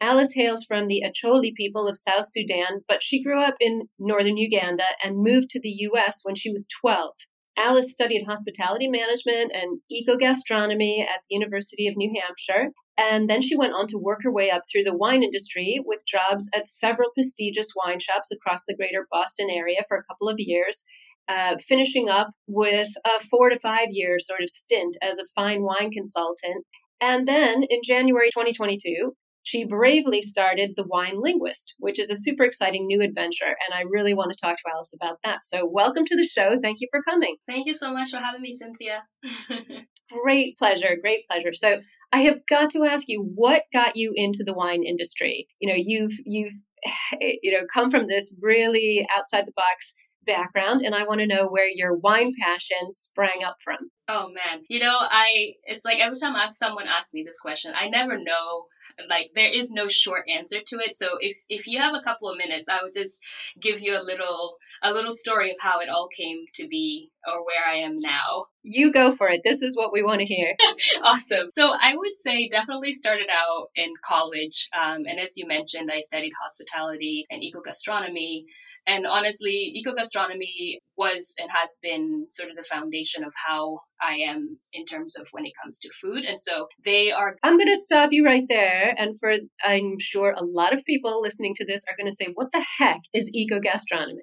Alice 0.00 0.32
hails 0.34 0.64
from 0.64 0.86
the 0.86 1.02
Acholi 1.04 1.54
people 1.54 1.86
of 1.86 1.96
South 1.96 2.24
Sudan, 2.26 2.80
but 2.88 3.02
she 3.02 3.22
grew 3.22 3.42
up 3.42 3.56
in 3.60 3.82
northern 3.98 4.38
Uganda 4.38 4.84
and 5.04 5.22
moved 5.22 5.50
to 5.50 5.60
the 5.60 5.74
US 5.90 6.20
when 6.22 6.34
she 6.34 6.50
was 6.50 6.66
12. 6.80 7.10
Alice 7.58 7.92
studied 7.92 8.24
hospitality 8.24 8.88
management 8.88 9.52
and 9.52 9.80
eco 9.90 10.16
gastronomy 10.16 11.02
at 11.02 11.20
the 11.28 11.34
University 11.34 11.86
of 11.86 11.96
New 11.96 12.10
Hampshire, 12.18 12.72
and 12.96 13.28
then 13.28 13.42
she 13.42 13.56
went 13.56 13.74
on 13.74 13.86
to 13.88 13.98
work 13.98 14.20
her 14.22 14.32
way 14.32 14.50
up 14.50 14.62
through 14.70 14.84
the 14.84 14.96
wine 14.96 15.22
industry 15.22 15.80
with 15.84 16.06
jobs 16.06 16.50
at 16.54 16.66
several 16.66 17.10
prestigious 17.14 17.72
wine 17.76 17.98
shops 17.98 18.30
across 18.32 18.64
the 18.66 18.76
greater 18.76 19.06
Boston 19.10 19.48
area 19.50 19.82
for 19.88 19.98
a 19.98 20.04
couple 20.04 20.28
of 20.28 20.36
years. 20.38 20.86
Uh, 21.28 21.56
finishing 21.58 22.08
up 22.08 22.30
with 22.48 22.88
a 23.04 23.22
four 23.24 23.50
to 23.50 23.58
five 23.60 23.88
year 23.90 24.18
sort 24.18 24.42
of 24.42 24.50
stint 24.50 24.96
as 25.02 25.18
a 25.18 25.28
fine 25.34 25.62
wine 25.62 25.90
consultant. 25.90 26.64
And 27.00 27.28
then 27.28 27.62
in 27.70 27.80
January 27.84 28.30
2022, 28.34 29.14
she 29.42 29.66
bravely 29.66 30.22
started 30.22 30.72
The 30.76 30.86
Wine 30.86 31.20
Linguist, 31.20 31.74
which 31.78 31.98
is 31.98 32.10
a 32.10 32.16
super 32.16 32.44
exciting 32.44 32.86
new 32.86 33.02
adventure. 33.02 33.46
And 33.46 33.74
I 33.74 33.82
really 33.90 34.14
want 34.14 34.32
to 34.32 34.38
talk 34.40 34.56
to 34.56 34.62
Alice 34.72 34.94
about 35.00 35.18
that. 35.24 35.44
So, 35.44 35.66
welcome 35.66 36.04
to 36.04 36.16
the 36.16 36.24
show. 36.24 36.58
Thank 36.60 36.80
you 36.80 36.88
for 36.90 37.02
coming. 37.02 37.36
Thank 37.48 37.66
you 37.66 37.74
so 37.74 37.92
much 37.92 38.10
for 38.10 38.18
having 38.18 38.42
me, 38.42 38.52
Cynthia. 38.52 39.04
great 40.22 40.56
pleasure. 40.58 40.96
Great 41.00 41.24
pleasure. 41.24 41.52
So, 41.52 41.80
I 42.12 42.22
have 42.22 42.40
got 42.48 42.70
to 42.70 42.84
ask 42.84 43.04
you, 43.08 43.22
what 43.34 43.62
got 43.72 43.96
you 43.96 44.12
into 44.14 44.42
the 44.44 44.54
wine 44.54 44.82
industry? 44.84 45.46
You 45.60 45.68
know, 45.68 45.76
you've, 45.76 46.12
you've, 46.24 46.54
you 47.20 47.52
know, 47.52 47.66
come 47.72 47.90
from 47.90 48.08
this 48.08 48.38
really 48.42 49.06
outside 49.16 49.46
the 49.46 49.52
box 49.56 49.96
background 50.26 50.82
and 50.82 50.94
I 50.94 51.04
want 51.04 51.20
to 51.20 51.26
know 51.26 51.48
where 51.48 51.68
your 51.68 51.96
wine 51.96 52.32
passion 52.40 52.90
sprang 52.90 53.42
up 53.44 53.56
from. 53.62 53.90
Oh 54.08 54.28
man. 54.28 54.62
You 54.68 54.80
know, 54.80 54.96
I 54.98 55.54
it's 55.64 55.84
like 55.84 55.98
every 55.98 56.16
time 56.20 56.36
I, 56.36 56.50
someone 56.50 56.86
asks 56.86 57.14
me 57.14 57.24
this 57.26 57.40
question, 57.40 57.72
I 57.74 57.88
never 57.88 58.16
know 58.16 58.66
like 59.08 59.30
there 59.34 59.52
is 59.52 59.70
no 59.70 59.88
short 59.88 60.28
answer 60.28 60.58
to 60.66 60.76
it. 60.76 60.96
So 60.96 61.08
if 61.20 61.36
if 61.48 61.66
you 61.66 61.78
have 61.78 61.94
a 61.94 62.02
couple 62.02 62.28
of 62.28 62.38
minutes, 62.38 62.68
I 62.68 62.82
would 62.82 62.94
just 62.94 63.20
give 63.60 63.80
you 63.80 63.96
a 63.96 64.02
little 64.02 64.56
a 64.82 64.92
little 64.92 65.12
story 65.12 65.50
of 65.50 65.56
how 65.60 65.80
it 65.80 65.88
all 65.88 66.08
came 66.08 66.44
to 66.54 66.68
be 66.68 67.10
or 67.26 67.44
where 67.44 67.64
I 67.66 67.76
am 67.76 67.96
now. 67.96 68.46
You 68.62 68.92
go 68.92 69.12
for 69.12 69.28
it. 69.30 69.40
This 69.42 69.62
is 69.62 69.76
what 69.76 69.92
we 69.92 70.02
want 70.02 70.20
to 70.20 70.26
hear. 70.26 70.54
awesome. 71.02 71.50
So 71.50 71.72
I 71.80 71.94
would 71.96 72.16
say 72.16 72.48
definitely 72.48 72.92
started 72.92 73.28
out 73.30 73.68
in 73.74 73.90
college. 74.04 74.68
Um, 74.78 75.04
and 75.06 75.18
as 75.18 75.36
you 75.36 75.46
mentioned, 75.46 75.90
I 75.92 76.00
studied 76.00 76.32
hospitality 76.40 77.26
and 77.30 77.42
eco 77.42 77.60
gastronomy. 77.60 78.44
And 78.86 79.06
honestly, 79.06 79.72
eco 79.74 79.94
gastronomy 79.94 80.80
was 80.96 81.34
and 81.38 81.50
has 81.50 81.78
been 81.82 82.26
sort 82.30 82.50
of 82.50 82.56
the 82.56 82.64
foundation 82.64 83.24
of 83.24 83.32
how 83.46 83.80
I 84.02 84.14
am 84.14 84.58
in 84.72 84.84
terms 84.84 85.16
of 85.18 85.28
when 85.32 85.46
it 85.46 85.52
comes 85.62 85.78
to 85.80 85.90
food. 86.00 86.24
And 86.24 86.40
so 86.40 86.66
they 86.84 87.12
are. 87.12 87.36
I'm 87.42 87.56
going 87.56 87.72
to 87.72 87.80
stop 87.80 88.10
you 88.12 88.24
right 88.24 88.44
there. 88.48 88.94
And 88.98 89.18
for, 89.18 89.34
I'm 89.64 89.98
sure 89.98 90.32
a 90.36 90.44
lot 90.44 90.74
of 90.74 90.84
people 90.84 91.20
listening 91.22 91.54
to 91.56 91.66
this 91.66 91.84
are 91.88 91.96
going 91.96 92.10
to 92.10 92.16
say, 92.16 92.32
what 92.34 92.52
the 92.52 92.64
heck 92.78 93.00
is 93.14 93.34
eco 93.34 93.60
gastronomy? 93.60 94.22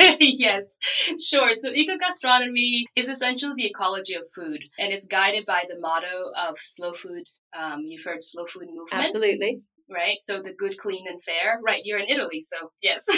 yes, 0.20 0.76
sure. 1.18 1.52
So 1.52 1.70
eco 1.70 1.96
gastronomy 1.98 2.86
is 2.96 3.08
essentially 3.08 3.52
the 3.56 3.66
ecology 3.66 4.14
of 4.14 4.26
food, 4.34 4.64
and 4.78 4.92
it's 4.92 5.06
guided 5.06 5.46
by 5.46 5.64
the 5.68 5.78
motto 5.78 6.30
of 6.36 6.58
slow 6.58 6.92
food. 6.92 7.24
Um, 7.58 7.80
you've 7.86 8.04
heard 8.04 8.22
slow 8.22 8.46
food 8.46 8.68
movement. 8.68 9.08
Absolutely. 9.08 9.62
Right. 9.90 10.18
So 10.20 10.40
the 10.40 10.54
good, 10.56 10.76
clean, 10.78 11.06
and 11.08 11.22
fair. 11.22 11.58
Right. 11.64 11.82
You're 11.84 11.98
in 11.98 12.06
Italy. 12.08 12.40
So 12.40 12.70
yes. 12.80 13.06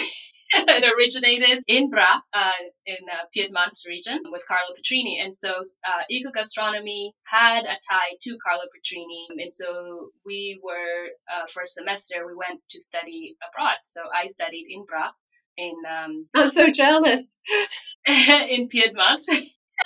it 0.54 0.84
originated 0.96 1.64
in 1.66 1.88
Bra, 1.88 2.20
uh, 2.34 2.50
in 2.84 2.96
uh, 3.10 3.24
Piedmont 3.32 3.78
region, 3.86 4.20
with 4.26 4.46
Carlo 4.46 4.74
Petrini. 4.76 5.22
And 5.22 5.32
so, 5.34 5.60
uh, 5.86 6.02
eco 6.10 6.30
gastronomy 6.30 7.12
had 7.24 7.64
a 7.64 7.78
tie 7.88 8.16
to 8.20 8.36
Carlo 8.46 8.64
Petrini. 8.64 9.40
And 9.42 9.52
so, 9.52 10.10
we 10.26 10.60
were 10.62 11.08
uh, 11.32 11.46
for 11.52 11.62
a 11.62 11.66
semester 11.66 12.26
we 12.26 12.34
went 12.34 12.60
to 12.70 12.80
study 12.80 13.36
abroad. 13.42 13.76
So 13.84 14.02
I 14.14 14.26
studied 14.26 14.66
in 14.68 14.84
Bra. 14.84 15.10
In 15.56 15.74
um, 15.88 16.28
I'm 16.34 16.48
so 16.48 16.70
jealous. 16.70 17.42
in 18.06 18.68
Piedmont. 18.68 19.20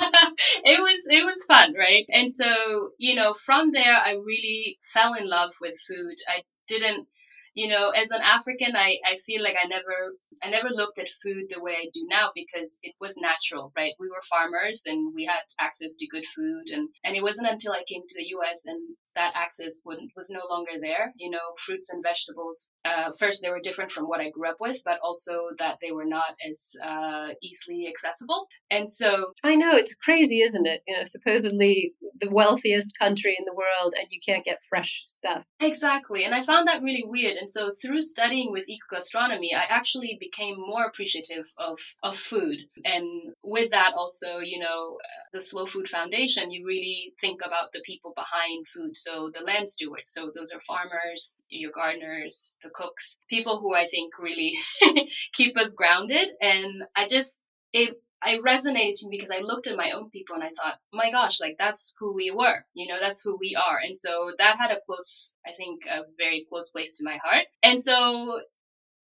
it 0.00 0.80
was 0.80 1.00
it 1.10 1.24
was 1.24 1.44
fun, 1.48 1.74
right? 1.78 2.06
And 2.10 2.30
so, 2.30 2.90
you 2.98 3.14
know, 3.14 3.32
from 3.32 3.72
there 3.72 3.96
I 3.96 4.12
really 4.12 4.78
fell 4.92 5.14
in 5.14 5.28
love 5.28 5.54
with 5.60 5.74
food. 5.86 6.16
I 6.28 6.42
didn't 6.68 7.06
you 7.54 7.68
know 7.68 7.88
as 7.90 8.10
an 8.10 8.20
african 8.22 8.76
i 8.76 8.98
i 9.06 9.16
feel 9.24 9.40
like 9.42 9.54
i 9.62 9.66
never 9.66 10.12
I 10.42 10.50
never 10.50 10.68
looked 10.70 10.98
at 10.98 11.08
food 11.08 11.46
the 11.48 11.62
way 11.62 11.72
I 11.72 11.88
do 11.92 12.06
now 12.08 12.30
because 12.34 12.78
it 12.82 12.94
was 13.00 13.16
natural, 13.16 13.72
right? 13.76 13.94
We 13.98 14.08
were 14.08 14.22
farmers 14.28 14.84
and 14.86 15.14
we 15.14 15.24
had 15.24 15.42
access 15.60 15.96
to 15.96 16.06
good 16.06 16.26
food. 16.26 16.68
And, 16.72 16.88
and 17.04 17.16
it 17.16 17.22
wasn't 17.22 17.48
until 17.48 17.72
I 17.72 17.84
came 17.86 18.02
to 18.06 18.14
the 18.18 18.28
US 18.38 18.66
and 18.66 18.96
that 19.16 19.32
access 19.34 19.80
was 19.84 20.30
no 20.30 20.40
longer 20.48 20.72
there. 20.80 21.12
You 21.16 21.30
know, 21.30 21.38
fruits 21.58 21.92
and 21.92 22.02
vegetables, 22.02 22.70
uh, 22.84 23.10
first, 23.18 23.42
they 23.42 23.50
were 23.50 23.60
different 23.60 23.90
from 23.90 24.04
what 24.04 24.20
I 24.20 24.30
grew 24.30 24.48
up 24.48 24.58
with, 24.60 24.78
but 24.84 25.00
also 25.02 25.48
that 25.58 25.78
they 25.82 25.90
were 25.90 26.04
not 26.04 26.36
as 26.48 26.72
uh, 26.84 27.28
easily 27.42 27.86
accessible. 27.88 28.46
And 28.70 28.88
so. 28.88 29.32
I 29.42 29.56
know, 29.56 29.72
it's 29.72 29.96
crazy, 29.96 30.40
isn't 30.40 30.66
it? 30.66 30.82
You 30.86 30.96
know, 30.96 31.04
supposedly 31.04 31.94
the 32.20 32.30
wealthiest 32.30 32.98
country 32.98 33.36
in 33.38 33.44
the 33.44 33.54
world 33.54 33.94
and 33.98 34.06
you 34.10 34.20
can't 34.24 34.44
get 34.44 34.58
fresh 34.68 35.04
stuff. 35.08 35.44
Exactly. 35.60 36.24
And 36.24 36.34
I 36.34 36.42
found 36.42 36.68
that 36.68 36.82
really 36.82 37.04
weird. 37.06 37.36
And 37.36 37.50
so 37.50 37.72
through 37.82 38.00
studying 38.00 38.52
with 38.52 38.68
eco 38.68 38.86
gastronomy, 38.92 39.50
I 39.54 39.64
actually 39.68 40.16
became 40.20 40.56
more 40.56 40.84
appreciative 40.84 41.52
of, 41.58 41.78
of 42.02 42.16
food. 42.16 42.58
And 42.84 43.34
with 43.42 43.70
that, 43.70 43.92
also, 43.96 44.38
you 44.38 44.58
know, 44.58 44.98
the 45.32 45.40
Slow 45.40 45.66
Food 45.66 45.88
Foundation, 45.88 46.50
you 46.50 46.66
really 46.66 47.12
think 47.20 47.40
about 47.44 47.72
the 47.72 47.82
people 47.84 48.12
behind 48.14 48.66
food. 48.68 48.96
So 49.06 49.30
the 49.32 49.44
land 49.44 49.68
stewards, 49.68 50.10
so 50.10 50.32
those 50.34 50.52
are 50.52 50.60
farmers, 50.60 51.40
your 51.48 51.70
gardeners, 51.70 52.56
the 52.62 52.70
cooks, 52.70 53.18
people 53.30 53.60
who 53.60 53.72
I 53.74 53.86
think 53.86 54.18
really 54.18 54.54
keep 55.32 55.56
us 55.56 55.74
grounded. 55.74 56.28
And 56.40 56.82
I 56.96 57.06
just, 57.06 57.44
it 57.72 58.00
I 58.22 58.38
resonated 58.38 58.94
to 58.96 59.08
me 59.08 59.18
because 59.18 59.30
I 59.30 59.40
looked 59.40 59.68
at 59.68 59.76
my 59.76 59.92
own 59.92 60.10
people 60.10 60.34
and 60.34 60.42
I 60.42 60.48
thought, 60.48 60.78
my 60.92 61.10
gosh, 61.12 61.40
like 61.40 61.56
that's 61.58 61.94
who 62.00 62.12
we 62.14 62.30
were, 62.30 62.64
you 62.74 62.88
know, 62.88 62.98
that's 62.98 63.22
who 63.22 63.36
we 63.38 63.54
are. 63.54 63.78
And 63.80 63.96
so 63.96 64.32
that 64.38 64.56
had 64.58 64.72
a 64.72 64.80
close, 64.84 65.34
I 65.46 65.50
think, 65.56 65.82
a 65.86 66.00
very 66.18 66.44
close 66.48 66.70
place 66.70 66.96
to 66.98 67.04
my 67.04 67.18
heart. 67.22 67.44
And 67.62 67.80
so 67.80 68.40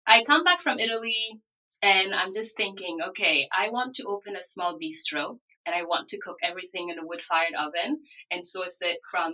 I 0.07 0.25
come 0.25 0.45
back 0.45 0.61
from 0.61 0.79
Italy 0.79 1.41
and 1.81 2.15
I'm 2.15 2.33
just 2.33 2.57
thinking, 2.57 2.99
okay, 3.09 3.49
I 3.57 3.71
want 3.71 3.95
to 3.95 4.05
open 4.05 4.37
a 4.37 4.43
small 4.43 4.79
bistro 4.79 5.39
and 5.67 5.75
I 5.75 5.83
want 5.83 6.09
to 6.09 6.19
cook 6.19 6.37
everything 6.43 6.91
in 6.91 6.99
a 6.99 7.07
wood 7.07 7.23
fired 7.23 7.55
oven 7.59 8.01
and 8.31 8.45
source 8.45 8.81
it 8.83 8.99
from 9.11 9.33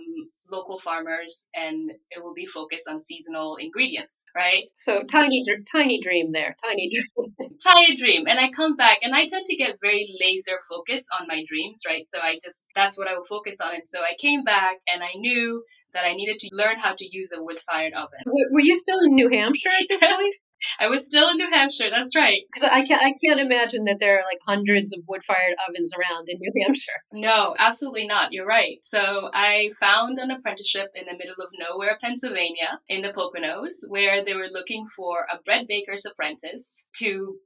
local 0.51 0.79
farmers 0.79 1.47
and 1.55 1.91
it 2.11 2.23
will 2.23 2.33
be 2.33 2.45
focused 2.45 2.87
on 2.89 2.99
seasonal 2.99 3.55
ingredients, 3.55 4.25
right? 4.35 4.65
So 4.73 5.03
tiny 5.03 5.43
tiny 5.71 5.99
dream 6.01 6.31
there, 6.31 6.55
tiny 6.63 6.91
dream. 6.93 7.33
tiny 7.63 7.95
dream. 7.95 8.25
And 8.27 8.39
I 8.39 8.49
come 8.49 8.75
back 8.75 8.99
and 9.01 9.15
I 9.15 9.25
tend 9.25 9.45
to 9.45 9.55
get 9.55 9.77
very 9.81 10.15
laser 10.21 10.59
focused 10.69 11.07
on 11.19 11.27
my 11.27 11.43
dreams, 11.47 11.81
right? 11.87 12.03
So 12.07 12.19
I 12.21 12.37
just 12.43 12.65
that's 12.75 12.97
what 12.97 13.07
I 13.07 13.13
will 13.13 13.25
focus 13.25 13.59
on. 13.61 13.73
And 13.73 13.87
so 13.87 14.01
I 14.01 14.15
came 14.19 14.43
back 14.43 14.77
and 14.91 15.03
I 15.03 15.13
knew 15.15 15.63
that 15.93 16.05
I 16.05 16.13
needed 16.13 16.39
to 16.39 16.49
learn 16.51 16.77
how 16.77 16.95
to 16.95 17.05
use 17.09 17.31
a 17.31 17.41
wood 17.41 17.59
fired 17.61 17.93
oven. 17.93 18.19
Were 18.25 18.61
you 18.61 18.73
still 18.75 18.99
in 19.05 19.13
New 19.13 19.29
Hampshire 19.29 19.69
at 19.79 19.87
this 19.87 19.99
point? 20.01 20.35
I 20.79 20.87
was 20.87 21.05
still 21.05 21.29
in 21.29 21.37
New 21.37 21.49
Hampshire. 21.49 21.89
That's 21.89 22.15
right. 22.15 22.41
Because 22.51 22.69
I 22.71 22.83
can't, 22.83 23.03
I 23.03 23.13
can't 23.23 23.39
imagine 23.39 23.85
that 23.85 23.97
there 23.99 24.19
are 24.19 24.23
like 24.23 24.39
hundreds 24.45 24.95
of 24.95 25.03
wood-fired 25.07 25.55
ovens 25.67 25.91
around 25.97 26.29
in 26.29 26.39
New 26.39 26.51
Hampshire. 26.63 26.91
No, 27.13 27.55
absolutely 27.57 28.05
not. 28.05 28.33
You're 28.33 28.45
right. 28.45 28.77
So 28.81 29.29
I 29.33 29.71
found 29.79 30.17
an 30.17 30.31
apprenticeship 30.31 30.89
in 30.95 31.05
the 31.05 31.13
middle 31.13 31.35
of 31.39 31.49
nowhere, 31.57 31.97
Pennsylvania, 32.01 32.79
in 32.89 33.01
the 33.01 33.13
Poconos, 33.13 33.87
where 33.87 34.25
they 34.25 34.33
were 34.33 34.47
looking 34.51 34.85
for 34.95 35.25
a 35.31 35.41
bread 35.45 35.67
baker's 35.67 36.05
apprentice 36.05 36.83
to 36.97 37.37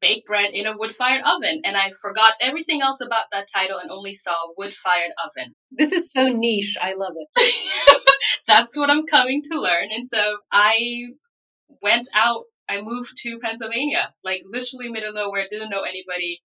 bake 0.00 0.24
bread 0.26 0.50
in 0.52 0.66
a 0.66 0.76
wood 0.76 0.92
fired 0.94 1.22
oven. 1.24 1.60
And 1.64 1.76
I 1.76 1.90
forgot 2.00 2.34
everything 2.40 2.80
else 2.82 3.00
about 3.00 3.26
that 3.32 3.48
title 3.52 3.78
and 3.78 3.90
only 3.90 4.14
saw 4.14 4.34
wood 4.56 4.74
fired 4.74 5.10
oven. 5.24 5.54
This 5.70 5.92
is 5.92 6.12
so 6.12 6.28
niche. 6.28 6.76
I 6.80 6.94
love 6.94 7.12
it. 7.16 8.02
That's 8.46 8.76
what 8.76 8.90
I'm 8.90 9.06
coming 9.06 9.42
to 9.50 9.60
learn. 9.60 9.88
And 9.90 10.06
so 10.06 10.38
I 10.50 11.08
went 11.82 12.08
out, 12.14 12.44
I 12.68 12.80
moved 12.80 13.16
to 13.18 13.38
Pennsylvania, 13.38 14.14
like 14.22 14.42
literally 14.46 14.90
middle 14.90 15.12
nowhere, 15.12 15.46
didn't 15.48 15.70
know 15.70 15.82
anybody 15.82 16.42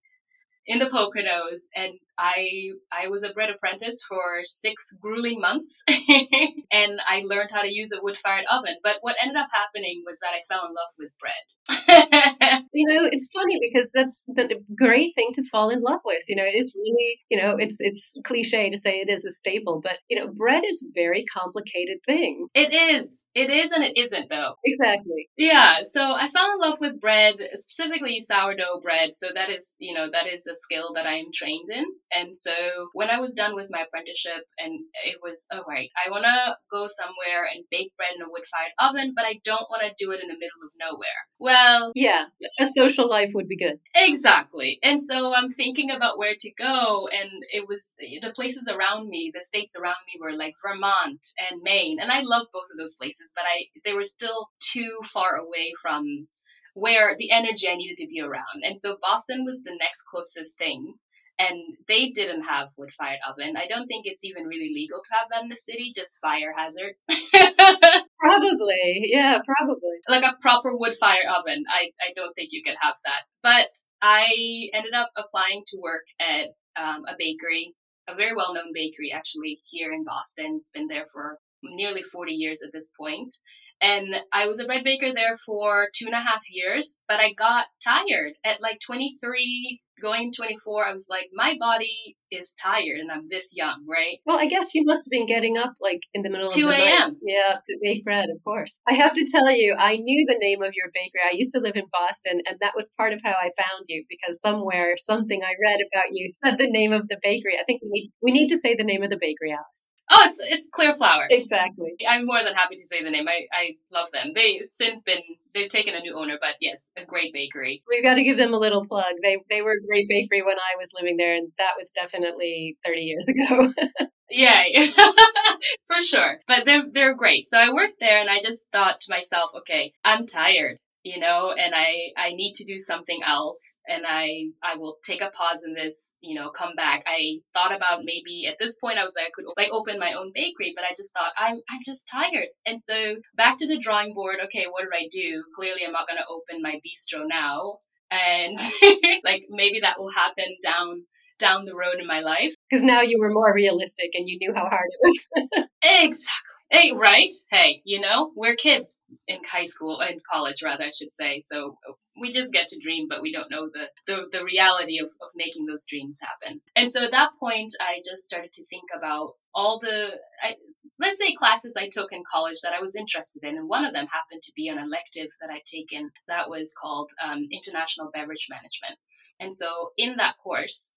in 0.66 0.78
the 0.78 0.86
Poconos. 0.86 1.68
And 1.76 1.94
I 2.18 2.70
I 2.92 3.08
was 3.08 3.22
a 3.22 3.32
bread 3.32 3.50
apprentice 3.50 4.02
for 4.08 4.40
six 4.44 4.92
grueling 5.00 5.40
months, 5.40 5.82
and 5.88 7.00
I 7.08 7.22
learned 7.24 7.50
how 7.52 7.62
to 7.62 7.72
use 7.72 7.92
a 7.92 8.02
wood 8.02 8.16
fired 8.16 8.44
oven. 8.50 8.76
But 8.82 8.98
what 9.00 9.16
ended 9.22 9.36
up 9.36 9.48
happening 9.52 10.02
was 10.06 10.20
that 10.20 10.32
I 10.34 10.42
fell 10.48 10.66
in 10.66 10.74
love 10.74 10.92
with 10.98 11.10
bread. 11.18 11.34
you 12.74 12.86
know, 12.88 13.08
it's 13.10 13.28
funny 13.32 13.58
because 13.60 13.90
that's 13.92 14.24
the 14.28 14.62
great 14.76 15.14
thing 15.14 15.30
to 15.34 15.44
fall 15.50 15.70
in 15.70 15.80
love 15.80 16.00
with. 16.04 16.24
You 16.28 16.36
know, 16.36 16.44
it's 16.46 16.74
really 16.76 17.20
you 17.30 17.40
know 17.40 17.56
it's 17.58 17.76
it's 17.80 18.18
cliche 18.24 18.70
to 18.70 18.76
say 18.76 19.00
it 19.00 19.08
is 19.08 19.24
a 19.24 19.30
staple, 19.30 19.80
but 19.82 19.98
you 20.08 20.18
know, 20.18 20.30
bread 20.32 20.62
is 20.68 20.86
a 20.86 20.92
very 20.94 21.24
complicated 21.24 21.98
thing. 22.06 22.48
It 22.54 22.72
is. 22.72 23.24
It 23.34 23.50
is, 23.50 23.72
and 23.72 23.84
it 23.84 23.96
isn't 23.96 24.30
though. 24.30 24.54
Exactly. 24.64 25.28
Yeah. 25.36 25.78
So 25.82 26.12
I 26.12 26.28
fell 26.28 26.52
in 26.52 26.58
love 26.58 26.78
with 26.80 27.00
bread, 27.00 27.36
specifically 27.54 28.20
sourdough 28.20 28.80
bread. 28.82 29.14
So 29.14 29.28
that 29.34 29.50
is 29.50 29.76
you 29.80 29.94
know 29.94 30.08
that 30.12 30.26
is 30.26 30.46
a 30.46 30.54
skill 30.54 30.92
that 30.94 31.06
I 31.06 31.14
am 31.14 31.32
trained 31.32 31.70
in. 31.70 31.84
And 32.12 32.36
so 32.36 32.52
when 32.92 33.10
I 33.10 33.18
was 33.18 33.34
done 33.34 33.54
with 33.54 33.68
my 33.70 33.82
apprenticeship, 33.82 34.46
and 34.58 34.80
it 35.04 35.18
was, 35.22 35.46
oh, 35.52 35.62
right, 35.68 35.90
I 36.04 36.10
want 36.10 36.24
to 36.24 36.56
go 36.70 36.86
somewhere 36.86 37.44
and 37.52 37.64
bake 37.70 37.92
bread 37.96 38.10
in 38.16 38.22
a 38.22 38.28
wood 38.28 38.44
fired 38.50 38.72
oven, 38.78 39.12
but 39.16 39.24
I 39.24 39.40
don't 39.44 39.68
want 39.70 39.82
to 39.82 39.94
do 39.98 40.12
it 40.12 40.20
in 40.20 40.28
the 40.28 40.34
middle 40.34 40.62
of 40.62 40.70
nowhere. 40.78 41.26
Well, 41.38 41.92
yeah, 41.94 42.26
a 42.58 42.64
social 42.64 43.08
life 43.08 43.30
would 43.34 43.48
be 43.48 43.56
good. 43.56 43.80
Exactly. 43.94 44.78
And 44.82 45.02
so 45.02 45.34
I'm 45.34 45.50
thinking 45.50 45.90
about 45.90 46.18
where 46.18 46.34
to 46.38 46.52
go, 46.54 47.08
and 47.08 47.30
it 47.52 47.66
was 47.68 47.94
the 47.98 48.32
places 48.34 48.68
around 48.68 49.08
me, 49.08 49.30
the 49.34 49.42
states 49.42 49.76
around 49.76 49.96
me 50.06 50.20
were 50.20 50.36
like 50.36 50.54
Vermont 50.64 51.26
and 51.50 51.62
Maine, 51.62 51.98
and 52.00 52.10
I 52.10 52.20
love 52.20 52.46
both 52.52 52.70
of 52.70 52.78
those 52.78 52.96
places, 52.96 53.32
but 53.34 53.44
I 53.44 53.66
they 53.84 53.94
were 53.94 54.04
still 54.04 54.50
too 54.60 54.98
far 55.04 55.36
away 55.36 55.72
from 55.80 56.28
where 56.74 57.14
the 57.16 57.30
energy 57.30 57.68
I 57.68 57.76
needed 57.76 57.96
to 57.98 58.08
be 58.08 58.20
around. 58.20 58.62
And 58.64 58.78
so 58.78 58.96
Boston 59.00 59.44
was 59.44 59.62
the 59.62 59.76
next 59.78 60.02
closest 60.10 60.58
thing 60.58 60.94
and 61.38 61.76
they 61.88 62.10
didn't 62.10 62.42
have 62.42 62.70
wood 62.78 62.90
fired 62.96 63.18
oven. 63.28 63.56
I 63.56 63.66
don't 63.66 63.86
think 63.86 64.06
it's 64.06 64.24
even 64.24 64.44
really 64.44 64.70
legal 64.74 65.00
to 65.02 65.14
have 65.14 65.28
that 65.30 65.42
in 65.42 65.48
the 65.48 65.56
city, 65.56 65.92
just 65.94 66.18
fire 66.20 66.54
hazard. 66.56 66.94
probably, 68.20 69.08
yeah, 69.10 69.38
probably. 69.44 69.98
Like 70.08 70.22
a 70.22 70.36
proper 70.40 70.76
wood 70.76 70.94
fire 70.96 71.28
oven. 71.28 71.64
I, 71.68 71.90
I 72.00 72.12
don't 72.14 72.34
think 72.34 72.50
you 72.52 72.62
could 72.62 72.76
have 72.80 72.94
that. 73.04 73.22
But 73.42 73.70
I 74.00 74.68
ended 74.72 74.94
up 74.94 75.10
applying 75.16 75.64
to 75.68 75.78
work 75.82 76.04
at 76.20 76.50
um, 76.76 77.04
a 77.08 77.14
bakery, 77.18 77.74
a 78.08 78.14
very 78.14 78.34
well 78.34 78.54
known 78.54 78.72
bakery 78.72 79.12
actually 79.12 79.58
here 79.70 79.92
in 79.92 80.04
Boston. 80.04 80.58
It's 80.60 80.70
been 80.70 80.88
there 80.88 81.06
for 81.12 81.38
nearly 81.62 82.02
40 82.02 82.32
years 82.32 82.62
at 82.62 82.72
this 82.72 82.90
point. 82.98 83.34
And 83.80 84.14
I 84.32 84.46
was 84.46 84.60
a 84.60 84.66
bread 84.66 84.84
baker 84.84 85.12
there 85.12 85.36
for 85.36 85.88
two 85.94 86.06
and 86.06 86.14
a 86.14 86.20
half 86.20 86.44
years, 86.48 86.98
but 87.08 87.20
I 87.20 87.32
got 87.32 87.66
tired 87.82 88.34
at 88.44 88.62
like 88.62 88.78
23, 88.80 89.80
going 90.00 90.32
24. 90.32 90.86
I 90.86 90.92
was 90.92 91.08
like, 91.10 91.28
my 91.32 91.56
body 91.58 92.16
is 92.30 92.54
tired 92.54 92.98
and 92.98 93.10
I'm 93.10 93.28
this 93.28 93.52
young, 93.54 93.84
right? 93.88 94.18
Well, 94.26 94.38
I 94.38 94.46
guess 94.46 94.74
you 94.74 94.84
must 94.84 95.06
have 95.06 95.10
been 95.10 95.26
getting 95.26 95.56
up 95.56 95.72
like 95.80 96.00
in 96.12 96.22
the 96.22 96.30
middle 96.30 96.48
2 96.48 96.66
of 96.66 96.72
the 96.72 96.78
night. 96.78 96.84
2 96.84 96.90
a.m. 96.90 97.16
Yeah, 97.22 97.56
to 97.64 97.78
bake 97.82 98.04
bread, 98.04 98.26
of 98.34 98.42
course. 98.44 98.80
I 98.88 98.94
have 98.94 99.12
to 99.14 99.26
tell 99.30 99.50
you, 99.50 99.76
I 99.78 99.96
knew 99.96 100.26
the 100.26 100.38
name 100.38 100.62
of 100.62 100.72
your 100.74 100.90
bakery. 100.92 101.20
I 101.24 101.34
used 101.34 101.52
to 101.52 101.60
live 101.60 101.76
in 101.76 101.86
Boston, 101.92 102.40
and 102.46 102.58
that 102.60 102.74
was 102.74 102.94
part 102.96 103.12
of 103.12 103.20
how 103.24 103.32
I 103.32 103.50
found 103.56 103.86
you 103.88 104.04
because 104.08 104.40
somewhere, 104.40 104.94
something 104.98 105.42
I 105.42 105.54
read 105.62 105.80
about 105.92 106.12
you 106.12 106.28
said 106.44 106.58
the 106.58 106.70
name 106.70 106.92
of 106.92 107.08
the 107.08 107.18
bakery. 107.22 107.56
I 107.60 107.64
think 107.64 107.82
we 107.82 107.90
need 107.90 108.04
to, 108.04 108.10
we 108.22 108.32
need 108.32 108.48
to 108.48 108.56
say 108.56 108.74
the 108.74 108.84
name 108.84 109.02
of 109.02 109.10
the 109.10 109.18
bakery, 109.20 109.52
Alice. 109.52 109.88
Oh, 110.10 110.20
it's 110.26 110.38
it's 110.40 110.68
Clear 110.70 110.94
Flour. 110.94 111.26
Exactly. 111.30 111.94
I'm 112.06 112.26
more 112.26 112.42
than 112.44 112.54
happy 112.54 112.76
to 112.76 112.86
say 112.86 113.02
the 113.02 113.10
name. 113.10 113.26
I, 113.26 113.46
I 113.52 113.76
love 113.90 114.08
them. 114.12 114.32
They 114.34 114.60
since 114.68 115.02
been 115.02 115.22
they've 115.54 115.68
taken 115.68 115.94
a 115.94 116.00
new 116.00 116.14
owner, 116.14 116.36
but 116.40 116.56
yes, 116.60 116.92
a 116.98 117.06
great 117.06 117.32
bakery. 117.32 117.80
We've 117.88 118.02
got 118.02 118.14
to 118.14 118.22
give 118.22 118.36
them 118.36 118.52
a 118.52 118.58
little 118.58 118.84
plug. 118.84 119.14
They 119.22 119.38
they 119.48 119.62
were 119.62 119.76
great 119.86 120.08
bakery 120.08 120.42
when 120.42 120.58
I 120.58 120.76
was 120.78 120.92
living 120.98 121.16
there, 121.16 121.34
and 121.34 121.52
that 121.58 121.74
was 121.78 121.90
definitely 121.90 122.76
30 122.84 123.00
years 123.00 123.28
ago. 123.28 123.72
yeah, 124.30 124.64
for 125.86 126.02
sure. 126.02 126.40
But 126.46 126.64
they're 126.64 126.84
they're 126.90 127.14
great. 127.14 127.48
So 127.48 127.58
I 127.58 127.72
worked 127.72 127.96
there, 128.00 128.18
and 128.18 128.30
I 128.30 128.40
just 128.40 128.64
thought 128.72 129.00
to 129.02 129.12
myself, 129.12 129.50
okay, 129.54 129.92
I'm 130.04 130.26
tired 130.26 130.78
you 131.04 131.20
know 131.20 131.52
and 131.56 131.74
i 131.74 132.10
i 132.16 132.32
need 132.32 132.54
to 132.54 132.64
do 132.64 132.78
something 132.78 133.20
else 133.24 133.78
and 133.86 134.04
i 134.08 134.46
i 134.62 134.74
will 134.74 134.96
take 135.04 135.20
a 135.20 135.30
pause 135.30 135.62
in 135.64 135.74
this 135.74 136.16
you 136.22 136.34
know 136.34 136.50
come 136.50 136.74
back 136.74 137.02
i 137.06 137.38
thought 137.52 137.76
about 137.76 138.04
maybe 138.04 138.46
at 138.48 138.56
this 138.58 138.78
point 138.78 138.98
i 138.98 139.04
was 139.04 139.14
like 139.16 139.26
i 139.26 139.30
could 139.34 139.44
like 139.56 139.70
open 139.70 139.98
my 139.98 140.14
own 140.14 140.32
bakery 140.34 140.72
but 140.74 140.84
i 140.84 140.92
just 140.96 141.12
thought 141.12 141.32
i'm 141.38 141.56
i'm 141.70 141.80
just 141.84 142.08
tired 142.10 142.48
and 142.66 142.82
so 142.82 143.16
back 143.36 143.56
to 143.58 143.68
the 143.68 143.78
drawing 143.78 144.14
board 144.14 144.36
okay 144.42 144.64
what 144.70 144.82
did 144.82 144.92
i 144.98 145.06
do 145.10 145.44
clearly 145.54 145.82
i'm 145.86 145.92
not 145.92 146.08
going 146.08 146.18
to 146.18 146.24
open 146.28 146.62
my 146.62 146.80
bistro 146.80 147.24
now 147.28 147.76
and 148.14 148.58
like 149.24 149.44
maybe 149.50 149.80
that 149.80 149.98
will 149.98 150.10
happen 150.10 150.56
down 150.62 151.04
down 151.38 151.64
the 151.64 151.74
road 151.74 151.96
in 152.00 152.06
my 152.06 152.20
life. 152.20 152.54
Because 152.70 152.84
now 152.84 153.00
you 153.02 153.18
were 153.20 153.30
more 153.30 153.52
realistic 153.54 154.10
and 154.14 154.28
you 154.28 154.38
knew 154.38 154.52
how 154.54 154.68
hard 154.68 154.88
it 154.88 155.00
was. 155.02 155.68
Exactly 155.84 156.53
Hey, 156.70 156.92
right? 156.96 157.32
Hey, 157.50 157.82
you 157.84 158.00
know, 158.00 158.32
we're 158.34 158.56
kids 158.56 159.00
in 159.28 159.38
high 159.44 159.64
school 159.64 160.00
in 160.00 160.20
college 160.30 160.62
rather, 160.62 160.84
I 160.84 160.90
should 160.90 161.12
say. 161.12 161.40
So 161.40 161.78
we 162.20 162.32
just 162.32 162.52
get 162.52 162.68
to 162.68 162.78
dream, 162.80 163.06
but 163.08 163.22
we 163.22 163.32
don't 163.32 163.50
know 163.50 163.68
the, 163.72 163.90
the, 164.06 164.26
the 164.32 164.44
reality 164.44 164.98
of, 164.98 165.06
of 165.06 165.30
making 165.36 165.66
those 165.66 165.86
dreams 165.88 166.20
happen. 166.20 166.60
And 166.74 166.90
so 166.90 167.04
at 167.04 167.10
that 167.12 167.30
point, 167.38 167.72
I 167.80 168.00
just 168.04 168.24
started 168.24 168.52
to 168.52 168.64
think 168.66 168.84
about 168.96 169.34
all 169.54 169.78
the, 169.78 170.18
I, 170.42 170.54
let's 170.98 171.18
say, 171.18 171.34
classes 171.34 171.76
I 171.76 171.88
took 171.88 172.12
in 172.12 172.22
college 172.30 172.60
that 172.62 172.72
I 172.72 172.80
was 172.80 172.96
interested 172.96 173.44
in. 173.44 173.56
And 173.56 173.68
one 173.68 173.84
of 173.84 173.92
them 173.92 174.06
happened 174.06 174.42
to 174.42 174.52
be 174.56 174.68
an 174.68 174.78
elective 174.78 175.28
that 175.40 175.50
I'd 175.50 175.64
taken 175.64 176.10
that 176.28 176.48
was 176.48 176.74
called 176.80 177.10
um, 177.24 177.46
International 177.52 178.10
Beverage 178.12 178.48
Management. 178.50 178.98
And 179.38 179.54
so 179.54 179.90
in 179.96 180.16
that 180.16 180.38
course, 180.42 180.92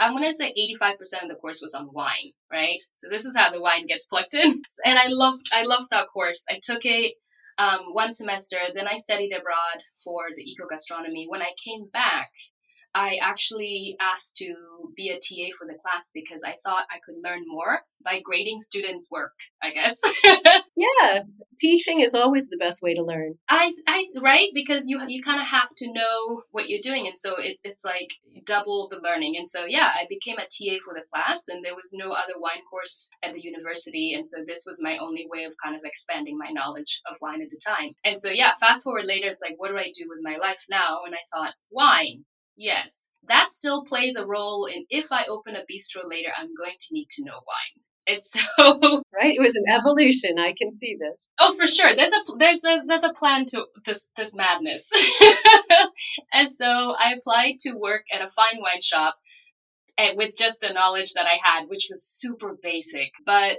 I'm 0.00 0.12
going 0.12 0.24
to 0.24 0.34
say 0.34 0.54
85% 0.80 1.22
of 1.22 1.28
the 1.28 1.34
course 1.34 1.60
was 1.60 1.74
on 1.74 1.90
wine, 1.92 2.32
right? 2.52 2.82
So 2.96 3.08
this 3.10 3.24
is 3.24 3.34
how 3.36 3.50
the 3.50 3.60
wine 3.60 3.86
gets 3.86 4.06
plucked 4.06 4.34
in. 4.34 4.62
And 4.84 4.98
I 4.98 5.06
loved, 5.08 5.48
I 5.52 5.62
loved 5.64 5.88
that 5.90 6.08
course. 6.08 6.44
I 6.48 6.60
took 6.62 6.84
it 6.84 7.14
um, 7.58 7.92
one 7.92 8.12
semester, 8.12 8.58
then 8.74 8.86
I 8.86 8.98
studied 8.98 9.32
abroad 9.32 9.82
for 10.02 10.26
the 10.34 10.42
eco 10.42 10.66
gastronomy. 10.70 11.26
When 11.28 11.42
I 11.42 11.50
came 11.62 11.88
back, 11.92 12.30
I 12.94 13.18
actually 13.20 13.96
asked 14.00 14.36
to 14.38 14.54
be 14.96 15.10
a 15.10 15.14
TA 15.14 15.54
for 15.56 15.66
the 15.66 15.78
class 15.78 16.10
because 16.12 16.42
I 16.42 16.56
thought 16.64 16.86
I 16.90 16.98
could 17.04 17.16
learn 17.22 17.44
more 17.46 17.82
by 18.04 18.20
grading 18.20 18.58
students' 18.60 19.08
work, 19.10 19.34
I 19.62 19.70
guess. 19.72 20.00
yeah, 20.76 21.22
teaching 21.58 22.00
is 22.00 22.14
always 22.14 22.48
the 22.48 22.56
best 22.56 22.82
way 22.82 22.94
to 22.94 23.02
learn. 23.02 23.34
I, 23.48 23.72
I 23.86 24.06
right 24.22 24.48
because 24.54 24.86
you 24.86 25.00
you 25.08 25.22
kind 25.22 25.40
of 25.40 25.46
have 25.46 25.70
to 25.78 25.92
know 25.92 26.42
what 26.50 26.68
you're 26.68 26.80
doing, 26.82 27.06
and 27.06 27.18
so 27.18 27.34
it's 27.38 27.64
it's 27.64 27.84
like 27.84 28.14
double 28.44 28.88
the 28.90 29.00
learning. 29.02 29.36
And 29.36 29.48
so 29.48 29.64
yeah, 29.66 29.90
I 29.94 30.06
became 30.08 30.38
a 30.38 30.42
TA 30.42 30.78
for 30.84 30.94
the 30.94 31.04
class, 31.12 31.44
and 31.48 31.64
there 31.64 31.74
was 31.74 31.92
no 31.92 32.12
other 32.12 32.34
wine 32.38 32.62
course 32.70 33.10
at 33.22 33.34
the 33.34 33.42
university, 33.42 34.14
and 34.14 34.26
so 34.26 34.38
this 34.46 34.64
was 34.66 34.82
my 34.82 34.98
only 34.98 35.26
way 35.30 35.44
of 35.44 35.54
kind 35.62 35.76
of 35.76 35.82
expanding 35.84 36.38
my 36.38 36.50
knowledge 36.50 37.00
of 37.10 37.16
wine 37.20 37.42
at 37.42 37.50
the 37.50 37.60
time. 37.64 37.92
And 38.04 38.18
so 38.18 38.30
yeah, 38.30 38.52
fast 38.60 38.84
forward 38.84 39.06
later, 39.06 39.28
it's 39.28 39.42
like 39.42 39.54
what 39.58 39.70
do 39.70 39.76
I 39.76 39.92
do 39.94 40.06
with 40.08 40.20
my 40.22 40.36
life 40.36 40.64
now? 40.70 41.00
And 41.04 41.14
I 41.14 41.24
thought 41.32 41.54
wine 41.70 42.24
Yes, 42.60 43.12
that 43.28 43.50
still 43.50 43.84
plays 43.84 44.16
a 44.16 44.26
role 44.26 44.66
in 44.66 44.84
if 44.90 45.12
I 45.12 45.24
open 45.28 45.54
a 45.54 45.60
bistro 45.60 46.02
later, 46.04 46.30
I'm 46.36 46.48
going 46.58 46.74
to 46.76 46.88
need 46.90 47.06
to 47.10 47.24
know 47.24 47.34
wine. 47.46 47.84
It's 48.04 48.32
so 48.32 49.02
right. 49.14 49.36
It 49.36 49.40
was 49.40 49.54
an 49.54 49.72
evolution. 49.72 50.40
I 50.40 50.54
can 50.58 50.68
see 50.68 50.96
this. 50.98 51.30
Oh, 51.38 51.54
for 51.54 51.68
sure. 51.68 51.94
There's 51.94 52.10
a 52.10 52.36
there's 52.36 52.60
there's, 52.62 52.82
there's 52.88 53.04
a 53.04 53.12
plan 53.12 53.44
to 53.50 53.64
this 53.86 54.10
this 54.16 54.34
madness. 54.34 54.90
and 56.32 56.50
so 56.50 56.66
I 56.98 57.14
applied 57.16 57.60
to 57.60 57.74
work 57.74 58.02
at 58.12 58.26
a 58.26 58.28
fine 58.28 58.60
wine 58.60 58.82
shop, 58.82 59.14
and 59.96 60.16
with 60.16 60.34
just 60.36 60.60
the 60.60 60.72
knowledge 60.72 61.12
that 61.12 61.26
I 61.26 61.38
had, 61.40 61.68
which 61.68 61.86
was 61.88 62.02
super 62.02 62.56
basic. 62.60 63.12
But 63.24 63.58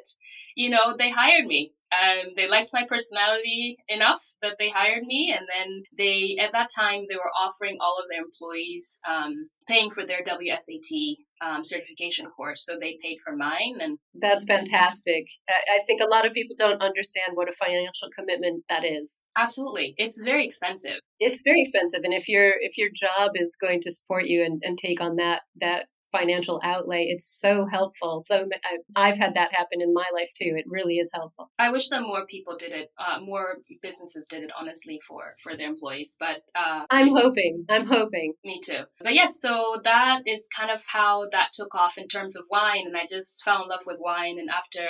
you 0.55 0.69
know, 0.69 0.97
they 0.97 1.09
hired 1.09 1.45
me 1.45 1.71
Um, 1.91 2.29
they 2.35 2.47
liked 2.47 2.69
my 2.71 2.85
personality 2.87 3.77
enough 3.87 4.21
that 4.41 4.57
they 4.59 4.69
hired 4.69 5.03
me, 5.03 5.35
and 5.35 5.47
then 5.53 5.83
they 5.97 6.37
at 6.39 6.51
that 6.51 6.69
time 6.75 7.05
they 7.09 7.15
were 7.15 7.31
offering 7.39 7.77
all 7.79 7.97
of 7.99 8.05
their 8.09 8.21
employees 8.21 8.99
um, 9.07 9.49
paying 9.67 9.89
for 9.89 10.05
their 10.05 10.23
WSET 10.23 11.15
um, 11.41 11.63
certification 11.63 12.27
course, 12.27 12.65
so 12.65 12.77
they 12.79 12.97
paid 13.01 13.17
for 13.23 13.35
mine. 13.35 13.77
And 13.81 13.97
that's 14.13 14.45
fantastic. 14.45 15.25
I 15.49 15.79
think 15.87 16.01
a 16.01 16.09
lot 16.09 16.25
of 16.25 16.33
people 16.33 16.55
don't 16.57 16.81
understand 16.81 17.31
what 17.33 17.49
a 17.49 17.53
financial 17.53 18.09
commitment 18.15 18.65
that 18.69 18.85
is. 18.85 19.23
Absolutely, 19.37 19.95
it's 19.97 20.21
very 20.21 20.45
expensive. 20.45 20.99
It's 21.19 21.41
very 21.43 21.61
expensive, 21.61 22.01
and 22.03 22.13
if 22.13 22.29
your 22.29 22.53
if 22.59 22.77
your 22.77 22.89
job 22.93 23.31
is 23.35 23.57
going 23.59 23.81
to 23.81 23.91
support 23.91 24.25
you 24.25 24.43
and, 24.43 24.61
and 24.63 24.77
take 24.77 25.01
on 25.01 25.15
that 25.15 25.41
that 25.59 25.87
financial 26.11 26.59
outlay. 26.63 27.05
It's 27.09 27.25
so 27.25 27.65
helpful. 27.71 28.21
So 28.21 28.47
I've 28.95 29.17
had 29.17 29.35
that 29.35 29.53
happen 29.53 29.81
in 29.81 29.93
my 29.93 30.05
life 30.13 30.31
too. 30.35 30.53
It 30.57 30.65
really 30.67 30.95
is 30.95 31.11
helpful. 31.13 31.51
I 31.59 31.71
wish 31.71 31.89
that 31.89 32.01
more 32.01 32.25
people 32.25 32.57
did 32.57 32.71
it, 32.71 32.91
uh, 32.97 33.19
more 33.19 33.57
businesses 33.81 34.25
did 34.29 34.43
it, 34.43 34.51
honestly, 34.57 34.99
for 35.07 35.35
for 35.41 35.55
their 35.55 35.69
employees. 35.69 36.15
But 36.19 36.41
uh, 36.55 36.85
I'm 36.89 37.09
hoping. 37.09 37.65
I'm 37.69 37.85
hoping. 37.85 38.33
Me 38.43 38.59
too. 38.63 38.83
But 39.01 39.13
yes, 39.13 39.39
so 39.39 39.77
that 39.83 40.21
is 40.25 40.47
kind 40.55 40.71
of 40.71 40.83
how 40.87 41.29
that 41.31 41.49
took 41.53 41.73
off 41.75 41.97
in 41.97 42.07
terms 42.07 42.35
of 42.35 42.45
wine, 42.49 42.83
and 42.85 42.97
I 42.97 43.05
just 43.09 43.43
fell 43.43 43.63
in 43.63 43.69
love 43.69 43.83
with 43.85 43.97
wine. 43.99 44.37
And 44.39 44.49
after 44.49 44.85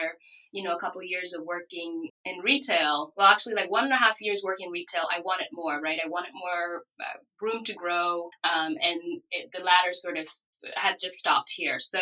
you 0.52 0.64
know 0.64 0.76
a 0.76 0.80
couple 0.80 1.02
of 1.02 1.08
years 1.08 1.34
of 1.34 1.46
working 1.46 2.10
in 2.26 2.40
retail, 2.44 3.14
well, 3.18 3.28
actually, 3.28 3.56
like 3.56 3.72
one 3.72 3.84
and 3.84 3.94
a 3.94 3.98
half 3.98 4.22
years 4.22 4.42
working 4.44 4.72
retail, 4.72 5.04
I 5.12 5.20
wanted 5.22 5.48
more. 5.52 5.80
Right, 5.82 6.00
I 6.04 6.08
wanted 6.08 6.32
more 6.34 6.84
uh, 7.00 7.20
room 7.42 7.64
to 7.66 7.74
grow, 7.74 8.30
um, 8.44 8.76
and 8.82 9.22
it, 9.32 9.50
the 9.54 9.64
latter 9.64 9.94
sort 9.94 10.18
of 10.18 10.28
had 10.76 10.98
just 11.00 11.16
stopped 11.16 11.52
here. 11.56 11.78
So 11.80 12.00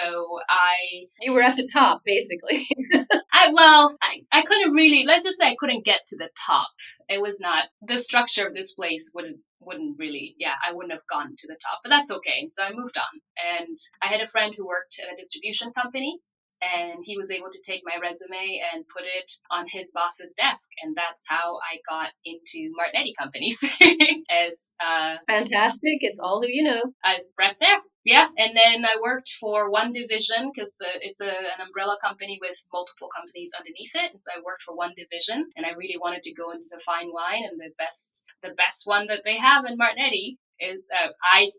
I 0.50 1.08
You 1.22 1.34
were 1.34 1.42
at 1.42 1.58
the 1.58 1.68
top 1.72 2.02
basically. 2.06 2.68
I 3.34 3.52
well, 3.54 3.96
I, 4.02 4.22
I 4.32 4.42
couldn't 4.42 4.74
really 4.74 5.06
let's 5.06 5.24
just 5.24 5.40
say 5.40 5.48
I 5.48 5.56
couldn't 5.60 5.86
get 5.86 6.02
to 6.08 6.18
the 6.18 6.30
top. 6.46 6.70
It 7.10 7.22
was 7.22 7.40
not 7.40 7.68
the 7.82 7.98
structure 7.98 8.48
of 8.48 8.56
this 8.56 8.74
place 8.74 9.12
wouldn't 9.14 9.38
wouldn't 9.60 9.98
really 10.00 10.36
yeah, 10.38 10.56
I 10.68 10.74
wouldn't 10.74 10.94
have 10.94 11.08
gone 11.08 11.36
to 11.38 11.48
the 11.48 11.58
top. 11.64 11.80
But 11.84 11.90
that's 11.90 12.12
okay. 12.12 12.40
And 12.40 12.52
so 12.52 12.64
I 12.64 12.72
moved 12.74 12.98
on. 12.98 13.22
And 13.60 13.78
I 14.02 14.08
had 14.08 14.22
a 14.22 14.28
friend 14.28 14.54
who 14.58 14.68
worked 14.68 15.00
at 15.02 15.12
a 15.12 15.18
distribution 15.18 15.72
company 15.72 16.20
and 16.62 17.04
he 17.04 17.18
was 17.18 17.32
able 17.32 17.50
to 17.52 17.62
take 17.66 17.82
my 17.86 17.98
resume 18.02 18.62
and 18.74 18.86
put 18.88 19.04
it 19.04 19.32
on 19.52 19.66
his 19.70 19.92
boss's 19.94 20.34
desk 20.38 20.70
and 20.82 20.96
that's 20.96 21.26
how 21.28 21.58
i 21.72 21.78
got 21.90 22.12
into 22.26 22.72
Martignetti 22.78 23.14
companies 23.18 23.64
as 24.30 24.70
uh, 24.80 25.16
fantastic. 25.28 26.00
It's 26.02 26.20
all 26.20 26.42
who 26.42 26.48
you 26.50 26.64
know. 26.64 26.82
i 27.04 27.20
right 27.38 27.56
there. 27.60 27.78
Yeah, 28.06 28.30
and 28.38 28.56
then 28.56 28.86
I 28.86 28.96
worked 29.02 29.36
for 29.40 29.70
one 29.70 29.92
division 29.92 30.50
because 30.54 30.78
it's 31.02 31.20
a, 31.20 31.28
an 31.28 31.60
umbrella 31.66 31.98
company 32.02 32.40
with 32.42 32.56
multiple 32.72 33.10
companies 33.14 33.52
underneath 33.58 33.92
it, 33.96 34.12
and 34.14 34.22
so 34.22 34.32
I 34.34 34.40
worked 34.46 34.64
for 34.64 34.76
one 34.76 34.94
division, 34.96 35.50
and 35.58 35.66
I 35.66 35.72
really 35.72 35.98
wanted 36.00 36.24
to 36.24 36.34
go 36.34 36.52
into 36.52 36.68
the 36.72 36.80
fine 36.80 37.12
wine, 37.12 37.44
and 37.44 37.60
the 37.60 37.72
best 37.78 38.24
the 38.42 38.54
best 38.54 38.84
one 38.86 39.08
that 39.08 39.24
they 39.26 39.38
have 39.38 39.66
in 39.66 39.78
Martignetti 39.78 40.38
is 40.60 40.86
uh, 40.98 41.10
I 41.22 41.52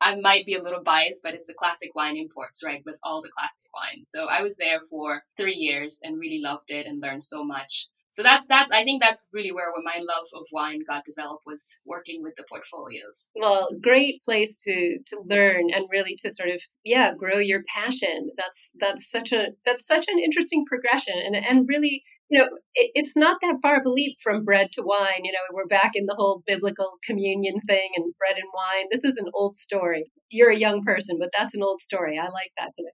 I 0.00 0.16
might 0.16 0.46
be 0.46 0.54
a 0.54 0.62
little 0.62 0.82
biased, 0.82 1.22
but 1.22 1.34
it's 1.34 1.48
a 1.48 1.54
classic 1.54 1.94
wine 1.94 2.16
imports, 2.16 2.62
right, 2.64 2.82
with 2.84 2.96
all 3.02 3.22
the 3.22 3.30
classic 3.36 3.64
wines. 3.74 4.10
So 4.10 4.26
I 4.28 4.42
was 4.42 4.56
there 4.56 4.80
for 4.90 5.22
three 5.36 5.56
years 5.56 6.00
and 6.02 6.18
really 6.18 6.40
loved 6.42 6.70
it 6.70 6.86
and 6.86 7.02
learned 7.02 7.22
so 7.22 7.44
much 7.44 7.88
so 8.16 8.22
that's 8.22 8.46
that's 8.46 8.72
I 8.72 8.82
think 8.82 9.02
that's 9.02 9.26
really 9.30 9.52
where, 9.52 9.70
where 9.70 9.82
my 9.84 9.98
love 9.98 10.24
of 10.34 10.46
wine 10.50 10.80
got 10.88 11.04
developed 11.04 11.42
was 11.44 11.76
working 11.84 12.22
with 12.22 12.32
the 12.38 12.46
portfolios. 12.48 13.30
Well, 13.34 13.68
great 13.82 14.22
place 14.24 14.56
to 14.62 14.98
to 15.08 15.20
learn 15.26 15.66
and 15.70 15.84
really 15.90 16.16
to 16.22 16.30
sort 16.30 16.48
of 16.48 16.62
yeah 16.82 17.12
grow 17.14 17.36
your 17.36 17.62
passion. 17.68 18.30
That's 18.38 18.74
that's 18.80 19.10
such 19.10 19.32
a 19.32 19.48
that's 19.66 19.86
such 19.86 20.06
an 20.08 20.18
interesting 20.18 20.64
progression 20.64 21.16
and 21.26 21.36
and 21.36 21.68
really 21.68 22.04
you 22.28 22.38
know 22.38 22.46
it, 22.74 22.90
it's 22.94 23.16
not 23.16 23.38
that 23.42 23.58
far 23.62 23.76
of 23.76 23.86
a 23.86 23.90
leap 23.90 24.16
from 24.22 24.44
bread 24.44 24.68
to 24.72 24.82
wine. 24.82 25.24
You 25.24 25.32
know 25.32 25.38
we're 25.52 25.66
back 25.66 25.92
in 25.94 26.06
the 26.06 26.16
whole 26.16 26.42
biblical 26.46 26.98
communion 27.04 27.60
thing 27.66 27.90
and 27.96 28.14
bread 28.18 28.36
and 28.36 28.48
wine. 28.54 28.86
This 28.90 29.04
is 29.04 29.16
an 29.16 29.30
old 29.34 29.56
story. 29.56 30.10
You're 30.30 30.50
a 30.50 30.58
young 30.58 30.82
person, 30.82 31.18
but 31.18 31.30
that's 31.36 31.54
an 31.54 31.62
old 31.62 31.80
story. 31.80 32.18
I 32.18 32.24
like 32.24 32.52
that. 32.58 32.72
But 32.76 32.92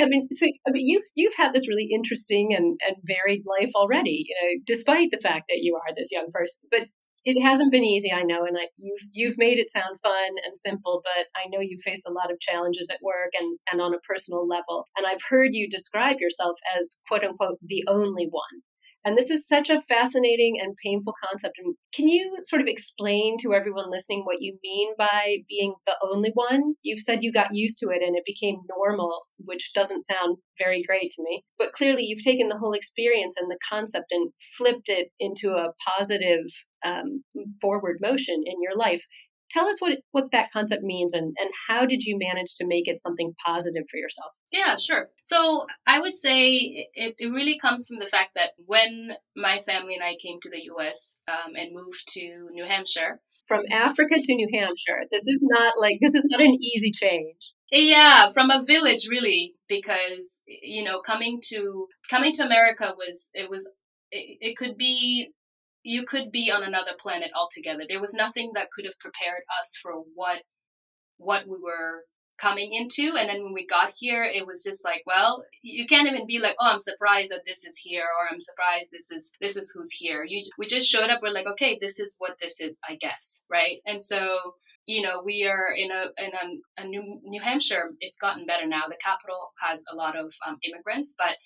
I 0.00 0.06
mean, 0.06 0.28
so 0.30 0.46
I 0.66 0.70
mean, 0.70 0.86
you've 0.86 1.04
you've 1.14 1.36
had 1.36 1.52
this 1.52 1.68
really 1.68 1.88
interesting 1.92 2.54
and, 2.54 2.78
and 2.86 2.96
varied 3.04 3.44
life 3.46 3.70
already, 3.74 4.24
you 4.26 4.34
know, 4.34 4.62
despite 4.66 5.10
the 5.12 5.20
fact 5.22 5.44
that 5.48 5.60
you 5.60 5.76
are 5.76 5.94
this 5.94 6.10
young 6.10 6.30
person. 6.32 6.60
But 6.70 6.88
it 7.24 7.42
hasn't 7.42 7.72
been 7.72 7.84
easy, 7.84 8.10
I 8.12 8.22
know, 8.22 8.44
and 8.46 8.56
I, 8.56 8.68
you've 8.76 9.02
you've 9.12 9.38
made 9.38 9.58
it 9.58 9.70
sound 9.70 10.00
fun 10.00 10.30
and 10.46 10.56
simple, 10.56 11.02
but 11.04 11.26
I 11.36 11.48
know 11.48 11.60
you've 11.60 11.82
faced 11.82 12.08
a 12.08 12.12
lot 12.12 12.30
of 12.30 12.40
challenges 12.40 12.88
at 12.90 13.02
work 13.02 13.32
and 13.38 13.58
and 13.70 13.82
on 13.82 13.92
a 13.92 13.98
personal 13.98 14.46
level. 14.46 14.86
And 14.96 15.06
I've 15.06 15.22
heard 15.28 15.50
you 15.52 15.68
describe 15.68 16.16
yourself 16.20 16.56
as 16.78 17.02
quote 17.06 17.24
unquote 17.24 17.58
the 17.62 17.84
only 17.88 18.28
one. 18.30 18.62
And 19.04 19.16
this 19.16 19.30
is 19.30 19.46
such 19.46 19.70
a 19.70 19.80
fascinating 19.88 20.58
and 20.60 20.76
painful 20.84 21.14
concept. 21.28 21.56
And 21.62 21.74
can 21.94 22.08
you 22.08 22.36
sort 22.40 22.60
of 22.60 22.68
explain 22.68 23.36
to 23.40 23.54
everyone 23.54 23.90
listening 23.90 24.22
what 24.24 24.42
you 24.42 24.58
mean 24.62 24.92
by 24.98 25.38
being 25.48 25.74
the 25.86 25.94
only 26.12 26.30
one? 26.34 26.74
You've 26.82 27.00
said 27.00 27.22
you 27.22 27.32
got 27.32 27.54
used 27.54 27.78
to 27.78 27.88
it 27.90 28.02
and 28.06 28.16
it 28.16 28.24
became 28.26 28.60
normal, 28.68 29.22
which 29.38 29.72
doesn't 29.72 30.02
sound 30.02 30.38
very 30.58 30.82
great 30.82 31.10
to 31.12 31.22
me. 31.22 31.44
But 31.58 31.72
clearly, 31.72 32.04
you've 32.04 32.24
taken 32.24 32.48
the 32.48 32.58
whole 32.58 32.72
experience 32.72 33.36
and 33.38 33.50
the 33.50 33.58
concept 33.68 34.06
and 34.10 34.30
flipped 34.56 34.88
it 34.88 35.08
into 35.20 35.50
a 35.50 35.72
positive 35.96 36.44
um, 36.84 37.22
forward 37.60 37.98
motion 38.00 38.42
in 38.44 38.56
your 38.62 38.76
life 38.76 39.02
tell 39.50 39.68
us 39.68 39.80
what 39.80 39.98
what 40.12 40.30
that 40.32 40.50
concept 40.52 40.82
means 40.82 41.12
and 41.12 41.34
and 41.38 41.50
how 41.68 41.86
did 41.86 42.02
you 42.02 42.18
manage 42.18 42.54
to 42.56 42.66
make 42.66 42.88
it 42.88 42.98
something 43.00 43.34
positive 43.44 43.84
for 43.90 43.96
yourself? 43.96 44.32
Yeah 44.52 44.76
sure. 44.76 45.10
So 45.24 45.66
i 45.86 45.98
would 45.98 46.16
say 46.16 46.88
it, 46.94 47.14
it 47.18 47.28
really 47.28 47.58
comes 47.58 47.86
from 47.86 47.98
the 47.98 48.06
fact 48.06 48.30
that 48.34 48.50
when 48.66 49.12
my 49.36 49.60
family 49.60 49.94
and 49.94 50.04
i 50.04 50.14
came 50.22 50.38
to 50.40 50.50
the 50.50 50.58
us 50.58 51.16
um, 51.28 51.54
and 51.56 51.74
moved 51.74 52.04
to 52.08 52.48
new 52.52 52.64
hampshire. 52.64 53.20
From 53.46 53.62
africa 53.72 54.16
to 54.22 54.34
new 54.34 54.48
hampshire. 54.52 55.02
This 55.10 55.26
is 55.26 55.44
not 55.48 55.74
like 55.80 55.98
this 56.00 56.14
is 56.14 56.26
not 56.30 56.40
an 56.40 56.58
easy 56.62 56.90
change. 56.90 57.52
Yeah 57.70 58.30
from 58.30 58.50
a 58.50 58.64
village 58.64 59.08
really 59.08 59.54
because 59.68 60.42
you 60.46 60.84
know 60.84 61.00
coming 61.00 61.40
to 61.48 61.86
coming 62.10 62.32
to 62.34 62.42
america 62.42 62.94
was 62.96 63.30
it 63.34 63.50
was 63.50 63.70
it, 64.10 64.38
it 64.40 64.56
could 64.56 64.76
be 64.76 65.32
you 65.88 66.04
could 66.04 66.30
be 66.30 66.50
on 66.50 66.62
another 66.62 66.92
planet 66.98 67.30
altogether. 67.34 67.84
There 67.88 68.00
was 68.00 68.12
nothing 68.12 68.52
that 68.54 68.70
could 68.70 68.84
have 68.84 68.98
prepared 68.98 69.42
us 69.58 69.74
for 69.80 69.92
what 70.14 70.42
what 71.16 71.48
we 71.48 71.56
were 71.60 72.04
coming 72.38 72.74
into. 72.74 73.16
And 73.18 73.28
then 73.28 73.42
when 73.42 73.54
we 73.54 73.66
got 73.66 73.94
here 73.98 74.22
it 74.22 74.46
was 74.46 74.62
just 74.62 74.84
like 74.84 75.02
well 75.06 75.42
you 75.62 75.86
can't 75.86 76.06
even 76.06 76.26
be 76.26 76.38
like 76.38 76.56
oh 76.60 76.70
i'm 76.70 76.78
surprised 76.78 77.32
that 77.32 77.42
this 77.44 77.64
is 77.64 77.78
here 77.78 78.04
or 78.04 78.32
i'm 78.32 78.38
surprised 78.38 78.90
this 78.92 79.10
is 79.10 79.32
this 79.40 79.56
is 79.56 79.72
who's 79.74 79.90
here. 79.90 80.24
You 80.28 80.44
we 80.58 80.66
just 80.66 80.88
showed 80.88 81.10
up 81.10 81.20
we're 81.22 81.30
like 81.30 81.48
okay 81.54 81.78
this 81.80 81.98
is 81.98 82.14
what 82.18 82.36
this 82.40 82.60
is 82.60 82.80
i 82.88 82.94
guess 82.94 83.42
right? 83.50 83.78
And 83.86 84.00
so 84.00 84.54
you 84.86 85.00
know 85.02 85.22
we 85.24 85.46
are 85.46 85.68
in 85.74 85.90
a 85.90 86.02
in 86.18 86.32
a, 86.34 86.82
a 86.82 86.86
new 86.86 87.18
new 87.24 87.40
hampshire 87.40 87.92
it's 88.00 88.18
gotten 88.18 88.44
better 88.44 88.66
now. 88.66 88.84
The 88.88 89.02
capital 89.02 89.52
has 89.60 89.82
a 89.90 89.96
lot 89.96 90.16
of 90.16 90.34
um, 90.46 90.58
immigrants 90.62 91.14
but 91.16 91.38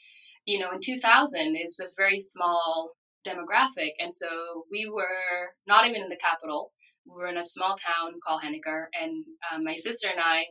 you 0.44 0.58
know 0.58 0.72
in 0.72 0.80
2000 0.82 1.54
it 1.54 1.66
was 1.66 1.80
a 1.80 1.88
very 1.96 2.18
small 2.18 2.90
demographic. 3.26 3.92
And 3.98 4.12
so 4.12 4.28
we 4.70 4.90
were 4.92 5.52
not 5.66 5.86
even 5.86 6.02
in 6.02 6.08
the 6.08 6.16
capital. 6.16 6.72
We 7.06 7.16
were 7.16 7.28
in 7.28 7.36
a 7.36 7.42
small 7.42 7.76
town 7.76 8.14
called 8.26 8.42
Henniker. 8.42 8.86
And 9.00 9.24
um, 9.52 9.64
my 9.64 9.74
sister 9.74 10.08
and 10.08 10.20
I, 10.20 10.44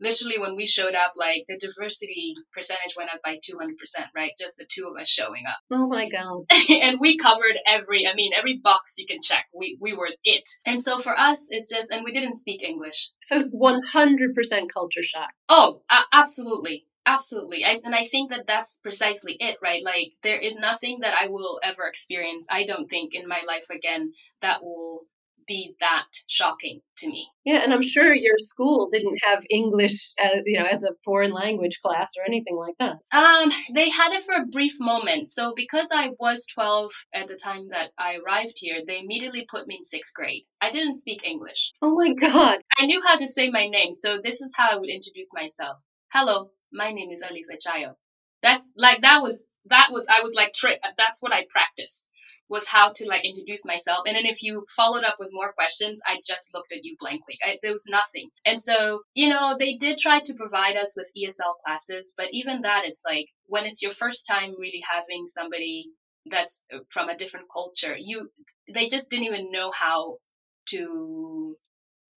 literally, 0.00 0.38
when 0.38 0.56
we 0.56 0.66
showed 0.66 0.94
up, 0.94 1.14
like 1.16 1.44
the 1.48 1.58
diversity 1.58 2.32
percentage 2.54 2.94
went 2.96 3.10
up 3.12 3.20
by 3.24 3.36
200%, 3.36 3.74
right? 4.14 4.32
Just 4.38 4.56
the 4.56 4.66
two 4.68 4.86
of 4.86 5.00
us 5.00 5.08
showing 5.08 5.44
up. 5.46 5.58
Oh 5.70 5.86
my 5.86 6.08
God. 6.08 6.44
and 6.70 6.98
we 7.00 7.16
covered 7.16 7.56
every, 7.66 8.06
I 8.06 8.14
mean, 8.14 8.32
every 8.36 8.58
box 8.62 8.94
you 8.98 9.06
can 9.06 9.20
check. 9.22 9.46
We, 9.54 9.76
we 9.80 9.92
were 9.92 10.08
it. 10.24 10.48
And 10.66 10.80
so 10.80 10.98
for 10.98 11.18
us, 11.18 11.48
it's 11.50 11.70
just, 11.70 11.90
and 11.90 12.04
we 12.04 12.12
didn't 12.12 12.34
speak 12.34 12.62
English. 12.62 13.10
So 13.20 13.44
100% 13.44 14.68
culture 14.72 15.02
shock. 15.02 15.30
Oh, 15.48 15.82
uh, 15.90 16.02
absolutely. 16.12 16.86
Absolutely. 17.08 17.64
I, 17.64 17.80
and 17.84 17.94
I 17.94 18.04
think 18.04 18.30
that 18.30 18.46
that's 18.46 18.78
precisely 18.82 19.36
it, 19.40 19.56
right? 19.62 19.82
Like, 19.82 20.12
there 20.22 20.38
is 20.38 20.58
nothing 20.58 20.98
that 21.00 21.14
I 21.18 21.28
will 21.28 21.58
ever 21.62 21.86
experience, 21.86 22.46
I 22.50 22.66
don't 22.66 22.88
think, 22.88 23.14
in 23.14 23.26
my 23.26 23.40
life 23.46 23.70
again 23.70 24.12
that 24.42 24.62
will 24.62 25.06
be 25.46 25.74
that 25.80 26.04
shocking 26.26 26.82
to 26.98 27.08
me. 27.08 27.28
Yeah, 27.46 27.62
and 27.64 27.72
I'm 27.72 27.80
sure 27.82 28.14
your 28.14 28.36
school 28.36 28.90
didn't 28.92 29.18
have 29.24 29.42
English, 29.48 30.12
as, 30.18 30.42
you 30.44 30.58
know, 30.58 30.66
as 30.66 30.82
a 30.82 30.92
foreign 31.02 31.32
language 31.32 31.80
class 31.82 32.12
or 32.18 32.26
anything 32.26 32.56
like 32.56 32.74
that. 32.78 32.96
Um, 33.16 33.50
they 33.74 33.88
had 33.88 34.12
it 34.12 34.22
for 34.22 34.34
a 34.34 34.46
brief 34.46 34.74
moment. 34.78 35.30
So 35.30 35.54
because 35.56 35.88
I 35.90 36.10
was 36.20 36.46
12 36.52 36.92
at 37.14 37.28
the 37.28 37.36
time 37.36 37.68
that 37.70 37.92
I 37.96 38.18
arrived 38.18 38.58
here, 38.58 38.82
they 38.86 39.00
immediately 39.00 39.46
put 39.50 39.66
me 39.66 39.76
in 39.76 39.82
sixth 39.82 40.12
grade. 40.12 40.42
I 40.60 40.70
didn't 40.70 40.96
speak 40.96 41.26
English. 41.26 41.72
Oh 41.80 41.94
my 41.94 42.12
god! 42.20 42.58
I 42.76 42.84
knew 42.84 43.00
how 43.02 43.16
to 43.16 43.26
say 43.26 43.48
my 43.48 43.66
name, 43.66 43.94
so 43.94 44.18
this 44.22 44.42
is 44.42 44.52
how 44.58 44.68
I 44.72 44.76
would 44.76 44.90
introduce 44.90 45.32
myself. 45.34 45.78
Hello, 46.12 46.50
my 46.72 46.92
name 46.92 47.10
is 47.10 47.22
Alice 47.22 47.48
Achayo. 47.52 47.94
That's 48.42 48.72
like 48.76 49.02
that 49.02 49.20
was 49.22 49.48
that 49.66 49.88
was 49.90 50.08
I 50.08 50.22
was 50.22 50.34
like 50.34 50.52
tri- 50.54 50.78
that's 50.96 51.22
what 51.22 51.32
I 51.32 51.44
practiced 51.50 52.08
was 52.48 52.68
how 52.68 52.90
to 52.92 53.06
like 53.06 53.24
introduce 53.26 53.66
myself. 53.66 54.00
And 54.06 54.16
then 54.16 54.24
if 54.24 54.42
you 54.42 54.64
followed 54.74 55.04
up 55.04 55.16
with 55.18 55.28
more 55.32 55.52
questions 55.52 56.00
i 56.06 56.18
just 56.26 56.54
looked 56.54 56.72
at 56.72 56.84
you 56.84 56.96
blankly. 56.98 57.36
I, 57.42 57.58
there 57.62 57.72
was 57.72 57.86
nothing. 57.88 58.30
And 58.44 58.62
so 58.62 59.02
you 59.14 59.28
know 59.28 59.56
they 59.58 59.74
did 59.76 59.98
try 59.98 60.20
to 60.20 60.34
provide 60.34 60.76
us 60.76 60.94
with 60.96 61.10
esl 61.16 61.54
classes 61.64 62.14
but 62.16 62.28
even 62.32 62.62
that 62.62 62.84
it's 62.84 63.04
like 63.06 63.26
when 63.46 63.64
it's 63.66 63.82
your 63.82 63.92
first 63.92 64.26
time 64.26 64.54
really 64.58 64.82
having 64.90 65.26
somebody 65.26 65.86
that's 66.30 66.64
uh, 66.72 66.78
from 66.90 67.08
a 67.08 67.16
different 67.16 67.46
culture 67.52 67.94
you 67.98 68.30
they 68.72 68.86
just 68.86 69.10
didn't 69.10 69.26
even 69.26 69.50
know 69.50 69.70
how 69.72 70.16
to 70.66 71.56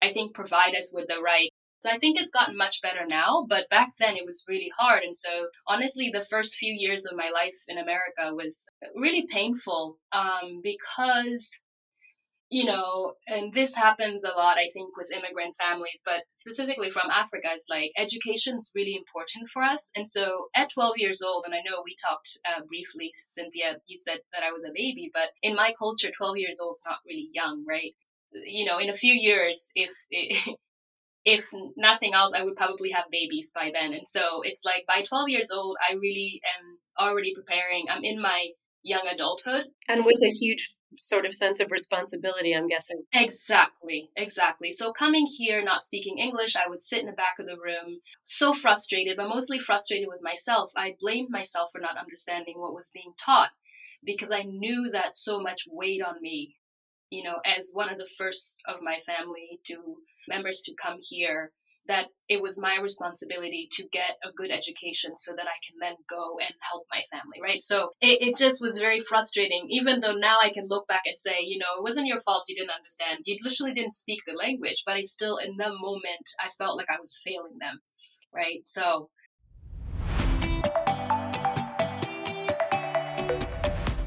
i 0.02 0.10
think 0.10 0.34
provide 0.34 0.76
us 0.76 0.92
with 0.94 1.08
the 1.08 1.22
right 1.22 1.50
so 1.82 1.90
I 1.90 1.98
think 1.98 2.20
it's 2.20 2.30
gotten 2.30 2.56
much 2.56 2.82
better 2.82 3.06
now, 3.10 3.46
but 3.50 3.70
back 3.70 3.94
then 4.00 4.16
it 4.16 4.26
was 4.26 4.46
really 4.48 4.72
hard. 4.78 5.04
And 5.04 5.16
so 5.16 5.48
honestly, 5.68 6.12
the 6.14 6.24
first 6.24 6.56
few 6.56 6.74
years 6.74 7.06
of 7.06 7.18
my 7.18 7.30
life 7.34 7.58
in 7.68 7.80
America 7.80 8.36
was 8.36 8.68
really 8.96 9.26
painful 9.28 9.98
um, 10.12 10.62
because 10.64 11.60
you 12.52 12.66
know, 12.66 13.14
and 13.28 13.54
this 13.54 13.74
happens 13.74 14.26
a 14.26 14.38
lot, 14.38 14.58
I 14.58 14.68
think, 14.74 14.98
with 14.98 15.10
immigrant 15.10 15.56
families, 15.56 16.02
but 16.04 16.24
specifically 16.34 16.92
from 16.92 17.10
Africa, 17.10 17.48
is 17.56 17.66
like 17.70 17.94
education 17.96 18.58
is 18.58 18.74
really 18.76 18.94
important 18.94 19.50
for 19.50 19.64
us. 19.64 19.90
And 19.96 20.06
so 20.06 20.48
at 20.54 20.70
12 20.70 20.98
years 20.98 21.22
old, 21.22 21.46
and 21.46 21.56
I 21.56 21.60
know 21.60 21.82
we 21.86 21.96
talked 21.96 22.38
uh, 22.46 22.62
briefly, 22.68 23.14
Cynthia, 23.26 23.78
you 23.88 23.98
said 23.98 24.20
that 24.34 24.44
I 24.44 24.52
was 24.52 24.66
a 24.66 24.74
baby, 24.76 25.10
but 25.14 25.30
in 25.42 25.56
my 25.56 25.74
culture, 25.80 26.12
12 26.12 26.38
years 26.40 26.60
old 26.62 26.74
is 26.74 26.84
not 26.86 26.98
really 27.08 27.30
young, 27.32 27.64
right? 27.66 27.94
You 28.34 28.66
know, 28.66 28.80
in 28.80 28.90
a 28.90 28.94
few 28.94 29.14
years, 29.14 29.72
if 29.74 29.92
if 31.26 31.50
nothing 31.78 32.14
else, 32.14 32.34
I 32.34 32.44
would 32.44 32.56
probably 32.56 32.92
have 32.92 33.06
babies 33.12 33.52
by 33.54 33.72
then. 33.74 33.94
And 33.94 34.08
so 34.08 34.42
it's 34.44 34.64
like 34.66 34.86
by 34.88 35.04
12 35.04 35.30
years 35.30 35.52
old, 35.52 35.78
I 35.88 35.94
really 35.94 36.42
am 36.58 36.80
already 37.00 37.34
preparing. 37.36 37.86
I'm 37.90 38.04
in 38.04 38.22
my 38.22 38.50
young 38.84 39.08
adulthood. 39.08 39.66
And 39.88 40.06
with 40.06 40.22
a 40.24 40.30
huge 40.30 40.74
sort 40.98 41.26
of 41.26 41.34
sense 41.34 41.60
of 41.60 41.72
responsibility, 41.72 42.54
I'm 42.54 42.68
guessing. 42.68 43.04
Exactly, 43.14 44.10
exactly. 44.16 44.72
So 44.72 44.92
coming 44.92 45.26
here, 45.26 45.64
not 45.64 45.86
speaking 45.86 46.18
English, 46.18 46.56
I 46.56 46.68
would 46.68 46.82
sit 46.82 47.00
in 47.00 47.06
the 47.06 47.12
back 47.14 47.36
of 47.40 47.46
the 47.46 47.58
room, 47.58 48.00
so 48.24 48.54
frustrated, 48.54 49.18
but 49.18 49.30
mostly 49.30 49.60
frustrated 49.60 50.08
with 50.10 50.22
myself. 50.22 50.72
I 50.76 50.96
blamed 51.00 51.30
myself 51.30 51.70
for 51.72 51.80
not 51.80 51.98
understanding 51.98 52.56
what 52.58 52.74
was 52.74 52.92
being 52.94 53.14
taught 53.24 53.52
because 54.04 54.32
I 54.32 54.42
knew 54.42 54.90
that 54.92 55.14
so 55.14 55.40
much 55.40 55.62
weighed 55.70 56.02
on 56.02 56.22
me, 56.22 56.56
you 57.10 57.24
know, 57.24 57.38
as 57.46 57.72
one 57.74 57.90
of 57.90 57.98
the 57.98 58.10
first 58.18 58.60
of 58.68 58.82
my 58.82 59.00
family 59.06 59.60
to 59.66 59.98
members 60.32 60.62
to 60.66 60.74
come 60.82 60.98
here 61.02 61.52
that 61.88 62.08
it 62.30 62.42
was 62.42 62.62
my 62.62 62.78
responsibility 62.82 63.68
to 63.72 63.84
get 63.92 64.18
a 64.24 64.32
good 64.32 64.52
education 64.52 65.18
so 65.18 65.34
that 65.36 65.48
I 65.48 65.58
can 65.66 65.78
then 65.82 65.96
go 66.10 66.38
and 66.40 66.54
help 66.62 66.86
my 66.92 67.02
family, 67.12 67.42
right? 67.42 67.62
So 67.62 67.90
it, 68.00 68.22
it 68.22 68.38
just 68.38 68.62
was 68.62 68.78
very 68.78 69.02
frustrating, 69.02 69.66
even 69.70 70.00
though 70.00 70.14
now 70.14 70.38
I 70.42 70.52
can 70.52 70.68
look 70.70 70.88
back 70.88 71.02
and 71.06 71.20
say, 71.20 71.40
you 71.42 71.58
know, 71.58 71.66
it 71.78 71.84
wasn't 71.84 72.08
your 72.08 72.20
fault 72.22 72.46
you 72.48 72.56
didn't 72.56 72.72
understand. 72.72 73.22
You 73.26 73.38
literally 73.44 73.74
didn't 73.74 73.94
speak 73.94 74.20
the 74.26 74.34
language, 74.34 74.84
but 74.86 74.96
I 74.96 75.02
still, 75.02 75.38
in 75.38 75.58
the 75.58 75.70
moment, 75.70 76.30
I 76.40 76.50
felt 76.58 76.78
like 76.78 76.90
I 76.90 77.00
was 77.00 77.20
failing 77.26 77.58
them, 77.60 77.80
right? 78.34 78.64
So 78.64 79.10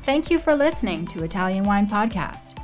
Thank 0.04 0.30
you 0.30 0.38
for 0.38 0.54
listening 0.54 1.06
to 1.08 1.24
Italian 1.24 1.64
Wine 1.64 1.88
Podcast. 1.88 2.63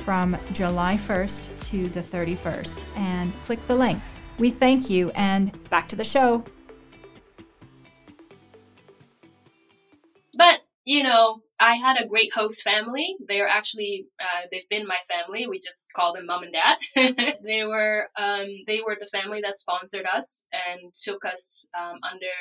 from 0.00 0.36
July 0.52 0.96
1st 0.96 1.62
to 1.70 1.88
the 1.88 2.00
31st 2.00 2.84
and 2.96 3.32
click 3.44 3.64
the 3.66 3.74
link. 3.74 4.00
We 4.38 4.50
thank 4.50 4.90
you 4.90 5.10
and 5.10 5.56
back 5.70 5.88
to 5.88 5.96
the 5.96 6.04
show. 6.04 6.44
But, 10.36 10.62
you 10.84 11.04
know, 11.04 11.43
I 11.60 11.74
had 11.74 11.96
a 11.96 12.06
great 12.06 12.34
host 12.34 12.62
family. 12.62 13.16
They're 13.26 13.48
actually 13.48 14.06
uh, 14.20 14.46
they've 14.50 14.68
been 14.68 14.86
my 14.86 14.98
family. 15.08 15.46
We 15.46 15.58
just 15.58 15.88
call 15.94 16.12
them 16.12 16.26
mom 16.26 16.42
and 16.42 16.52
dad. 16.52 17.36
they 17.44 17.64
were 17.64 18.08
um, 18.16 18.48
they 18.66 18.80
were 18.84 18.96
the 18.98 19.06
family 19.06 19.40
that 19.42 19.56
sponsored 19.56 20.06
us 20.12 20.46
and 20.52 20.92
took 20.92 21.24
us 21.24 21.68
um, 21.78 21.98
under 22.02 22.34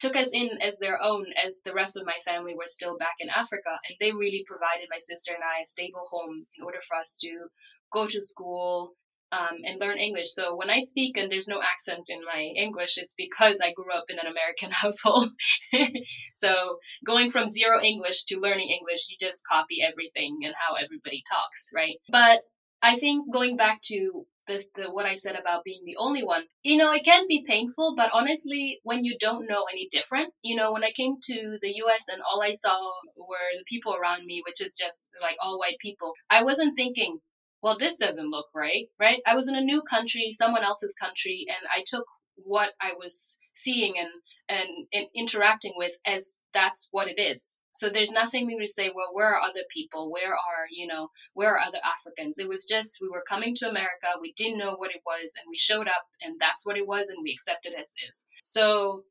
took 0.00 0.16
us 0.16 0.30
in 0.32 0.58
as 0.60 0.78
their 0.78 1.00
own 1.00 1.26
as 1.42 1.62
the 1.64 1.74
rest 1.74 1.96
of 1.96 2.06
my 2.06 2.18
family 2.24 2.54
were 2.54 2.66
still 2.66 2.96
back 2.96 3.14
in 3.20 3.28
Africa. 3.28 3.78
And 3.88 3.96
they 4.00 4.12
really 4.12 4.44
provided 4.46 4.88
my 4.90 4.98
sister 4.98 5.32
and 5.32 5.44
I 5.44 5.62
a 5.62 5.66
stable 5.66 6.08
home 6.10 6.46
in 6.58 6.64
order 6.64 6.78
for 6.86 6.96
us 6.96 7.18
to 7.22 7.48
go 7.92 8.06
to 8.06 8.20
school, 8.20 8.94
um, 9.36 9.58
and 9.64 9.80
learn 9.80 9.98
English. 9.98 10.30
So 10.30 10.56
when 10.56 10.70
I 10.70 10.78
speak 10.78 11.16
and 11.16 11.30
there's 11.30 11.48
no 11.48 11.60
accent 11.62 12.08
in 12.08 12.20
my 12.24 12.40
English, 12.56 12.96
it's 12.96 13.14
because 13.16 13.60
I 13.62 13.72
grew 13.72 13.92
up 13.92 14.06
in 14.08 14.18
an 14.18 14.26
American 14.26 14.70
household. 14.82 15.30
so 16.34 16.78
going 17.04 17.30
from 17.30 17.48
zero 17.48 17.82
English 17.82 18.24
to 18.26 18.40
learning 18.40 18.70
English, 18.70 19.06
you 19.08 19.16
just 19.18 19.42
copy 19.50 19.78
everything 19.82 20.38
and 20.44 20.54
how 20.56 20.74
everybody 20.74 21.22
talks, 21.28 21.70
right? 21.74 21.96
But 22.10 22.40
I 22.82 22.96
think 22.96 23.32
going 23.32 23.56
back 23.56 23.80
to 23.86 24.26
the, 24.46 24.64
the 24.76 24.92
what 24.92 25.06
I 25.06 25.14
said 25.14 25.34
about 25.34 25.64
being 25.64 25.82
the 25.84 25.96
only 25.98 26.22
one, 26.22 26.44
you 26.62 26.76
know, 26.76 26.92
it 26.92 27.04
can 27.04 27.24
be 27.28 27.44
painful, 27.46 27.94
but 27.96 28.10
honestly, 28.12 28.80
when 28.84 29.02
you 29.02 29.16
don't 29.18 29.48
know 29.48 29.64
any 29.72 29.88
different, 29.90 30.32
you 30.42 30.54
know, 30.54 30.72
when 30.72 30.84
I 30.84 30.92
came 30.92 31.16
to 31.20 31.58
the 31.60 31.74
US 31.84 32.06
and 32.08 32.22
all 32.22 32.42
I 32.42 32.52
saw 32.52 32.78
were 33.16 33.50
the 33.58 33.64
people 33.66 33.94
around 33.94 34.24
me, 34.24 34.42
which 34.46 34.60
is 34.60 34.76
just 34.80 35.08
like 35.20 35.36
all 35.42 35.58
white 35.58 35.78
people, 35.80 36.12
I 36.30 36.44
wasn't 36.44 36.76
thinking, 36.76 37.18
well, 37.62 37.76
this 37.78 37.98
doesn't 37.98 38.30
look 38.30 38.46
right, 38.54 38.86
right? 38.98 39.20
I 39.26 39.34
was 39.34 39.48
in 39.48 39.54
a 39.54 39.60
new 39.60 39.82
country, 39.82 40.28
someone 40.30 40.62
else's 40.62 40.94
country, 41.00 41.46
and 41.48 41.66
I 41.74 41.82
took 41.86 42.04
what 42.36 42.72
I 42.80 42.92
was 42.98 43.38
seeing 43.54 43.94
and, 43.98 44.08
and, 44.48 44.86
and 44.92 45.06
interacting 45.14 45.72
with 45.76 45.92
as 46.06 46.36
that's 46.52 46.88
what 46.90 47.08
it 47.08 47.18
is. 47.18 47.58
So 47.72 47.88
there's 47.88 48.10
nothing 48.10 48.46
we 48.46 48.54
would 48.54 48.68
say, 48.68 48.90
well, 48.94 49.10
where 49.12 49.34
are 49.34 49.40
other 49.40 49.64
people? 49.70 50.10
Where 50.10 50.32
are, 50.32 50.66
you 50.70 50.86
know, 50.86 51.08
where 51.34 51.54
are 51.54 51.58
other 51.58 51.78
Africans? 51.84 52.38
It 52.38 52.48
was 52.48 52.64
just, 52.64 52.98
we 53.00 53.08
were 53.08 53.24
coming 53.28 53.54
to 53.56 53.68
America, 53.68 54.06
we 54.20 54.32
didn't 54.34 54.58
know 54.58 54.76
what 54.76 54.90
it 54.90 55.02
was, 55.04 55.34
and 55.36 55.46
we 55.50 55.56
showed 55.56 55.86
up, 55.86 56.04
and 56.22 56.36
that's 56.40 56.64
what 56.64 56.76
it 56.76 56.86
was, 56.86 57.08
and 57.08 57.18
we 57.22 57.32
accepted 57.32 57.72
it 57.72 57.80
as 57.80 57.94
is. 58.06 58.26
So 58.42 59.04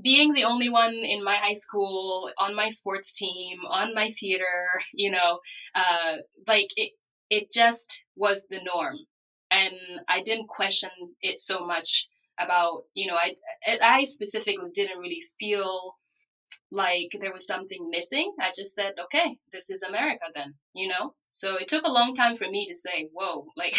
being 0.00 0.32
the 0.32 0.44
only 0.44 0.68
one 0.68 0.94
in 0.94 1.24
my 1.24 1.34
high 1.36 1.54
school, 1.54 2.30
on 2.38 2.54
my 2.54 2.68
sports 2.68 3.14
team, 3.14 3.58
on 3.68 3.94
my 3.94 4.10
theater, 4.10 4.44
you 4.92 5.10
know, 5.10 5.40
uh, 5.74 6.16
like 6.46 6.68
it, 6.76 6.92
it 7.30 7.50
just 7.52 8.04
was 8.16 8.46
the 8.48 8.60
norm. 8.62 8.96
And 9.50 9.74
i 10.08 10.22
didn't 10.22 10.48
question 10.48 10.90
it 11.22 11.40
so 11.40 11.66
much 11.66 12.08
about 12.38 12.84
you 12.94 13.06
know 13.06 13.16
i 13.16 13.34
i 13.82 14.04
specifically 14.04 14.70
didn't 14.74 14.98
really 14.98 15.22
feel 15.38 15.96
like 16.70 17.10
there 17.20 17.32
was 17.32 17.46
something 17.46 17.88
missing. 17.90 18.34
I 18.40 18.52
just 18.54 18.74
said 18.74 18.92
okay 19.04 19.38
this 19.52 19.70
is 19.70 19.82
america 19.82 20.26
then 20.34 20.54
you 20.74 20.88
know? 20.88 21.14
So 21.28 21.56
it 21.56 21.68
took 21.68 21.84
a 21.84 21.90
long 21.98 22.14
time 22.14 22.34
for 22.36 22.48
me 22.48 22.66
to 22.66 22.74
say 22.74 23.08
whoa 23.12 23.46
like 23.56 23.78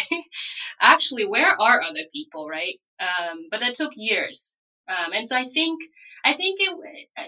actually 0.80 1.26
where 1.26 1.60
are 1.60 1.80
other 1.82 2.04
people? 2.12 2.48
Right? 2.48 2.76
Um, 2.98 3.46
but 3.50 3.60
that 3.60 3.74
took 3.74 3.92
years. 3.96 4.56
Um, 4.88 5.12
and 5.12 5.26
so 5.26 5.36
i 5.36 5.44
think 5.44 5.80
i 6.24 6.32
think 6.32 6.58
it 6.60 6.72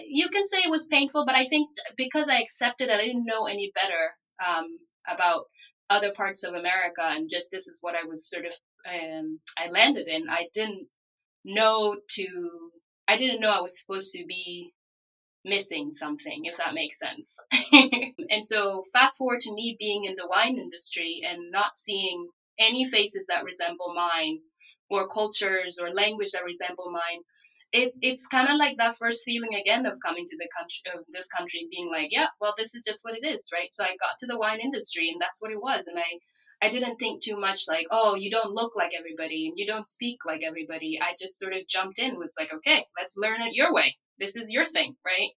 you 0.05 0.27
can 0.29 0.43
say 0.43 0.57
it 0.57 0.69
was 0.69 0.85
painful 0.87 1.25
but 1.25 1.35
i 1.35 1.45
think 1.45 1.69
because 1.95 2.27
i 2.27 2.39
accepted 2.39 2.89
it 2.89 2.99
i 2.99 3.05
didn't 3.05 3.25
know 3.25 3.45
any 3.45 3.71
better 3.73 4.03
um, 4.45 4.79
about 5.07 5.45
other 5.93 6.11
parts 6.11 6.43
of 6.43 6.53
America, 6.53 7.01
and 7.03 7.29
just 7.29 7.51
this 7.51 7.67
is 7.67 7.79
what 7.81 7.95
I 7.95 8.05
was 8.07 8.29
sort 8.29 8.45
of 8.45 8.53
um, 8.89 9.39
I 9.57 9.69
landed 9.69 10.07
in. 10.07 10.29
I 10.29 10.47
didn't 10.53 10.87
know 11.45 11.97
to 12.11 12.71
I 13.07 13.17
didn't 13.17 13.41
know 13.41 13.51
I 13.51 13.61
was 13.61 13.79
supposed 13.79 14.13
to 14.13 14.25
be 14.25 14.73
missing 15.45 15.91
something, 15.91 16.45
if 16.45 16.57
that 16.57 16.73
makes 16.73 16.99
sense. 16.99 17.37
and 18.29 18.45
so 18.45 18.83
fast 18.93 19.17
forward 19.17 19.41
to 19.41 19.53
me 19.53 19.75
being 19.77 20.05
in 20.05 20.15
the 20.15 20.27
wine 20.27 20.57
industry 20.57 21.21
and 21.27 21.51
not 21.51 21.75
seeing 21.75 22.29
any 22.57 22.85
faces 22.85 23.25
that 23.27 23.43
resemble 23.43 23.93
mine 23.93 24.39
or 24.89 25.07
cultures 25.07 25.79
or 25.81 25.93
language 25.93 26.31
that 26.31 26.45
resemble 26.45 26.91
mine 26.91 27.21
it, 27.73 27.93
it's 28.01 28.27
kind 28.27 28.47
of 28.49 28.57
like 28.57 28.77
that 28.77 28.95
first 28.97 29.23
feeling 29.25 29.55
again 29.59 29.87
of 29.87 29.97
coming 30.05 30.25
to 30.27 30.37
the 30.37 30.47
country 30.55 30.99
of 30.99 31.05
this 31.11 31.27
country 31.27 31.67
being 31.71 31.89
like 31.91 32.09
yeah 32.11 32.27
well 32.39 32.53
this 32.55 32.75
is 32.75 32.83
just 32.85 33.03
what 33.03 33.17
it 33.17 33.25
is 33.25 33.49
right? 33.53 33.73
So 33.73 33.83
i 33.83 33.97
got 33.99 34.17
to 34.19 34.27
the 34.27 34.37
wine 34.37 34.59
industry 34.59 35.09
and 35.09 35.19
that's 35.19 35.41
what 35.41 35.51
it 35.51 35.61
was 35.61 35.87
and 35.87 35.97
i 35.99 36.65
i 36.65 36.69
didn't 36.69 36.97
think 36.97 37.21
too 37.21 37.35
much 37.35 37.61
like 37.67 37.87
oh 37.91 38.15
you 38.15 38.29
don't 38.29 38.53
look 38.53 38.75
like 38.75 38.91
everybody 38.97 39.47
and 39.47 39.53
you 39.57 39.65
don't 39.65 39.87
speak 39.87 40.19
like 40.25 40.41
everybody. 40.45 40.99
I 41.01 41.15
just 41.19 41.39
sort 41.39 41.53
of 41.53 41.67
jumped 41.67 41.99
in 41.99 42.17
was 42.17 42.35
like 42.39 42.51
okay 42.53 42.85
let's 42.97 43.15
learn 43.17 43.41
it 43.41 43.53
your 43.55 43.73
way. 43.73 43.97
This 44.19 44.35
is 44.37 44.53
your 44.53 44.67
thing 44.67 44.95
right? 45.03 45.31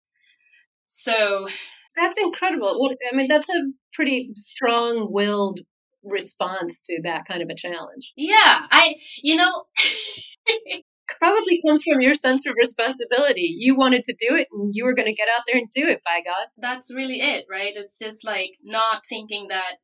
So 0.85 1.47
that's 1.95 2.17
incredible. 2.21 2.89
I 3.11 3.15
mean 3.15 3.27
that's 3.29 3.49
a 3.49 3.71
pretty 3.93 4.31
strong 4.35 5.07
willed 5.09 5.61
response 6.03 6.83
to 6.83 7.01
that 7.03 7.23
kind 7.27 7.41
of 7.41 7.49
a 7.49 7.55
challenge. 7.55 8.11
Yeah 8.17 8.67
i 8.69 8.95
you 9.23 9.37
know 9.37 9.63
probably 11.07 11.61
comes 11.65 11.83
from 11.83 12.01
your 12.01 12.13
sense 12.13 12.45
of 12.45 12.55
responsibility. 12.57 13.55
You 13.57 13.75
wanted 13.75 14.03
to 14.05 14.13
do 14.13 14.35
it 14.35 14.47
and 14.51 14.71
you 14.73 14.85
were 14.85 14.95
going 14.95 15.07
to 15.07 15.15
get 15.15 15.27
out 15.27 15.43
there 15.47 15.57
and 15.57 15.69
do 15.71 15.87
it, 15.87 16.01
by 16.05 16.21
God. 16.23 16.47
That's 16.57 16.93
really 16.93 17.21
it, 17.21 17.45
right? 17.49 17.73
It's 17.75 17.99
just 17.99 18.25
like 18.25 18.51
not 18.63 19.03
thinking 19.07 19.47
that. 19.49 19.75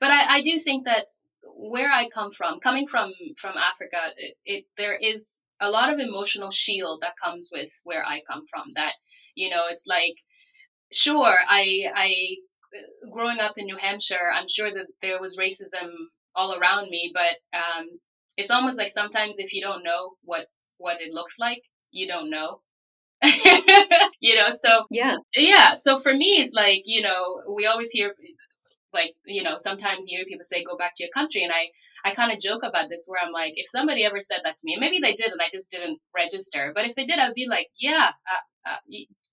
But 0.00 0.10
I, 0.10 0.36
I 0.36 0.42
do 0.42 0.58
think 0.58 0.84
that 0.86 1.06
where 1.44 1.90
I 1.90 2.08
come 2.08 2.30
from, 2.30 2.60
coming 2.60 2.86
from 2.86 3.12
from 3.38 3.56
Africa, 3.56 3.98
it, 4.16 4.36
it 4.44 4.64
there 4.76 4.96
is 4.96 5.42
a 5.60 5.70
lot 5.70 5.92
of 5.92 5.98
emotional 5.98 6.50
shield 6.50 7.00
that 7.02 7.14
comes 7.22 7.50
with 7.52 7.70
where 7.84 8.04
I 8.04 8.22
come 8.30 8.44
from. 8.50 8.72
That 8.74 8.92
you 9.34 9.50
know, 9.50 9.62
it's 9.70 9.86
like 9.86 10.16
sure, 10.92 11.36
I 11.48 11.84
I 11.94 12.14
growing 13.12 13.38
up 13.38 13.54
in 13.56 13.66
New 13.66 13.76
Hampshire, 13.76 14.30
I'm 14.32 14.48
sure 14.48 14.70
that 14.72 14.86
there 15.02 15.20
was 15.20 15.38
racism 15.38 15.90
all 16.34 16.54
around 16.54 16.88
me, 16.90 17.12
but 17.12 17.58
um, 17.58 17.86
it's 18.36 18.50
almost 18.50 18.78
like 18.78 18.90
sometimes 18.90 19.38
if 19.38 19.52
you 19.52 19.60
don't 19.60 19.82
know 19.82 20.12
what 20.22 20.46
what 20.80 21.00
it 21.00 21.12
looks 21.12 21.38
like, 21.38 21.62
you 21.90 22.08
don't 22.08 22.30
know. 22.30 22.60
you 24.20 24.34
know, 24.34 24.48
so 24.48 24.86
yeah, 24.90 25.16
yeah. 25.36 25.74
So 25.74 25.98
for 25.98 26.14
me, 26.14 26.40
it's 26.40 26.54
like 26.54 26.82
you 26.86 27.02
know, 27.02 27.42
we 27.54 27.66
always 27.66 27.90
hear 27.90 28.14
like 28.92 29.14
you 29.24 29.42
know 29.42 29.56
sometimes 29.56 30.06
you 30.08 30.18
hear 30.18 30.26
people 30.26 30.42
say 30.42 30.64
go 30.64 30.76
back 30.76 30.92
to 30.96 31.04
your 31.04 31.10
country 31.12 31.42
and 31.42 31.52
i 31.52 31.68
i 32.04 32.14
kind 32.14 32.32
of 32.32 32.40
joke 32.40 32.62
about 32.62 32.88
this 32.88 33.06
where 33.06 33.20
i'm 33.24 33.32
like 33.32 33.52
if 33.56 33.68
somebody 33.68 34.04
ever 34.04 34.20
said 34.20 34.40
that 34.44 34.56
to 34.56 34.62
me 34.64 34.76
maybe 34.78 34.98
they 35.00 35.14
did 35.14 35.30
and 35.30 35.40
i 35.40 35.48
just 35.52 35.70
didn't 35.70 35.98
register 36.14 36.72
but 36.74 36.84
if 36.84 36.94
they 36.94 37.04
did 37.04 37.18
i'd 37.18 37.34
be 37.34 37.46
like 37.48 37.68
yeah 37.78 38.10
uh, 38.30 38.70
uh, 38.70 38.76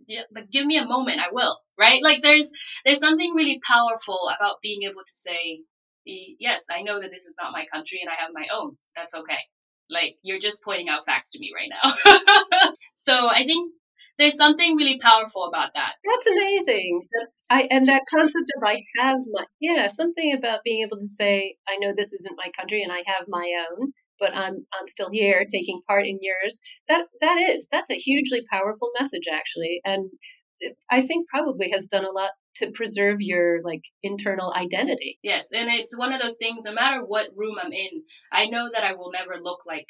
yeah, 0.08 0.22
like 0.34 0.50
give 0.52 0.66
me 0.66 0.78
a 0.78 0.86
moment 0.86 1.20
i 1.20 1.28
will 1.32 1.60
right 1.78 2.04
like 2.04 2.22
there's 2.22 2.52
there's 2.86 3.00
something 3.00 3.34
really 3.36 3.60
powerful 3.68 4.30
about 4.38 4.58
being 4.62 4.84
able 4.84 5.02
to 5.06 5.14
say 5.16 5.62
yes 6.06 6.68
i 6.74 6.82
know 6.82 7.02
that 7.02 7.12
this 7.12 7.26
is 7.26 7.36
not 7.42 7.52
my 7.52 7.66
country 7.74 8.00
and 8.02 8.10
i 8.10 8.14
have 8.14 8.32
my 8.34 8.48
own 8.54 8.78
that's 8.96 9.14
okay 9.14 9.40
like 9.90 10.16
you're 10.24 10.40
just 10.40 10.64
pointing 10.64 10.90
out 10.90 11.06
facts 11.06 11.32
to 11.32 11.40
me 11.40 11.52
right 11.56 11.70
now 11.70 12.72
so 12.96 13.28
i 13.30 13.44
think 13.46 13.72
there's 14.18 14.36
something 14.36 14.76
really 14.76 15.00
powerful 15.00 15.46
about 15.46 15.74
that. 15.76 15.94
That's 16.04 16.28
amazing. 16.28 17.08
That's 17.16 17.46
I 17.50 17.68
and 17.70 17.88
that 17.88 18.04
concept 18.14 18.52
of 18.58 18.64
I 18.68 18.82
have 18.98 19.20
my 19.32 19.46
yeah, 19.60 19.88
something 19.88 20.36
about 20.38 20.62
being 20.64 20.84
able 20.84 20.98
to 20.98 21.08
say, 21.08 21.56
I 21.68 21.78
know 21.78 21.94
this 21.96 22.14
isn't 22.14 22.38
my 22.38 22.52
country 22.58 22.82
and 22.82 22.92
I 22.92 23.04
have 23.06 23.26
my 23.28 23.48
own, 23.72 23.94
but 24.20 24.36
I'm 24.36 24.66
I'm 24.74 24.88
still 24.88 25.10
here 25.12 25.46
taking 25.52 25.82
part 25.88 26.08
in 26.08 26.20
yours. 26.22 26.62
That 26.90 27.06
that 27.22 27.38
is 27.38 27.68
that's 27.72 27.92
a 27.92 27.96
hugely 27.96 28.42
powerful 28.52 28.90
message 29.00 29.28
actually. 29.32 29.82
And 29.86 30.10
I 30.90 31.02
think 31.02 31.30
probably 31.30 31.70
has 31.72 31.86
done 31.86 32.06
a 32.06 32.12
lot 32.12 32.32
to 32.58 32.72
preserve 32.72 33.18
your 33.20 33.62
like 33.64 33.84
internal 34.04 34.54
identity. 34.56 35.20
Yes, 35.24 35.52
and 35.54 35.70
it's 35.70 35.98
one 35.98 36.14
of 36.14 36.22
those 36.22 36.38
things 36.38 36.66
no 36.66 36.74
matter 36.74 37.04
what 37.04 37.30
room 37.36 37.56
I'm 37.62 37.72
in, 37.72 38.04
I 38.32 38.48
know 38.48 38.70
that 38.74 38.84
I 38.84 38.94
will 38.94 39.12
never 39.12 39.36
look 39.42 39.62
like 39.66 39.88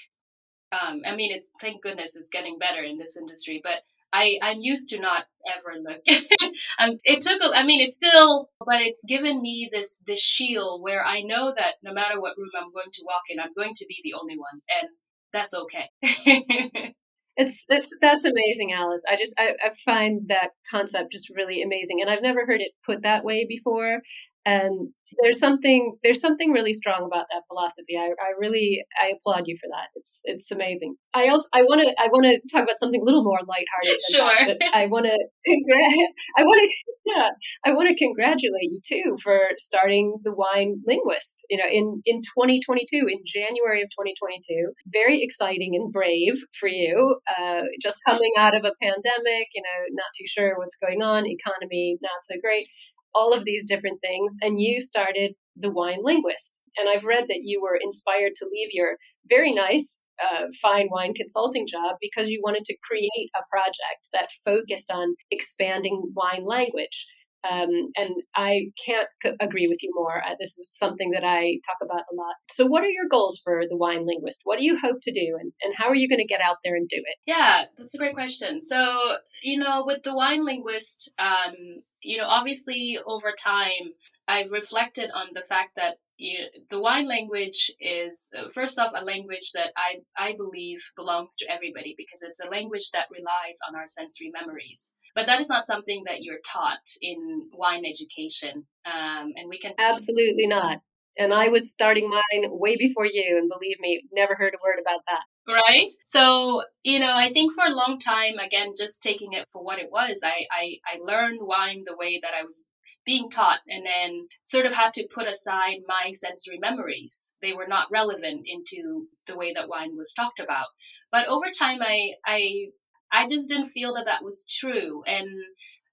um, 0.71 1.01
I 1.05 1.15
mean, 1.15 1.31
it's 1.31 1.51
thank 1.61 1.81
goodness 1.81 2.15
it's 2.15 2.29
getting 2.29 2.57
better 2.59 2.83
in 2.83 2.97
this 2.97 3.17
industry, 3.17 3.61
but 3.63 3.81
I, 4.11 4.37
I'm 4.41 4.59
used 4.59 4.89
to 4.89 4.99
not 4.99 5.25
ever 5.55 5.77
look. 5.81 6.01
um, 6.79 6.97
it 7.03 7.21
took, 7.21 7.41
I 7.53 7.63
mean, 7.63 7.81
it's 7.81 7.95
still, 7.95 8.49
but 8.65 8.81
it's 8.81 9.03
given 9.05 9.41
me 9.41 9.69
this, 9.71 10.01
this 10.05 10.21
shield 10.21 10.81
where 10.81 11.05
I 11.05 11.21
know 11.21 11.53
that 11.55 11.75
no 11.83 11.93
matter 11.93 12.19
what 12.19 12.37
room 12.37 12.51
I'm 12.57 12.71
going 12.71 12.91
to 12.93 13.03
walk 13.05 13.23
in, 13.29 13.39
I'm 13.39 13.53
going 13.55 13.73
to 13.75 13.85
be 13.87 13.99
the 14.03 14.13
only 14.13 14.37
one. 14.37 14.61
And 14.81 14.89
that's 15.33 15.53
okay. 15.53 16.95
it's, 17.37 17.65
it's, 17.69 17.95
that's 18.01 18.25
amazing, 18.25 18.73
Alice. 18.73 19.03
I 19.09 19.15
just, 19.15 19.39
I, 19.39 19.51
I 19.63 19.71
find 19.85 20.27
that 20.27 20.49
concept 20.69 21.11
just 21.11 21.29
really 21.35 21.61
amazing. 21.61 22.01
And 22.01 22.09
I've 22.09 22.21
never 22.21 22.45
heard 22.45 22.61
it 22.61 22.71
put 22.85 23.03
that 23.03 23.23
way 23.23 23.45
before. 23.47 24.01
And 24.45 24.89
there's 25.21 25.39
something 25.39 25.97
there's 26.03 26.21
something 26.21 26.51
really 26.51 26.73
strong 26.73 27.05
about 27.05 27.25
that 27.31 27.43
philosophy. 27.47 27.95
I, 27.97 28.11
I 28.19 28.35
really 28.39 28.83
I 29.01 29.13
applaud 29.15 29.43
you 29.47 29.57
for 29.59 29.67
that. 29.71 29.89
It's 29.95 30.21
it's 30.25 30.51
amazing. 30.51 30.95
I 31.13 31.27
also 31.29 31.47
I 31.53 31.63
want 31.63 31.81
to 31.81 31.89
I 31.99 32.07
want 32.07 32.25
to 32.25 32.39
talk 32.51 32.63
about 32.63 32.79
something 32.79 33.01
a 33.01 33.05
little 33.05 33.23
more 33.23 33.39
lighthearted. 33.47 34.01
sure. 34.11 34.55
That, 34.59 34.71
I 34.73 34.87
want 34.87 35.05
to 35.05 35.17
congr- 35.47 36.11
I 36.37 36.43
want 36.43 36.59
to 36.61 36.69
yeah 37.05 37.29
I 37.65 37.73
want 37.73 37.89
to 37.89 37.95
congratulate 37.95 38.69
you 38.69 38.79
too 38.85 39.17
for 39.23 39.39
starting 39.57 40.19
the 40.23 40.33
Wine 40.33 40.81
Linguist. 40.85 41.45
You 41.49 41.57
know 41.57 41.69
in 41.69 42.01
in 42.05 42.21
2022 42.21 43.07
in 43.07 43.19
January 43.25 43.81
of 43.81 43.89
2022. 43.89 44.73
Very 44.87 45.23
exciting 45.23 45.75
and 45.75 45.91
brave 45.91 46.37
for 46.59 46.69
you. 46.69 47.19
Uh, 47.27 47.63
just 47.81 47.99
coming 48.05 48.31
out 48.37 48.55
of 48.55 48.63
a 48.63 48.75
pandemic. 48.81 49.47
You 49.53 49.63
know 49.63 49.79
not 49.91 50.11
too 50.17 50.27
sure 50.27 50.57
what's 50.57 50.77
going 50.77 51.01
on. 51.01 51.25
Economy 51.25 51.97
not 52.01 52.23
so 52.23 52.35
great 52.41 52.67
all 53.13 53.33
of 53.33 53.45
these 53.45 53.65
different 53.67 53.99
things, 54.01 54.37
and 54.41 54.59
you 54.59 54.79
started 54.79 55.33
the 55.55 55.71
Wine 55.71 55.99
Linguist. 56.03 56.63
And 56.77 56.87
I've 56.89 57.05
read 57.05 57.25
that 57.27 57.41
you 57.43 57.61
were 57.61 57.79
inspired 57.81 58.33
to 58.35 58.49
leave 58.51 58.69
your 58.71 58.97
very 59.29 59.53
nice, 59.53 60.01
uh, 60.23 60.45
fine 60.61 60.87
wine 60.89 61.13
consulting 61.13 61.65
job 61.67 61.95
because 61.99 62.29
you 62.29 62.41
wanted 62.43 62.63
to 62.65 62.77
create 62.83 63.29
a 63.35 63.41
project 63.49 64.09
that 64.13 64.29
focused 64.45 64.91
on 64.91 65.15
expanding 65.31 66.13
wine 66.15 66.45
language. 66.45 67.07
Um, 67.49 67.69
and 67.95 68.15
I 68.35 68.71
can't 68.83 69.07
c- 69.23 69.35
agree 69.39 69.67
with 69.67 69.81
you 69.83 69.91
more. 69.93 70.17
Uh, 70.17 70.35
this 70.39 70.57
is 70.57 70.75
something 70.75 71.11
that 71.11 71.23
I 71.23 71.59
talk 71.65 71.77
about 71.81 72.03
a 72.11 72.15
lot. 72.15 72.35
So, 72.51 72.65
what 72.65 72.83
are 72.83 72.89
your 72.89 73.07
goals 73.09 73.41
for 73.43 73.63
the 73.69 73.77
wine 73.77 74.05
linguist? 74.05 74.41
What 74.43 74.57
do 74.57 74.65
you 74.65 74.77
hope 74.77 74.97
to 75.03 75.11
do, 75.11 75.37
and, 75.39 75.51
and 75.61 75.73
how 75.77 75.87
are 75.87 75.95
you 75.95 76.09
going 76.09 76.19
to 76.19 76.25
get 76.25 76.41
out 76.41 76.57
there 76.63 76.75
and 76.75 76.87
do 76.87 76.97
it? 76.97 77.17
Yeah, 77.25 77.65
that's 77.77 77.93
a 77.93 77.97
great 77.97 78.15
question. 78.15 78.59
So, 78.59 78.97
you 79.43 79.59
know, 79.59 79.83
with 79.85 80.03
the 80.03 80.15
wine 80.15 80.43
linguist, 80.43 81.13
um, 81.19 81.83
you 82.01 82.17
know, 82.17 82.25
obviously 82.27 82.97
over 83.05 83.33
time, 83.37 83.93
I've 84.27 84.51
reflected 84.51 85.09
on 85.13 85.27
the 85.33 85.43
fact 85.47 85.71
that 85.75 85.97
you 86.17 86.39
know, 86.39 86.47
the 86.71 86.81
wine 86.81 87.07
language 87.07 87.71
is 87.79 88.31
uh, 88.37 88.49
first 88.49 88.79
off 88.79 88.91
a 88.95 89.05
language 89.05 89.51
that 89.53 89.71
I 89.77 89.97
I 90.17 90.35
believe 90.35 90.79
belongs 90.95 91.35
to 91.37 91.51
everybody 91.51 91.93
because 91.95 92.23
it's 92.23 92.43
a 92.43 92.49
language 92.49 92.89
that 92.91 93.07
relies 93.11 93.59
on 93.67 93.75
our 93.75 93.87
sensory 93.87 94.31
memories. 94.33 94.91
But 95.17 95.25
that 95.25 95.39
is 95.39 95.49
not 95.49 95.65
something 95.65 96.03
that 96.05 96.21
you're 96.21 96.45
taught 96.45 96.85
in 97.01 97.49
wine 97.51 97.85
education, 97.85 98.67
um, 98.85 99.33
and 99.35 99.49
we 99.49 99.57
can 99.57 99.73
absolutely 99.79 100.45
not. 100.45 100.77
And 101.17 101.33
I 101.33 101.49
was 101.49 101.73
starting 101.73 102.07
mine 102.07 102.51
way 102.51 102.77
before 102.77 103.07
you, 103.07 103.35
and 103.35 103.49
believe 103.49 103.79
me, 103.79 104.03
never 104.13 104.35
heard 104.35 104.53
a 104.53 104.63
word 104.63 104.77
about 104.79 105.01
that. 105.07 105.23
Right? 105.51 105.89
So 106.03 106.61
you 106.83 106.99
know 106.99 107.13
i 107.15 107.29
think 107.29 107.53
for 107.53 107.65
a 107.65 107.73
long 107.73 107.97
time 107.99 108.37
again 108.37 108.73
just 108.77 109.01
taking 109.01 109.33
it 109.33 109.47
for 109.51 109.63
what 109.63 109.79
it 109.79 109.89
was 109.89 110.21
i 110.23 110.45
i, 110.51 110.75
I 110.85 110.97
learned 110.99 111.39
wine 111.41 111.83
the 111.85 111.95
way 111.97 112.19
that 112.21 112.33
i 112.37 112.43
was 112.43 112.65
being 113.07 113.29
taught 113.29 113.59
and 113.69 113.85
then 113.85 114.27
sort 114.43 114.65
of 114.65 114.75
had 114.75 114.93
to 114.93 115.07
put 115.15 115.27
aside 115.27 115.77
my 115.87 116.11
sensory 116.11 116.59
memories. 116.59 117.33
They 117.41 117.53
were 117.53 117.65
not 117.65 117.87
relevant 117.89 118.41
into 118.45 119.07
the 119.25 119.37
way 119.37 119.53
that 119.53 119.69
wine 119.69 119.95
was 119.95 120.13
talked 120.13 120.41
about. 120.41 120.67
But 121.09 121.27
over 121.27 121.45
time 121.57 121.79
i 121.81 122.11
i 122.25 122.67
i 123.11 123.25
just 123.27 123.49
didn't 123.49 123.69
feel 123.69 123.93
that 123.93 124.05
that 124.05 124.23
was 124.23 124.45
true 124.59 125.01
and 125.07 125.29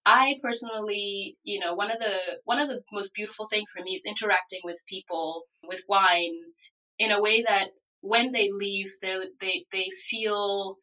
I 0.06 0.38
personally, 0.42 1.38
you 1.44 1.58
know, 1.58 1.74
one 1.74 1.90
of 1.90 1.98
the 1.98 2.16
one 2.44 2.58
of 2.58 2.68
the 2.68 2.82
most 2.92 3.14
beautiful 3.14 3.46
things 3.48 3.70
for 3.74 3.82
me 3.82 3.92
is 3.92 4.04
interacting 4.06 4.60
with 4.62 4.76
people 4.86 5.44
with 5.66 5.82
wine 5.88 6.34
in 6.98 7.10
a 7.10 7.22
way 7.22 7.42
that 7.42 7.70
when 8.00 8.32
they 8.32 8.50
leave, 8.52 8.90
they 9.00 9.16
they 9.40 9.64
they 9.72 9.88
feel 10.08 10.76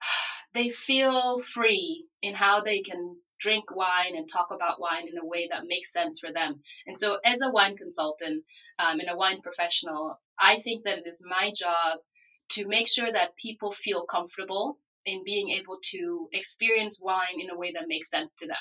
they 0.54 0.70
feel 0.70 1.38
free 1.38 2.06
in 2.22 2.34
how 2.34 2.62
they 2.62 2.80
can 2.80 3.16
drink 3.38 3.76
wine 3.76 4.16
and 4.16 4.26
talk 4.26 4.46
about 4.50 4.80
wine 4.80 5.06
in 5.06 5.18
a 5.18 5.26
way 5.26 5.46
that 5.50 5.66
makes 5.66 5.92
sense 5.92 6.18
for 6.18 6.32
them. 6.32 6.62
And 6.86 6.96
so, 6.96 7.18
as 7.24 7.42
a 7.42 7.50
wine 7.50 7.76
consultant 7.76 8.44
um, 8.78 9.00
and 9.00 9.10
a 9.10 9.16
wine 9.16 9.42
professional, 9.42 10.18
I 10.38 10.58
think 10.58 10.84
that 10.84 10.98
it 10.98 11.06
is 11.06 11.22
my 11.28 11.52
job 11.54 11.98
to 12.52 12.66
make 12.66 12.88
sure 12.88 13.12
that 13.12 13.36
people 13.36 13.72
feel 13.72 14.06
comfortable 14.06 14.78
in 15.04 15.22
being 15.24 15.50
able 15.50 15.78
to 15.90 16.28
experience 16.32 17.00
wine 17.02 17.40
in 17.40 17.50
a 17.50 17.58
way 17.58 17.72
that 17.72 17.88
makes 17.88 18.10
sense 18.10 18.34
to 18.34 18.46
them. 18.46 18.56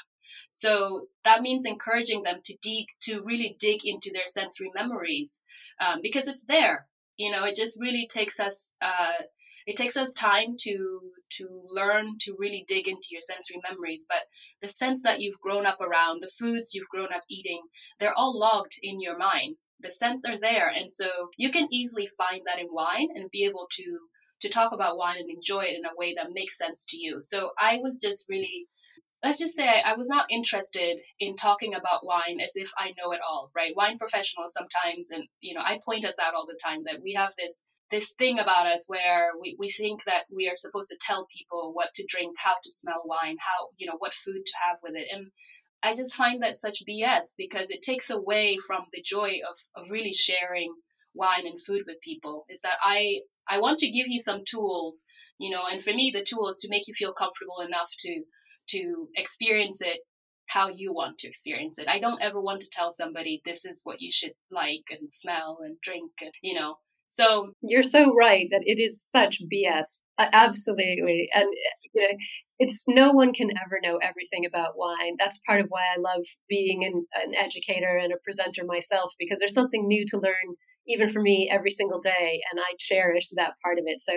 So 0.51 1.07
that 1.23 1.41
means 1.41 1.65
encouraging 1.65 2.23
them 2.23 2.39
to 2.43 2.55
dig, 2.61 2.87
to 3.01 3.21
really 3.21 3.55
dig 3.59 3.85
into 3.85 4.11
their 4.13 4.27
sensory 4.27 4.71
memories 4.73 5.43
um, 5.79 5.99
because 6.01 6.27
it's 6.27 6.45
there. 6.45 6.87
You 7.17 7.31
know 7.31 7.43
it 7.43 7.55
just 7.55 7.79
really 7.79 8.07
takes 8.07 8.39
us 8.39 8.73
uh, 8.81 9.23
it 9.65 9.75
takes 9.75 9.95
us 9.95 10.13
time 10.13 10.55
to 10.61 11.11
to 11.37 11.63
learn 11.67 12.17
to 12.21 12.35
really 12.37 12.65
dig 12.67 12.87
into 12.87 13.09
your 13.11 13.21
sensory 13.21 13.61
memories. 13.69 14.05
But 14.09 14.23
the 14.61 14.67
sense 14.67 15.03
that 15.03 15.19
you've 15.21 15.39
grown 15.39 15.65
up 15.65 15.79
around 15.79 16.21
the 16.21 16.31
foods 16.39 16.73
you've 16.73 16.89
grown 16.89 17.13
up 17.13 17.23
eating 17.29 17.61
they're 17.99 18.17
all 18.17 18.37
logged 18.37 18.75
in 18.81 18.99
your 18.99 19.17
mind. 19.17 19.57
The 19.79 19.91
scents 19.91 20.25
are 20.25 20.39
there. 20.39 20.69
And 20.69 20.91
so 20.91 21.29
you 21.37 21.51
can 21.51 21.67
easily 21.71 22.07
find 22.17 22.41
that 22.45 22.59
in 22.59 22.67
wine 22.71 23.09
and 23.13 23.29
be 23.29 23.45
able 23.45 23.67
to 23.71 23.99
to 24.43 24.49
talk 24.49 24.71
about 24.71 24.97
wine 24.97 25.17
and 25.17 25.31
enjoy 25.31 25.61
it 25.61 25.75
in 25.75 25.85
a 25.85 25.97
way 25.97 26.13
that 26.13 26.27
makes 26.33 26.57
sense 26.57 26.85
to 26.85 26.97
you 26.97 27.17
so 27.19 27.49
i 27.59 27.79
was 27.81 27.99
just 27.99 28.25
really 28.29 28.67
let's 29.23 29.39
just 29.39 29.55
say 29.55 29.81
I, 29.83 29.93
was 29.93 30.09
not 30.09 30.25
interested 30.29 30.99
in 31.19 31.35
talking 31.35 31.73
about 31.73 32.05
wine 32.05 32.39
as 32.43 32.53
if 32.55 32.69
I 32.77 32.89
know 32.97 33.13
it 33.13 33.21
all, 33.27 33.51
right? 33.55 33.71
Wine 33.75 33.97
professionals 33.97 34.53
sometimes, 34.53 35.11
and 35.11 35.23
you 35.39 35.53
know, 35.53 35.61
I 35.61 35.79
point 35.83 36.05
us 36.05 36.19
out 36.19 36.33
all 36.35 36.45
the 36.45 36.59
time 36.63 36.81
that 36.85 37.01
we 37.01 37.13
have 37.13 37.31
this 37.37 37.63
this 37.89 38.13
thing 38.13 38.39
about 38.39 38.65
us 38.65 38.85
where 38.87 39.31
we, 39.39 39.55
we 39.59 39.69
think 39.69 40.03
that 40.05 40.23
we 40.35 40.49
are 40.49 40.57
supposed 40.57 40.89
to 40.89 40.97
tell 40.99 41.27
people 41.27 41.73
what 41.73 41.93
to 41.93 42.05
drink, 42.07 42.35
how 42.43 42.53
to 42.63 42.71
smell 42.71 43.03
wine, 43.05 43.37
how 43.39 43.69
you 43.77 43.87
know 43.87 43.97
what 43.99 44.13
food 44.13 44.45
to 44.45 44.53
have 44.67 44.77
with 44.83 44.93
it, 44.95 45.07
and 45.11 45.27
I 45.83 45.93
just 45.93 46.15
find 46.15 46.41
that 46.43 46.55
such 46.55 46.83
BS 46.89 47.33
because 47.37 47.69
it 47.69 47.81
takes 47.81 48.09
away 48.09 48.57
from 48.67 48.83
the 48.91 49.01
joy 49.01 49.39
of 49.49 49.57
of 49.75 49.89
really 49.89 50.13
sharing 50.13 50.73
wine 51.13 51.45
and 51.45 51.59
food 51.59 51.83
with 51.87 52.01
people. 52.01 52.45
Is 52.49 52.61
that 52.61 52.77
I 52.83 53.21
I 53.49 53.59
want 53.59 53.79
to 53.79 53.91
give 53.91 54.07
you 54.07 54.19
some 54.19 54.43
tools, 54.49 55.05
you 55.39 55.49
know, 55.49 55.63
and 55.71 55.83
for 55.83 55.91
me, 55.91 56.11
the 56.13 56.25
tool 56.27 56.47
is 56.49 56.59
to 56.59 56.69
make 56.69 56.87
you 56.87 56.93
feel 56.93 57.13
comfortable 57.13 57.59
enough 57.65 57.89
to 57.99 58.23
to 58.69 59.09
experience 59.15 59.81
it 59.81 59.99
how 60.47 60.67
you 60.67 60.93
want 60.93 61.17
to 61.17 61.27
experience 61.27 61.79
it. 61.79 61.87
I 61.87 61.99
don't 61.99 62.21
ever 62.21 62.39
want 62.39 62.61
to 62.61 62.69
tell 62.71 62.91
somebody 62.91 63.41
this 63.43 63.65
is 63.65 63.81
what 63.83 64.01
you 64.01 64.11
should 64.11 64.33
like 64.51 64.83
and 64.91 65.09
smell 65.09 65.59
and 65.63 65.77
drink, 65.81 66.11
and, 66.21 66.31
you 66.41 66.53
know. 66.59 66.75
So 67.07 67.53
you're 67.61 67.83
so 67.83 68.11
right 68.13 68.47
that 68.51 68.63
it 68.65 68.81
is 68.81 69.01
such 69.01 69.41
BS. 69.51 70.03
Absolutely. 70.17 71.29
And 71.33 71.45
you 71.93 72.01
know, 72.01 72.17
it's 72.57 72.85
no 72.87 73.11
one 73.11 73.33
can 73.33 73.51
ever 73.51 73.79
know 73.83 73.97
everything 73.97 74.45
about 74.47 74.77
wine. 74.77 75.15
That's 75.19 75.39
part 75.45 75.61
of 75.61 75.67
why 75.69 75.81
I 75.81 75.99
love 75.99 76.25
being 76.49 76.83
an, 76.83 77.05
an 77.23 77.35
educator 77.35 77.97
and 77.97 78.11
a 78.11 78.17
presenter 78.23 78.63
myself 78.65 79.13
because 79.19 79.39
there's 79.39 79.53
something 79.53 79.87
new 79.87 80.05
to 80.07 80.17
learn 80.17 80.55
even 80.87 81.11
for 81.11 81.21
me 81.21 81.49
every 81.51 81.71
single 81.71 81.99
day 81.99 82.41
and 82.51 82.59
i 82.59 82.73
cherish 82.79 83.29
that 83.35 83.53
part 83.63 83.77
of 83.77 83.85
it 83.87 84.01
so 84.01 84.13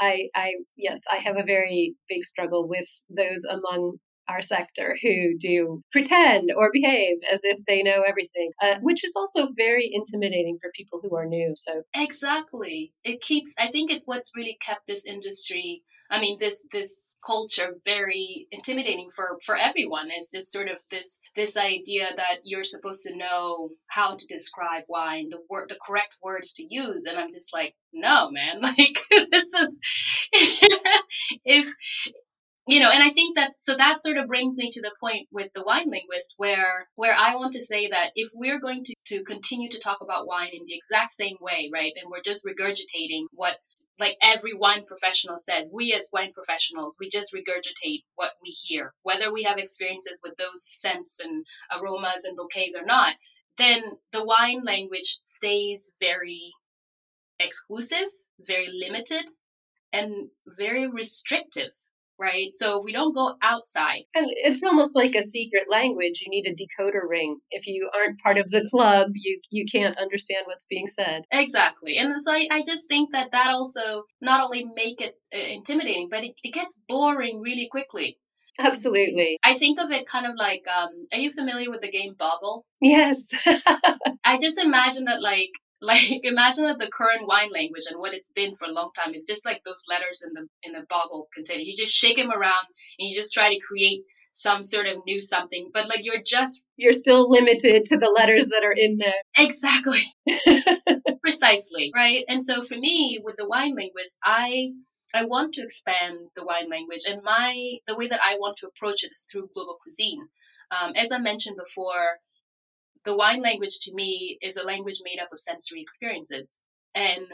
i 0.00 0.28
i 0.34 0.52
yes 0.76 1.02
i 1.12 1.16
have 1.16 1.36
a 1.36 1.44
very 1.44 1.94
big 2.08 2.24
struggle 2.24 2.68
with 2.68 2.88
those 3.10 3.44
among 3.44 3.98
our 4.30 4.42
sector 4.42 4.96
who 5.02 5.36
do 5.38 5.82
pretend 5.92 6.50
or 6.56 6.70
behave 6.72 7.16
as 7.30 7.40
if 7.44 7.58
they 7.66 7.82
know 7.82 8.04
everything, 8.08 8.50
uh, 8.62 8.76
which 8.80 9.04
is 9.04 9.14
also 9.16 9.48
very 9.56 9.90
intimidating 9.92 10.56
for 10.60 10.70
people 10.74 11.00
who 11.02 11.16
are 11.16 11.26
new. 11.26 11.52
So 11.56 11.82
exactly, 11.94 12.92
it 13.02 13.20
keeps. 13.20 13.54
I 13.58 13.68
think 13.70 13.90
it's 13.90 14.06
what's 14.06 14.32
really 14.36 14.56
kept 14.64 14.86
this 14.86 15.06
industry. 15.06 15.82
I 16.10 16.20
mean, 16.20 16.38
this 16.38 16.66
this 16.72 17.06
culture 17.24 17.76
very 17.84 18.46
intimidating 18.50 19.08
for 19.14 19.38
for 19.44 19.56
everyone. 19.56 20.10
Is 20.10 20.30
this 20.30 20.50
sort 20.50 20.68
of 20.68 20.78
this 20.90 21.20
this 21.36 21.56
idea 21.56 22.08
that 22.16 22.40
you're 22.44 22.64
supposed 22.64 23.02
to 23.04 23.16
know 23.16 23.70
how 23.88 24.14
to 24.16 24.26
describe 24.26 24.84
wine 24.88 25.28
the 25.30 25.40
word 25.48 25.68
the 25.68 25.78
correct 25.84 26.16
words 26.22 26.52
to 26.54 26.66
use. 26.68 27.06
And 27.06 27.18
i'm 27.18 27.30
just 27.30 27.52
like 27.52 27.74
no 27.92 28.30
man 28.30 28.60
like 28.60 28.98
this 29.30 29.52
is 29.52 29.78
if 31.44 31.74
you 32.66 32.80
know 32.80 32.90
and 32.90 33.02
i 33.02 33.10
think 33.10 33.36
that 33.36 33.54
so 33.54 33.76
that 33.76 34.02
sort 34.02 34.16
of 34.16 34.26
brings 34.26 34.56
me 34.56 34.70
to 34.70 34.80
the 34.80 34.92
point 35.00 35.28
with 35.32 35.52
the 35.54 35.62
wine 35.64 35.90
linguist 35.90 36.34
where 36.36 36.88
where 36.94 37.14
i 37.18 37.34
want 37.34 37.52
to 37.52 37.60
say 37.60 37.88
that 37.88 38.10
if 38.14 38.30
we're 38.34 38.60
going 38.60 38.84
to 38.84 38.94
to 39.04 39.24
continue 39.24 39.68
to 39.68 39.78
talk 39.78 39.98
about 40.00 40.26
wine 40.26 40.50
in 40.52 40.62
the 40.66 40.74
exact 40.74 41.12
same 41.12 41.36
way 41.40 41.70
right 41.72 41.92
and 42.00 42.10
we're 42.10 42.22
just 42.22 42.46
regurgitating 42.46 43.24
what 43.32 43.56
like 44.00 44.16
every 44.22 44.54
wine 44.54 44.84
professional 44.84 45.36
says 45.38 45.70
we 45.72 45.92
as 45.92 46.10
wine 46.12 46.32
professionals 46.32 46.96
we 46.98 47.08
just 47.08 47.34
regurgitate 47.34 48.02
what 48.16 48.32
we 48.42 48.50
hear. 48.50 48.94
Whether 49.02 49.32
we 49.32 49.44
have 49.44 49.58
experiences 49.58 50.20
with 50.24 50.36
those 50.36 50.64
scents 50.64 51.20
and 51.22 51.46
aromas 51.70 52.24
and 52.24 52.36
bouquets 52.36 52.76
or 52.76 52.84
not 52.84 53.14
then 53.56 53.82
the 54.12 54.24
wine 54.24 54.62
language 54.64 55.18
stays 55.20 55.92
very 56.00 56.52
exclusive 57.38 58.08
very 58.40 58.68
limited 58.72 59.32
and 59.92 60.30
very 60.46 60.88
restrictive 60.88 61.72
right? 62.20 62.50
So 62.54 62.80
we 62.82 62.92
don't 62.92 63.14
go 63.14 63.34
outside. 63.42 64.02
And 64.14 64.26
it's 64.28 64.62
almost 64.62 64.94
like 64.94 65.14
a 65.14 65.22
secret 65.22 65.64
language. 65.70 66.22
You 66.22 66.30
need 66.30 66.46
a 66.46 66.54
decoder 66.54 67.08
ring. 67.08 67.38
If 67.50 67.66
you 67.66 67.90
aren't 67.94 68.20
part 68.20 68.38
of 68.38 68.46
the 68.48 68.66
club, 68.70 69.08
you 69.14 69.40
you 69.50 69.64
can't 69.70 69.98
understand 69.98 70.42
what's 70.46 70.66
being 70.66 70.88
said. 70.88 71.22
Exactly. 71.32 71.96
And 71.96 72.20
so 72.20 72.32
I, 72.32 72.46
I 72.50 72.62
just 72.62 72.86
think 72.88 73.12
that 73.12 73.32
that 73.32 73.48
also 73.48 74.04
not 74.20 74.42
only 74.42 74.66
make 74.74 75.00
it 75.00 75.14
uh, 75.34 75.38
intimidating, 75.38 76.08
but 76.10 76.24
it, 76.24 76.34
it 76.44 76.52
gets 76.52 76.80
boring 76.88 77.40
really 77.40 77.68
quickly. 77.70 78.18
Absolutely. 78.58 79.38
I 79.42 79.54
think 79.54 79.80
of 79.80 79.90
it 79.90 80.06
kind 80.06 80.26
of 80.26 80.32
like 80.36 80.64
um, 80.68 81.06
are 81.12 81.18
you 81.18 81.32
familiar 81.32 81.70
with 81.70 81.80
the 81.80 81.90
game 81.90 82.14
Boggle? 82.18 82.66
Yes. 82.80 83.34
I 84.24 84.38
just 84.38 84.62
imagine 84.62 85.04
that 85.04 85.22
like 85.22 85.52
like 85.82 86.20
imagine 86.22 86.64
that 86.64 86.78
the 86.78 86.90
current 86.90 87.26
wine 87.26 87.50
language 87.50 87.84
and 87.88 87.98
what 87.98 88.12
it's 88.12 88.32
been 88.32 88.54
for 88.54 88.66
a 88.66 88.72
long 88.72 88.90
time 88.94 89.14
is 89.14 89.24
just 89.24 89.46
like 89.46 89.62
those 89.64 89.84
letters 89.88 90.22
in 90.26 90.34
the 90.34 90.46
in 90.62 90.72
the 90.72 90.86
boggle 90.88 91.28
container. 91.34 91.62
You 91.62 91.74
just 91.76 91.94
shake 91.94 92.16
them 92.16 92.30
around 92.30 92.66
and 92.98 93.08
you 93.08 93.14
just 93.14 93.32
try 93.32 93.52
to 93.52 93.60
create 93.60 94.02
some 94.32 94.62
sort 94.62 94.86
of 94.86 94.98
new 95.06 95.18
something 95.18 95.70
but 95.74 95.88
like 95.88 96.00
you're 96.02 96.22
just 96.24 96.62
you're 96.76 96.92
still 96.92 97.28
limited 97.28 97.84
to 97.84 97.98
the 97.98 98.14
letters 98.16 98.48
that 98.48 98.62
are 98.64 98.74
in 98.76 98.98
there. 98.98 99.12
Exactly. 99.36 100.14
Precisely 101.22 101.90
right? 101.94 102.24
And 102.28 102.42
so 102.42 102.62
for 102.62 102.76
me 102.76 103.20
with 103.24 103.36
the 103.36 103.48
wine 103.48 103.74
linguist 103.74 104.18
i 104.22 104.70
i 105.12 105.24
want 105.24 105.54
to 105.54 105.62
expand 105.62 106.18
the 106.36 106.44
wine 106.44 106.70
language 106.70 107.02
and 107.08 107.22
my 107.24 107.78
the 107.88 107.96
way 107.96 108.06
that 108.06 108.20
i 108.24 108.36
want 108.36 108.56
to 108.58 108.68
approach 108.68 109.02
it 109.02 109.10
is 109.12 109.26
through 109.30 109.48
global 109.54 109.78
cuisine. 109.82 110.28
Um, 110.70 110.92
as 110.94 111.10
i 111.10 111.18
mentioned 111.18 111.56
before 111.56 112.20
the 113.04 113.16
wine 113.16 113.40
language 113.40 113.80
to 113.82 113.94
me 113.94 114.38
is 114.42 114.56
a 114.56 114.66
language 114.66 115.00
made 115.04 115.20
up 115.20 115.32
of 115.32 115.38
sensory 115.38 115.80
experiences. 115.80 116.60
And 116.94 117.26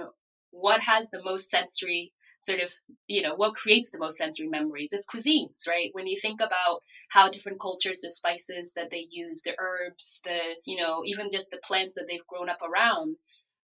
what 0.50 0.82
has 0.82 1.10
the 1.10 1.22
most 1.22 1.50
sensory 1.50 2.12
sort 2.40 2.60
of, 2.60 2.72
you 3.08 3.22
know, 3.22 3.34
what 3.34 3.54
creates 3.54 3.90
the 3.90 3.98
most 3.98 4.18
sensory 4.18 4.48
memories? 4.48 4.92
It's 4.92 5.06
cuisines, 5.06 5.68
right? 5.68 5.90
When 5.92 6.06
you 6.06 6.18
think 6.20 6.40
about 6.40 6.80
how 7.10 7.28
different 7.28 7.60
cultures, 7.60 8.00
the 8.00 8.10
spices 8.10 8.72
that 8.76 8.90
they 8.90 9.06
use, 9.10 9.42
the 9.42 9.54
herbs, 9.58 10.22
the, 10.24 10.38
you 10.64 10.76
know, 10.76 11.02
even 11.04 11.28
just 11.30 11.50
the 11.50 11.58
plants 11.64 11.96
that 11.96 12.06
they've 12.08 12.26
grown 12.28 12.48
up 12.48 12.60
around, 12.62 13.16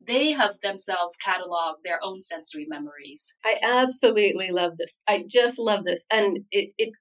they 0.04 0.32
have 0.32 0.58
themselves 0.62 1.16
cataloged 1.24 1.82
their 1.84 2.00
own 2.02 2.20
sensory 2.22 2.66
memories. 2.68 3.34
I 3.44 3.56
absolutely 3.62 4.50
love 4.50 4.76
this. 4.76 5.00
I 5.06 5.24
just 5.28 5.58
love 5.58 5.84
this. 5.84 6.06
And 6.10 6.40
it, 6.50 6.72
it 6.76 6.92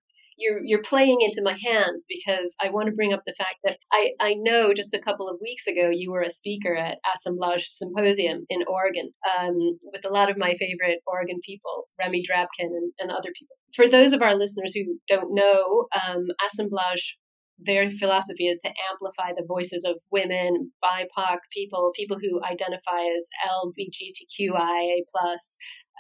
you're 0.41 0.62
you're 0.63 0.82
playing 0.82 1.19
into 1.21 1.41
my 1.43 1.58
hands 1.63 2.06
because 2.10 2.56
I 2.62 2.69
want 2.69 2.88
to 2.88 2.95
bring 2.95 3.13
up 3.13 3.21
the 3.25 3.36
fact 3.38 3.58
that 3.63 3.77
I, 3.91 4.12
I 4.19 4.34
know 4.38 4.73
just 4.73 4.93
a 4.93 5.01
couple 5.01 5.30
of 5.30 5.39
weeks 5.41 5.67
ago 5.67 5.89
you 5.91 6.12
were 6.12 6.21
a 6.21 6.30
speaker 6.30 6.75
at 6.75 6.97
Assemblage 7.15 7.67
Symposium 7.67 8.45
in 8.49 8.63
Oregon 8.67 9.12
um, 9.39 9.56
with 9.84 10.06
a 10.06 10.13
lot 10.13 10.30
of 10.30 10.38
my 10.38 10.54
favorite 10.60 10.99
Oregon 11.06 11.39
people, 11.45 11.88
Remy 11.99 12.23
Drabkin 12.30 12.67
and, 12.67 12.91
and 12.99 13.12
other 13.12 13.30
people. 13.38 13.56
For 13.75 13.88
those 13.88 14.13
of 14.13 14.21
our 14.21 14.36
listeners 14.36 14.73
who 14.75 14.99
don't 15.08 15.34
know, 15.34 15.88
um, 15.95 16.25
Assemblage 16.45 17.17
their 17.63 17.89
philosophy 17.91 18.47
is 18.47 18.58
to 18.60 18.73
amplify 18.91 19.34
the 19.36 19.45
voices 19.47 19.86
of 19.86 20.01
women, 20.12 20.71
BIPOC 20.84 21.38
people, 21.54 21.91
people 21.95 22.17
who 22.19 22.39
identify 22.43 23.06
as 23.15 23.30
LGBTQIA 23.45 25.01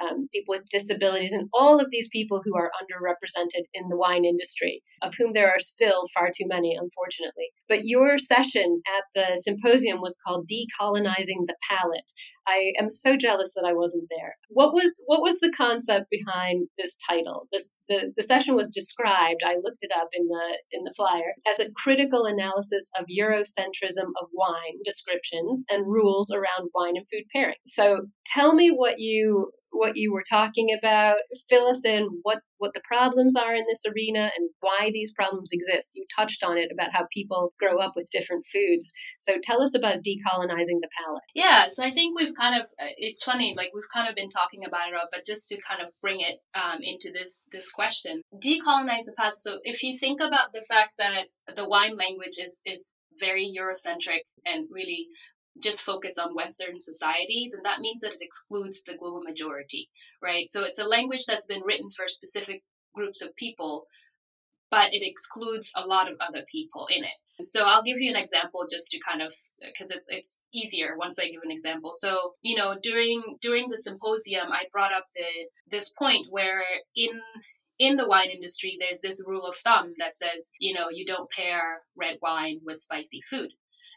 um, 0.01 0.27
people 0.33 0.53
with 0.53 0.65
disabilities, 0.65 1.31
and 1.31 1.49
all 1.53 1.79
of 1.79 1.87
these 1.91 2.09
people 2.09 2.41
who 2.43 2.55
are 2.55 2.71
underrepresented 2.81 3.63
in 3.73 3.89
the 3.89 3.97
wine 3.97 4.25
industry, 4.25 4.81
of 5.01 5.13
whom 5.17 5.33
there 5.33 5.49
are 5.49 5.59
still 5.59 6.03
far 6.13 6.29
too 6.35 6.45
many, 6.47 6.75
unfortunately. 6.75 7.49
But 7.67 7.85
your 7.85 8.17
session 8.17 8.81
at 8.97 9.03
the 9.15 9.37
symposium 9.37 10.01
was 10.01 10.19
called 10.25 10.47
Decolonizing 10.47 11.47
the 11.47 11.55
Palate. 11.69 12.11
I 12.47 12.73
am 12.79 12.89
so 12.89 13.15
jealous 13.15 13.53
that 13.53 13.65
I 13.67 13.73
wasn't 13.73 14.07
there. 14.09 14.35
What 14.49 14.73
was 14.73 15.03
what 15.05 15.21
was 15.21 15.39
the 15.39 15.53
concept 15.55 16.07
behind 16.09 16.67
this 16.77 16.97
title? 17.07 17.47
This 17.51 17.71
the, 17.87 18.13
the 18.15 18.23
session 18.23 18.55
was 18.55 18.69
described, 18.69 19.41
I 19.45 19.55
looked 19.55 19.81
it 19.83 19.91
up 19.95 20.09
in 20.13 20.27
the 20.27 20.57
in 20.71 20.83
the 20.83 20.93
flyer, 20.95 21.31
as 21.47 21.59
a 21.59 21.71
critical 21.73 22.25
analysis 22.25 22.91
of 22.97 23.05
Eurocentrism 23.05 24.07
of 24.21 24.27
wine 24.33 24.77
descriptions 24.83 25.65
and 25.69 25.87
rules 25.87 26.31
around 26.31 26.69
wine 26.73 26.95
and 26.95 27.05
food 27.11 27.25
pairing. 27.33 27.57
So 27.65 28.07
tell 28.25 28.53
me 28.53 28.69
what 28.69 28.95
you 28.97 29.51
what 29.71 29.95
you 29.95 30.13
were 30.13 30.23
talking 30.29 30.67
about. 30.77 31.17
Fill 31.49 31.67
us 31.67 31.85
in 31.85 32.07
what 32.23 32.39
what 32.57 32.73
the 32.73 32.81
problems 32.83 33.35
are 33.35 33.55
in 33.55 33.65
this 33.67 33.83
arena 33.87 34.29
and 34.37 34.49
why 34.59 34.91
these 34.93 35.13
problems 35.15 35.49
exist. 35.51 35.93
You 35.95 36.05
touched 36.15 36.43
on 36.43 36.57
it 36.57 36.69
about 36.71 36.93
how 36.93 37.07
people 37.11 37.53
grow 37.59 37.79
up 37.79 37.93
with 37.95 38.11
different 38.11 38.45
foods. 38.53 38.93
So 39.19 39.37
tell 39.41 39.63
us 39.63 39.75
about 39.75 40.03
decolonizing 40.03 40.79
the 40.79 40.89
palate. 40.95 41.23
Yeah, 41.33 41.65
so 41.67 41.83
I 41.83 41.91
think 41.91 42.19
we've 42.19 42.35
kind 42.35 42.55
of 42.55 42.67
uh, 42.79 42.93
it's 42.97 43.23
funny 43.23 43.55
like 43.57 43.71
we've 43.73 43.89
kind 43.93 44.07
of 44.07 44.15
been 44.15 44.29
talking 44.29 44.63
about 44.65 44.89
it, 44.89 44.95
all, 44.95 45.07
but 45.11 45.25
just 45.25 45.49
to 45.49 45.57
kind 45.67 45.81
of 45.81 45.93
bring 46.01 46.19
it 46.21 46.39
um, 46.53 46.79
into 46.81 47.11
this 47.11 47.47
this 47.51 47.71
question, 47.71 48.21
decolonize 48.35 49.05
the 49.05 49.13
palate. 49.17 49.33
So 49.33 49.59
if 49.63 49.83
you 49.83 49.97
think 49.97 50.19
about 50.21 50.53
the 50.53 50.63
fact 50.67 50.93
that 50.97 51.27
the 51.55 51.67
wine 51.67 51.97
language 51.97 52.37
is 52.37 52.61
is 52.65 52.91
very 53.19 53.53
Eurocentric 53.57 54.23
and 54.45 54.67
really 54.71 55.07
just 55.61 55.81
focus 55.81 56.17
on 56.17 56.35
Western 56.35 56.79
society, 56.79 57.49
then 57.51 57.61
that 57.63 57.79
means 57.79 58.01
that 58.01 58.13
it 58.13 58.21
excludes 58.21 58.83
the 58.83 58.95
global 58.95 59.21
majority, 59.21 59.89
right? 60.21 60.49
So 60.49 60.63
it's 60.63 60.79
a 60.79 60.87
language 60.87 61.25
that's 61.25 61.47
been 61.47 61.61
written 61.63 61.89
for 61.89 62.07
specific 62.07 62.63
groups 62.95 63.21
of 63.21 63.35
people, 63.35 63.85
but 64.69 64.93
it 64.93 65.05
excludes 65.05 65.71
a 65.75 65.85
lot 65.85 66.09
of 66.09 66.17
other 66.19 66.43
people 66.51 66.87
in 66.89 67.03
it. 67.03 67.17
So 67.43 67.65
I'll 67.65 67.83
give 67.83 67.97
you 67.99 68.09
an 68.09 68.19
example 68.19 68.65
just 68.69 68.91
to 68.91 68.99
kind 68.99 69.21
of 69.21 69.33
because 69.59 69.89
it's 69.91 70.09
it's 70.09 70.43
easier 70.53 70.95
once 70.97 71.17
I 71.19 71.25
give 71.25 71.41
an 71.43 71.51
example. 71.51 71.91
So 71.93 72.35
you 72.41 72.55
know 72.55 72.75
during 72.81 73.37
during 73.41 73.67
the 73.67 73.77
symposium 73.77 74.51
I 74.51 74.65
brought 74.71 74.93
up 74.93 75.05
the 75.15 75.47
this 75.69 75.91
point 75.91 76.27
where 76.29 76.61
in 76.95 77.19
in 77.79 77.95
the 77.95 78.07
wine 78.07 78.29
industry 78.29 78.77
there's 78.79 79.01
this 79.01 79.23
rule 79.25 79.45
of 79.45 79.55
thumb 79.57 79.93
that 79.97 80.13
says 80.13 80.51
you 80.59 80.73
know 80.73 80.89
you 80.91 81.05
don't 81.05 81.31
pair 81.31 81.81
red 81.97 82.17
wine 82.21 82.59
with 82.63 82.79
spicy 82.79 83.21
food 83.27 83.49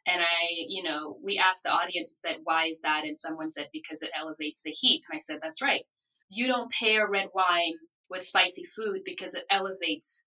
and 0.07 0.21
I, 0.21 0.49
you 0.69 0.83
know, 0.83 1.17
we 1.23 1.39
asked 1.39 1.63
the 1.65 1.71
audience, 1.71 2.21
said, 2.21 2.39
why 2.45 2.67
is 2.67 2.81
that? 2.83 3.05
And 3.05 3.19
someone 3.19 3.51
said, 3.51 3.69
because 3.73 4.03
it 4.03 4.11
elevates 4.19 4.63
the 4.63 4.71
heat. 4.71 5.03
And 5.09 5.17
I 5.17 5.21
said, 5.21 5.39
that's 5.43 5.63
right. 5.63 5.85
You 6.29 6.47
don't 6.47 6.71
pair 6.71 7.09
red 7.09 7.29
wine 7.35 7.75
with 8.11 8.25
spicy 8.25 8.65
food 8.65 9.01
because 9.05 9.35
it 9.35 9.45
elevates 9.51 10.25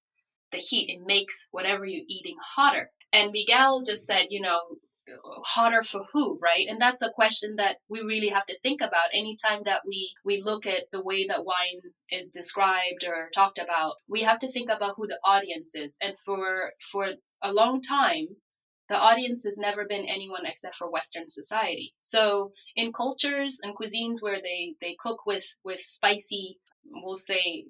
the 0.52 0.58
heat. 0.58 0.90
It 0.90 1.06
makes 1.06 1.48
whatever 1.52 1.86
you're 1.86 2.06
eating 2.08 2.38
hotter. 2.56 2.92
And 3.14 3.32
Miguel 3.32 3.82
just 3.86 4.06
said, 4.06 4.28
you 4.30 4.42
know, 4.42 4.60
hotter 5.46 5.84
for 5.84 6.04
who 6.12 6.38
right 6.42 6.68
and 6.68 6.82
that's 6.82 7.02
a 7.02 7.10
question 7.12 7.56
that 7.56 7.78
we 7.88 8.02
really 8.02 8.28
have 8.28 8.46
to 8.46 8.60
think 8.60 8.82
about 8.82 9.10
anytime 9.14 9.62
that 9.64 9.82
we 9.88 10.12
we 10.26 10.42
look 10.42 10.66
at 10.66 10.92
the 10.92 11.02
way 11.02 11.26
that 11.26 11.46
wine 11.46 11.80
is 12.12 12.30
described 12.30 13.06
or 13.08 13.30
talked 13.34 13.58
about 13.58 13.94
we 14.10 14.24
have 14.24 14.38
to 14.38 14.52
think 14.52 14.70
about 14.70 14.96
who 14.98 15.08
the 15.08 15.20
audience 15.24 15.76
is 15.76 15.98
and 16.02 16.20
for 16.20 16.74
for 16.92 17.12
a 17.42 17.54
long 17.54 17.82
time 17.82 18.28
the 18.90 18.96
audience 18.96 19.44
has 19.44 19.58
never 19.58 19.86
been 19.86 20.06
anyone 20.06 20.46
except 20.46 20.76
for 20.76 20.90
western 20.90 21.28
society. 21.28 21.94
So 22.00 22.52
in 22.76 22.94
cultures 22.94 23.60
and 23.64 23.76
cuisines 23.76 24.22
where 24.22 24.42
they 24.42 24.76
they 24.82 24.96
cook 25.00 25.26
with 25.26 25.46
with 25.64 25.82
spicy 25.82 26.60
we'll 26.86 27.16
say 27.16 27.66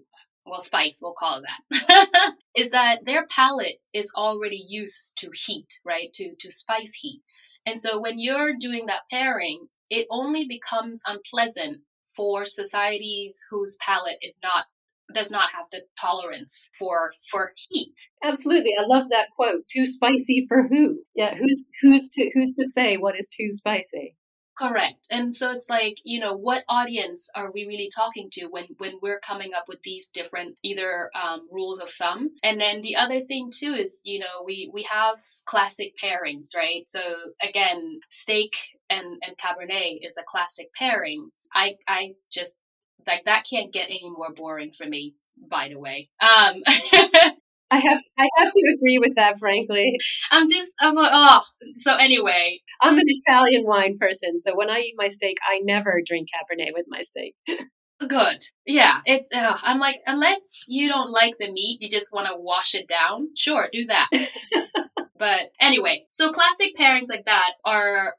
well 0.46 0.60
spice 0.60 1.00
we'll 1.02 1.16
call 1.18 1.42
it 1.42 1.46
that 1.88 2.36
is 2.56 2.70
that 2.70 3.06
their 3.06 3.26
palate 3.28 3.80
is 3.94 4.14
already 4.16 4.64
used 4.68 5.18
to 5.18 5.32
heat 5.34 5.80
right? 5.86 6.12
To 6.14 6.36
to 6.40 6.52
spice 6.52 6.94
heat. 6.94 7.22
And 7.66 7.80
so 7.80 8.00
when 8.00 8.20
you're 8.20 8.54
doing 8.58 8.86
that 8.86 9.10
pairing 9.12 9.68
it 9.90 10.08
only 10.10 10.46
becomes 10.48 11.02
unpleasant 11.08 11.78
for 12.16 12.46
societies 12.46 13.46
whose 13.50 13.78
palate 13.82 14.18
is 14.22 14.40
not 14.44 14.66
does 15.14 15.32
not 15.32 15.52
have 15.52 15.66
the 15.72 15.82
tolerance 16.00 16.70
for 16.78 17.12
for 17.30 17.54
heat. 17.70 17.96
Absolutely, 18.24 18.72
I 18.80 18.86
love 18.86 19.08
that 19.10 19.30
quote. 19.36 19.68
Too 19.68 19.86
spicy 19.86 20.46
for 20.48 20.68
who? 20.68 21.00
Yeah, 21.16 21.36
who's 21.36 21.70
who's 21.82 22.10
to 22.12 22.32
who's 22.34 22.54
to 22.54 22.66
say 22.66 22.98
what 22.98 23.18
is 23.18 23.30
too 23.30 23.50
spicy? 23.52 24.16
Correct. 24.58 25.06
And 25.12 25.36
so 25.36 25.52
it's 25.52 25.70
like, 25.70 25.98
you 26.04 26.20
know, 26.20 26.34
what 26.34 26.64
audience 26.68 27.30
are 27.36 27.52
we 27.52 27.68
really 27.68 27.92
talking 27.96 28.30
to 28.34 28.48
when 28.48 28.66
when 28.80 28.94
we're 29.04 29.20
coming 29.20 29.52
up 29.56 29.66
with 29.68 29.80
these 29.84 30.10
different 30.10 30.56
either 30.64 31.12
um, 31.14 31.48
rules 31.52 31.80
of 31.80 31.92
thumb? 31.92 32.32
And 32.42 32.60
then 32.60 32.82
the 32.82 32.96
other 32.96 33.20
thing 33.20 33.52
too 33.54 33.74
is, 33.74 34.02
you 34.04 34.18
know, 34.18 34.44
we 34.44 34.72
we 34.74 34.82
have 34.84 35.20
classic 35.46 35.94
pairings, 36.02 36.56
right? 36.56 36.82
So 36.88 37.02
again, 37.42 38.00
steak 38.10 38.56
and 38.90 39.22
and 39.26 39.38
cabernet 39.38 40.00
is 40.02 40.18
a 40.18 40.24
classic 40.24 40.74
pairing. 40.74 41.30
I 41.54 41.76
I 41.88 42.14
just 42.32 42.58
like 43.06 43.26
that 43.26 43.46
can't 43.50 43.74
get 43.74 43.90
any 43.90 44.10
more 44.10 44.34
boring 44.34 44.72
for 44.72 44.86
me 44.86 45.16
by 45.50 45.70
the 45.70 45.80
way 45.80 46.10
um 46.20 46.62
I 47.70 47.80
have 47.80 47.98
to, 47.98 48.12
I 48.18 48.28
have 48.38 48.52
to 48.52 48.76
agree 48.78 48.98
with 48.98 49.16
that, 49.16 49.38
frankly. 49.40 49.98
I'm 50.32 50.48
just 50.48 50.72
I'm 50.80 50.96
like, 50.96 51.12
oh. 51.14 51.42
So 51.76 51.96
anyway, 51.96 52.62
I'm 52.82 52.98
an 52.98 53.04
Italian 53.06 53.66
wine 53.66 53.98
person, 54.00 54.38
so 54.38 54.56
when 54.56 54.70
I 54.70 54.80
eat 54.80 54.94
my 54.96 55.10
steak, 55.10 55.38
I 55.46 55.60
never 55.64 56.02
drink 56.06 56.30
Cabernet 56.30 56.72
with 56.74 56.86
my 56.88 57.02
steak. 57.02 57.36
Good. 58.08 58.44
Yeah, 58.66 59.00
it's. 59.06 59.36
Uh, 59.36 59.58
I'm 59.64 59.80
like, 59.80 59.98
unless 60.06 60.48
you 60.68 60.88
don't 60.88 61.12
like 61.12 61.34
the 61.40 61.52
meat, 61.52 61.82
you 61.82 61.90
just 61.90 62.14
want 62.14 62.28
to 62.28 62.36
wash 62.38 62.76
it 62.76 62.88
down. 62.88 63.30
Sure, 63.36 63.68
do 63.74 63.86
that. 63.88 64.08
but 65.18 65.52
anyway, 65.60 66.06
so 66.10 66.32
classic 66.32 66.78
pairings 66.78 67.10
like 67.10 67.26
that 67.26 67.54
are 67.66 68.14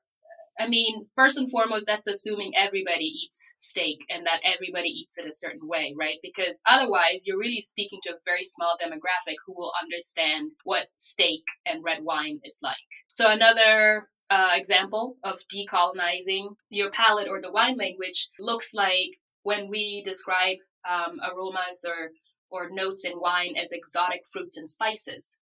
I 0.59 0.67
mean, 0.67 1.05
first 1.15 1.39
and 1.39 1.51
foremost, 1.51 1.87
that's 1.87 2.09
assuming 2.09 2.53
everybody 2.57 3.05
eats 3.05 3.55
steak 3.59 4.05
and 4.11 4.27
that 4.27 4.41
everybody 4.43 4.89
eats 4.89 5.17
it 5.17 5.27
a 5.27 5.33
certain 5.33 5.69
way, 5.69 5.95
right? 5.97 6.19
Because 6.21 6.61
otherwise, 6.67 7.27
you're 7.27 7.39
really 7.39 7.61
speaking 7.61 8.01
to 8.03 8.11
a 8.11 8.25
very 8.25 8.45
small 8.45 8.77
demographic 8.83 9.37
who 9.47 9.55
will 9.55 9.73
understand 9.81 10.51
what 10.65 10.89
steak 10.97 11.45
and 11.65 11.85
red 11.85 12.03
wine 12.03 12.41
is 12.43 12.59
like. 12.63 12.77
So, 13.07 13.31
another 13.31 14.09
uh, 14.31 14.51
example 14.55 15.17
of 15.23 15.39
decolonizing 15.53 16.57
your 16.71 16.91
palate 16.91 17.29
or 17.29 17.41
the 17.41 17.53
wine 17.53 17.77
language 17.77 18.29
looks 18.41 18.75
like 18.75 19.17
when 19.43 19.69
we 19.69 20.03
describe 20.05 20.59
um, 20.89 21.21
aromas 21.21 21.85
or, 21.87 22.11
or 22.51 22.69
notes 22.71 23.05
in 23.05 23.13
wine 23.21 23.55
as 23.57 23.71
exotic 23.73 24.23
fruits 24.31 24.57
and 24.57 24.69
spices. 24.69 25.39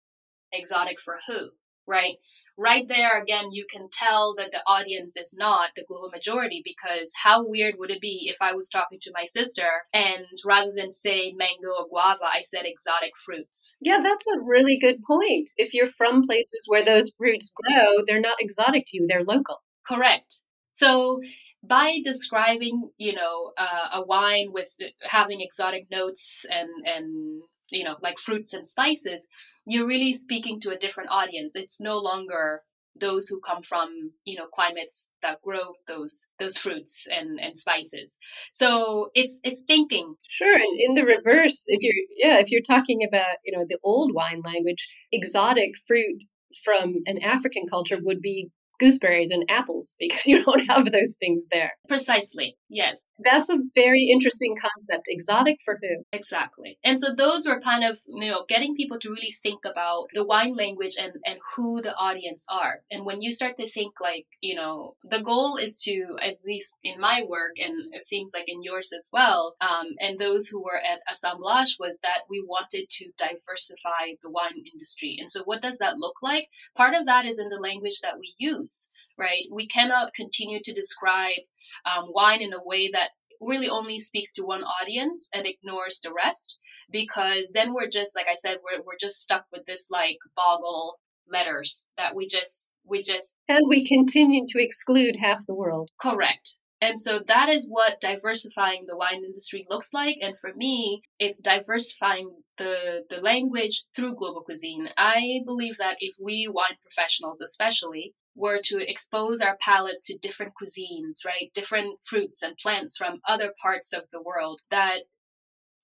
Exotic 0.52 1.00
for 1.00 1.20
who? 1.28 1.52
Right? 1.88 2.16
Right 2.58 2.88
there, 2.88 3.22
again, 3.22 3.52
you 3.52 3.66
can 3.70 3.88
tell 3.92 4.36
that 4.38 4.52
the 4.52 4.62
audience 4.68 5.18
is 5.18 5.36
not 5.38 5.72
the 5.76 5.84
global 5.88 6.10
majority 6.10 6.62
because 6.64 7.12
how 7.24 7.48
weird 7.48 7.76
would 7.78 7.92
it 7.92 8.02
be 8.02 8.30
if 8.30 8.38
I 8.42 8.54
was 8.54 8.70
talking 8.70 9.00
to 9.02 9.12
my 9.14 9.26
sister 9.26 9.68
and 9.92 10.26
rather 10.46 10.72
than 10.76 10.92
say 10.92 11.34
mango 11.36 11.70
or 11.80 11.88
guava, 11.90 12.26
I 12.26 12.42
said 12.44 12.66
exotic 12.66 13.12
fruits? 13.18 13.78
Yeah, 13.82 14.00
that's 14.02 14.26
a 14.28 14.42
really 14.42 14.78
good 14.80 15.02
point. 15.02 15.50
If 15.58 15.74
you're 15.74 15.88
from 15.88 16.24
places 16.24 16.66
where 16.68 16.86
those 16.86 17.14
fruits 17.18 17.52
grow, 17.56 18.04
they're 18.08 18.22
not 18.22 18.38
exotic 18.40 18.84
to 18.88 18.98
you, 18.98 19.08
they're 19.08 19.24
local. 19.24 19.62
Correct. 19.86 20.44
So 20.70 21.22
by 21.64 22.00
describing, 22.04 22.90
you 22.98 23.14
know, 23.14 23.52
uh, 23.58 24.02
a 24.02 24.06
wine 24.06 24.50
with 24.52 24.76
having 25.04 25.40
exotic 25.42 25.88
notes 25.90 26.46
and 26.50 26.70
and 26.86 27.42
you 27.70 27.84
know 27.84 27.98
like 28.02 28.20
fruits 28.20 28.54
and 28.54 28.66
spices, 28.66 29.28
you're 29.66 29.88
really 29.88 30.14
speaking 30.14 30.60
to 30.62 30.72
a 30.72 30.78
different 30.78 31.12
audience. 31.12 31.56
It's 31.56 31.80
no 31.80 31.98
longer 31.98 32.62
those 33.00 33.28
who 33.28 33.40
come 33.40 33.62
from 33.62 34.12
you 34.24 34.38
know 34.38 34.48
climates 34.48 35.14
that 35.22 35.42
grow 35.42 35.74
those 35.88 36.28
those 36.40 36.58
fruits 36.58 37.08
and 37.12 37.40
and 37.40 37.58
spices 37.58 38.20
so 38.52 39.10
it's 39.16 39.40
it's 39.44 39.64
thinking 39.66 40.16
sure 40.28 40.54
and 40.54 40.80
in 40.80 40.94
the 40.94 41.04
reverse 41.04 41.66
if 41.68 41.82
you're 41.82 41.94
yeah 42.16 42.40
if 42.40 42.52
you're 42.52 42.62
talking 42.62 43.00
about 43.08 43.38
you 43.44 43.58
know 43.58 43.66
the 43.68 43.80
old 43.84 44.14
wine 44.14 44.42
language 44.46 44.88
exotic 45.12 45.72
fruit 45.88 46.24
from 46.64 46.98
an 47.06 47.18
african 47.24 47.66
culture 47.68 47.98
would 48.02 48.22
be 48.22 48.50
gooseberries 48.80 49.32
and 49.32 49.46
apples 49.50 49.96
because 50.00 50.26
you 50.26 50.44
don't 50.44 50.68
have 50.68 50.86
those 50.86 51.18
things 51.20 51.46
there. 51.52 51.72
Precisely. 51.88 52.58
Yes. 52.70 53.06
That's 53.20 53.50
a 53.50 53.60
very 53.76 54.10
interesting 54.12 54.56
concept. 54.60 55.06
Exotic 55.08 55.58
for 55.64 55.80
who? 55.82 56.04
Exactly. 56.12 56.80
And 56.84 57.00
so 57.00 57.14
those 57.16 57.48
were 57.48 57.62
kind 57.62 57.84
of, 57.84 58.00
you 58.08 58.32
know, 58.32 58.46
getting 58.50 58.76
people 58.76 59.00
to 59.00 59.10
really 59.10 59.34
think 59.44 59.60
about 59.66 60.08
the 60.14 60.26
wine 60.26 60.56
language 60.56 60.96
and, 61.00 61.14
and 61.26 61.40
who 61.56 61.82
the 61.82 61.96
audience 61.96 62.46
are. 62.50 62.82
And 62.92 63.06
when 63.06 63.22
you 63.22 63.32
start 63.32 63.58
to 63.60 63.70
think 63.70 63.94
like, 64.02 64.26
you 64.42 64.56
know, 64.56 64.96
the 65.04 65.22
goal 65.22 65.58
is 65.58 65.82
to, 65.84 66.18
at 66.22 66.38
least 66.46 66.78
in 66.84 67.00
my 67.00 67.22
work, 67.28 67.54
and 67.64 67.94
it 67.94 68.06
seems 68.06 68.34
like 68.34 68.46
in 68.48 68.64
yours 68.64 68.92
as 68.96 69.10
well, 69.14 69.56
um, 69.62 69.88
and 70.00 70.18
those 70.18 70.48
who 70.48 70.62
were 70.62 70.80
at 70.80 71.02
Assemblage 71.12 71.78
was 71.80 72.00
that 72.02 72.22
we 72.30 72.44
wanted 72.46 72.90
to 72.90 73.12
diversify 73.18 74.16
the 74.22 74.32
wine 74.32 74.64
industry. 74.74 75.18
And 75.20 75.30
so 75.30 75.44
what 75.44 75.62
does 75.62 75.78
that 75.78 75.98
look 75.98 76.16
like? 76.22 76.48
Part 76.76 76.96
of 76.96 77.06
that 77.06 77.26
is 77.26 77.40
in 77.40 77.50
the 77.50 77.60
language 77.60 78.00
that 78.02 78.18
we 78.20 78.34
use 78.38 78.63
right? 79.18 79.44
We 79.52 79.68
cannot 79.68 80.14
continue 80.14 80.60
to 80.64 80.74
describe 80.74 81.44
um, 81.86 82.06
wine 82.10 82.42
in 82.42 82.54
a 82.54 82.64
way 82.64 82.90
that 82.92 83.10
really 83.42 83.70
only 83.70 84.00
speaks 84.00 84.34
to 84.34 84.44
one 84.44 84.64
audience 84.64 85.30
and 85.34 85.46
ignores 85.46 86.00
the 86.02 86.14
rest 86.14 86.60
because 86.92 87.52
then 87.54 87.74
we're 87.74 87.90
just 87.90 88.16
like 88.16 88.28
i 88.30 88.36
said 88.36 88.58
we're, 88.64 88.82
we're 88.86 88.98
just 89.00 89.22
stuck 89.22 89.46
with 89.52 89.66
this 89.66 89.90
like 89.92 90.18
boggle 90.36 91.00
letters 91.30 91.88
that 91.98 92.16
we 92.16 92.28
just 92.28 92.74
we 92.86 93.02
just 93.02 93.38
and 93.50 93.66
we 93.68 93.86
continue 93.86 94.46
to 94.48 94.62
exclude 94.62 95.16
half 95.20 95.46
the 95.48 95.56
world 95.56 95.90
correct 96.00 96.60
and 96.84 97.00
so 97.00 97.22
that 97.28 97.48
is 97.48 97.70
what 97.70 98.02
diversifying 98.02 98.84
the 98.88 98.98
wine 98.98 99.24
industry 99.24 99.66
looks 99.70 99.94
like. 99.94 100.18
And 100.22 100.38
for 100.38 100.52
me, 100.54 101.02
it's 101.18 101.42
diversifying 101.42 102.30
the, 102.58 103.06
the 103.10 103.22
language 103.22 103.86
through 103.96 104.16
global 104.16 104.42
cuisine. 104.42 104.90
I 104.98 105.40
believe 105.46 105.78
that 105.78 105.96
if 106.02 106.18
we 106.22 106.50
wine 106.52 106.76
professionals, 106.82 107.40
especially, 107.40 108.16
were 108.36 108.60
to 108.64 108.90
expose 108.90 109.42
our 109.42 109.58
palates 109.58 110.08
to 110.08 110.18
different 110.18 110.54
cuisines, 110.60 111.26
right? 111.26 111.52
Different 111.54 112.02
fruits 112.04 112.42
and 112.42 112.58
plants 112.58 112.98
from 112.98 113.22
other 113.28 113.54
parts 113.62 113.94
of 113.94 114.04
the 114.12 114.22
world, 114.22 114.62
that 114.70 115.04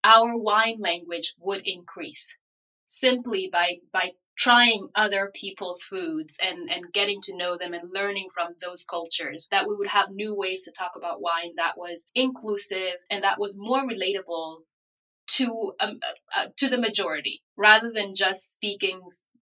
our 0.04 0.38
wine 0.38 0.78
language 0.80 1.36
would 1.40 1.62
increase 1.66 2.38
simply 2.86 3.50
by, 3.52 3.78
by 3.92 4.12
trying 4.36 4.88
other 4.96 5.30
people's 5.34 5.84
foods 5.84 6.40
and, 6.42 6.70
and 6.72 6.94
getting 6.94 7.20
to 7.22 7.36
know 7.36 7.58
them 7.58 7.74
and 7.74 7.92
learning 7.94 8.30
from 8.34 8.56
those 8.62 8.86
cultures, 8.86 9.48
that 9.52 9.68
we 9.68 9.76
would 9.76 9.90
have 9.90 10.10
new 10.10 10.36
ways 10.36 10.64
to 10.64 10.72
talk 10.72 10.94
about 10.96 11.22
wine 11.22 11.54
that 11.58 11.78
was 11.78 12.10
inclusive 12.16 12.96
and 13.10 13.24
that 13.24 13.40
was 13.40 13.60
more 13.60 13.82
relatable 13.82 14.60
to 15.28 15.74
um, 15.80 16.00
uh, 16.02 16.40
uh 16.40 16.48
to 16.58 16.70
the 16.70 16.78
majority 16.78 17.44
rather 17.56 17.92
than 17.92 18.16
just 18.16 18.52
speaking 18.52 19.02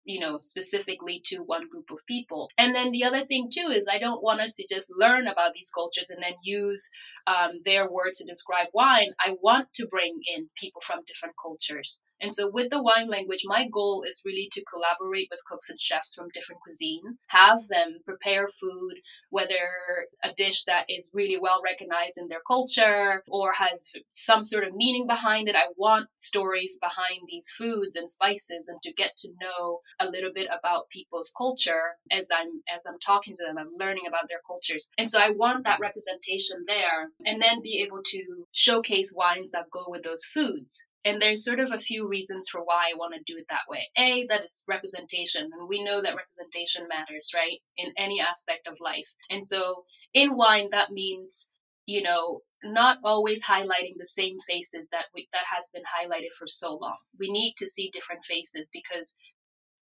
you 0.03 0.19
know, 0.19 0.37
specifically 0.39 1.21
to 1.25 1.37
one 1.39 1.67
group 1.69 1.91
of 1.91 1.99
people. 2.07 2.49
And 2.57 2.75
then 2.75 2.91
the 2.91 3.03
other 3.03 3.21
thing 3.21 3.49
too 3.51 3.69
is 3.71 3.87
I 3.91 3.99
don't 3.99 4.23
want 4.23 4.41
us 4.41 4.55
to 4.55 4.67
just 4.69 4.91
learn 4.97 5.27
about 5.27 5.53
these 5.53 5.71
cultures 5.73 6.09
and 6.09 6.23
then 6.23 6.33
use 6.43 6.89
um, 7.27 7.61
their 7.63 7.89
words 7.89 8.17
to 8.19 8.25
describe 8.25 8.67
wine. 8.73 9.11
I 9.19 9.35
want 9.41 9.73
to 9.75 9.87
bring 9.87 10.19
in 10.35 10.49
people 10.55 10.81
from 10.85 11.01
different 11.05 11.35
cultures. 11.41 12.03
And 12.21 12.31
so 12.33 12.49
with 12.49 12.69
the 12.69 12.81
wine 12.81 13.09
language, 13.09 13.41
my 13.45 13.67
goal 13.67 14.03
is 14.07 14.21
really 14.23 14.47
to 14.51 14.63
collaborate 14.63 15.27
with 15.31 15.43
cooks 15.45 15.69
and 15.69 15.79
chefs 15.79 16.13
from 16.13 16.29
different 16.33 16.61
cuisine, 16.61 17.17
have 17.29 17.67
them 17.67 17.99
prepare 18.05 18.47
food, 18.47 18.97
whether 19.29 20.07
a 20.23 20.31
dish 20.33 20.63
that 20.65 20.85
is 20.87 21.11
really 21.13 21.37
well 21.39 21.61
recognized 21.65 22.17
in 22.19 22.27
their 22.27 22.41
culture 22.47 23.23
or 23.27 23.53
has 23.53 23.89
some 24.11 24.43
sort 24.43 24.63
of 24.63 24.75
meaning 24.75 25.07
behind 25.07 25.49
it. 25.49 25.55
I 25.55 25.67
want 25.75 26.09
stories 26.17 26.77
behind 26.79 27.21
these 27.27 27.49
foods 27.57 27.95
and 27.95 28.09
spices 28.09 28.67
and 28.67 28.79
to 28.83 28.93
get 28.93 29.17
to 29.17 29.29
know 29.41 29.79
a 29.99 30.09
little 30.09 30.31
bit 30.33 30.47
about 30.47 30.89
people's 30.89 31.33
culture 31.35 31.97
as 32.11 32.29
I'm 32.31 32.61
as 32.71 32.85
I'm 32.87 32.99
talking 32.99 33.33
to 33.35 33.43
them. 33.45 33.57
I'm 33.57 33.77
learning 33.77 34.03
about 34.07 34.29
their 34.29 34.41
cultures. 34.45 34.91
And 34.97 35.09
so 35.09 35.19
I 35.19 35.31
want 35.31 35.63
that 35.63 35.79
representation 35.79 36.65
there 36.67 37.09
and 37.25 37.41
then 37.41 37.61
be 37.61 37.83
able 37.85 38.01
to 38.03 38.45
showcase 38.51 39.13
wines 39.15 39.51
that 39.51 39.71
go 39.71 39.85
with 39.87 40.03
those 40.03 40.23
foods 40.23 40.85
And 41.03 41.21
there's 41.21 41.43
sort 41.43 41.59
of 41.59 41.71
a 41.71 41.79
few 41.79 42.07
reasons 42.07 42.47
for 42.49 42.61
why 42.61 42.89
I 42.91 42.97
want 42.97 43.15
to 43.15 43.33
do 43.33 43.37
it 43.37 43.45
that 43.49 43.67
way. 43.67 43.89
A, 43.97 44.25
that 44.27 44.41
it's 44.41 44.63
representation, 44.67 45.49
and 45.57 45.67
we 45.67 45.83
know 45.83 46.01
that 46.01 46.15
representation 46.15 46.87
matters, 46.87 47.31
right? 47.35 47.59
In 47.77 47.91
any 47.97 48.21
aspect 48.21 48.67
of 48.67 48.77
life. 48.79 49.13
And 49.29 49.43
so 49.43 49.85
in 50.13 50.37
wine, 50.37 50.69
that 50.71 50.91
means, 50.91 51.49
you 51.85 52.01
know, 52.01 52.41
not 52.63 52.99
always 53.03 53.45
highlighting 53.45 53.95
the 53.97 54.05
same 54.05 54.37
faces 54.47 54.89
that 54.91 55.05
we, 55.15 55.27
that 55.33 55.45
has 55.55 55.71
been 55.73 55.83
highlighted 55.83 56.31
for 56.37 56.47
so 56.47 56.77
long. 56.79 56.97
We 57.19 57.31
need 57.31 57.55
to 57.57 57.65
see 57.65 57.89
different 57.89 58.25
faces 58.25 58.69
because 58.71 59.15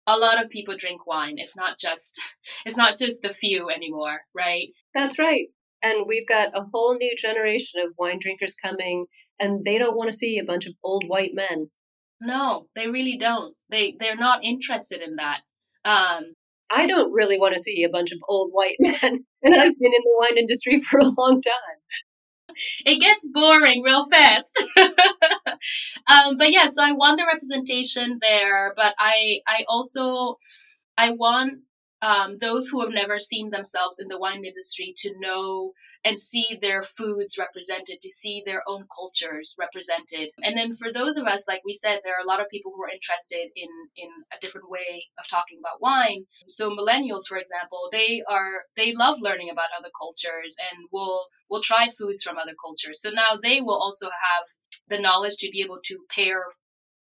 a 0.06 0.16
lot 0.16 0.42
of 0.42 0.50
people 0.50 0.76
drink 0.76 1.06
wine. 1.06 1.34
It's 1.38 1.56
not 1.56 1.78
just 1.78 2.20
it's 2.66 2.76
not 2.76 2.96
just 2.96 3.22
the 3.22 3.32
few 3.32 3.70
anymore, 3.70 4.20
right? 4.34 4.68
That's 4.94 5.18
right. 5.18 5.48
And 5.82 6.06
we've 6.08 6.26
got 6.26 6.58
a 6.58 6.66
whole 6.72 6.96
new 6.96 7.14
generation 7.16 7.80
of 7.84 7.94
wine 7.98 8.18
drinkers 8.20 8.54
coming 8.54 9.06
and 9.40 9.64
they 9.64 9.78
don't 9.78 9.96
want 9.96 10.10
to 10.10 10.16
see 10.16 10.38
a 10.38 10.44
bunch 10.44 10.66
of 10.66 10.74
old 10.82 11.04
white 11.06 11.32
men. 11.34 11.70
No, 12.20 12.66
they 12.74 12.88
really 12.88 13.16
don't. 13.16 13.54
They 13.70 13.96
they're 13.98 14.16
not 14.16 14.44
interested 14.44 15.00
in 15.00 15.16
that. 15.16 15.40
Um, 15.84 16.34
I 16.70 16.86
don't 16.86 17.12
really 17.12 17.38
want 17.38 17.54
to 17.54 17.60
see 17.60 17.84
a 17.84 17.88
bunch 17.88 18.12
of 18.12 18.18
old 18.28 18.50
white 18.52 18.76
men, 18.80 19.24
and 19.42 19.54
I've 19.54 19.78
been 19.78 19.92
in 19.94 20.02
the 20.04 20.16
wine 20.18 20.38
industry 20.38 20.80
for 20.90 20.98
a 20.98 21.08
long 21.16 21.40
time. 21.40 22.56
It 22.84 23.00
gets 23.00 23.30
boring 23.32 23.82
real 23.82 24.08
fast. 24.08 24.64
um, 24.76 26.36
but 26.36 26.50
yeah, 26.50 26.66
so 26.66 26.84
I 26.84 26.92
want 26.92 27.18
the 27.18 27.26
representation 27.26 28.18
there, 28.20 28.72
but 28.76 28.94
I 28.98 29.40
I 29.46 29.64
also 29.68 30.36
I 30.96 31.12
want 31.12 31.62
um, 32.02 32.38
those 32.40 32.68
who 32.68 32.80
have 32.80 32.92
never 32.92 33.20
seen 33.20 33.50
themselves 33.50 34.00
in 34.00 34.08
the 34.08 34.18
wine 34.18 34.44
industry 34.44 34.92
to 34.98 35.14
know 35.20 35.72
and 36.04 36.18
see 36.18 36.58
their 36.60 36.82
foods 36.82 37.38
represented, 37.38 38.00
to 38.00 38.10
see 38.10 38.42
their 38.44 38.62
own 38.66 38.84
cultures 38.94 39.56
represented. 39.58 40.30
And 40.42 40.56
then 40.56 40.72
for 40.74 40.92
those 40.92 41.16
of 41.16 41.26
us, 41.26 41.48
like 41.48 41.62
we 41.64 41.74
said, 41.74 42.00
there 42.02 42.14
are 42.14 42.24
a 42.24 42.28
lot 42.28 42.40
of 42.40 42.48
people 42.48 42.72
who 42.74 42.82
are 42.82 42.90
interested 42.90 43.50
in 43.56 43.68
in 43.96 44.08
a 44.32 44.40
different 44.40 44.70
way 44.70 45.06
of 45.18 45.28
talking 45.28 45.58
about 45.58 45.82
wine. 45.82 46.24
So 46.48 46.70
millennials, 46.70 47.26
for 47.28 47.36
example, 47.36 47.88
they 47.92 48.22
are 48.28 48.64
they 48.76 48.92
love 48.94 49.18
learning 49.20 49.50
about 49.50 49.74
other 49.78 49.90
cultures 49.98 50.56
and 50.70 50.88
will 50.92 51.26
will 51.50 51.62
try 51.62 51.88
foods 51.88 52.22
from 52.22 52.38
other 52.38 52.54
cultures. 52.62 53.00
So 53.02 53.10
now 53.10 53.38
they 53.42 53.60
will 53.60 53.78
also 53.78 54.06
have 54.06 54.46
the 54.88 54.98
knowledge 55.00 55.36
to 55.38 55.50
be 55.50 55.62
able 55.62 55.80
to 55.84 55.98
pair 56.14 56.44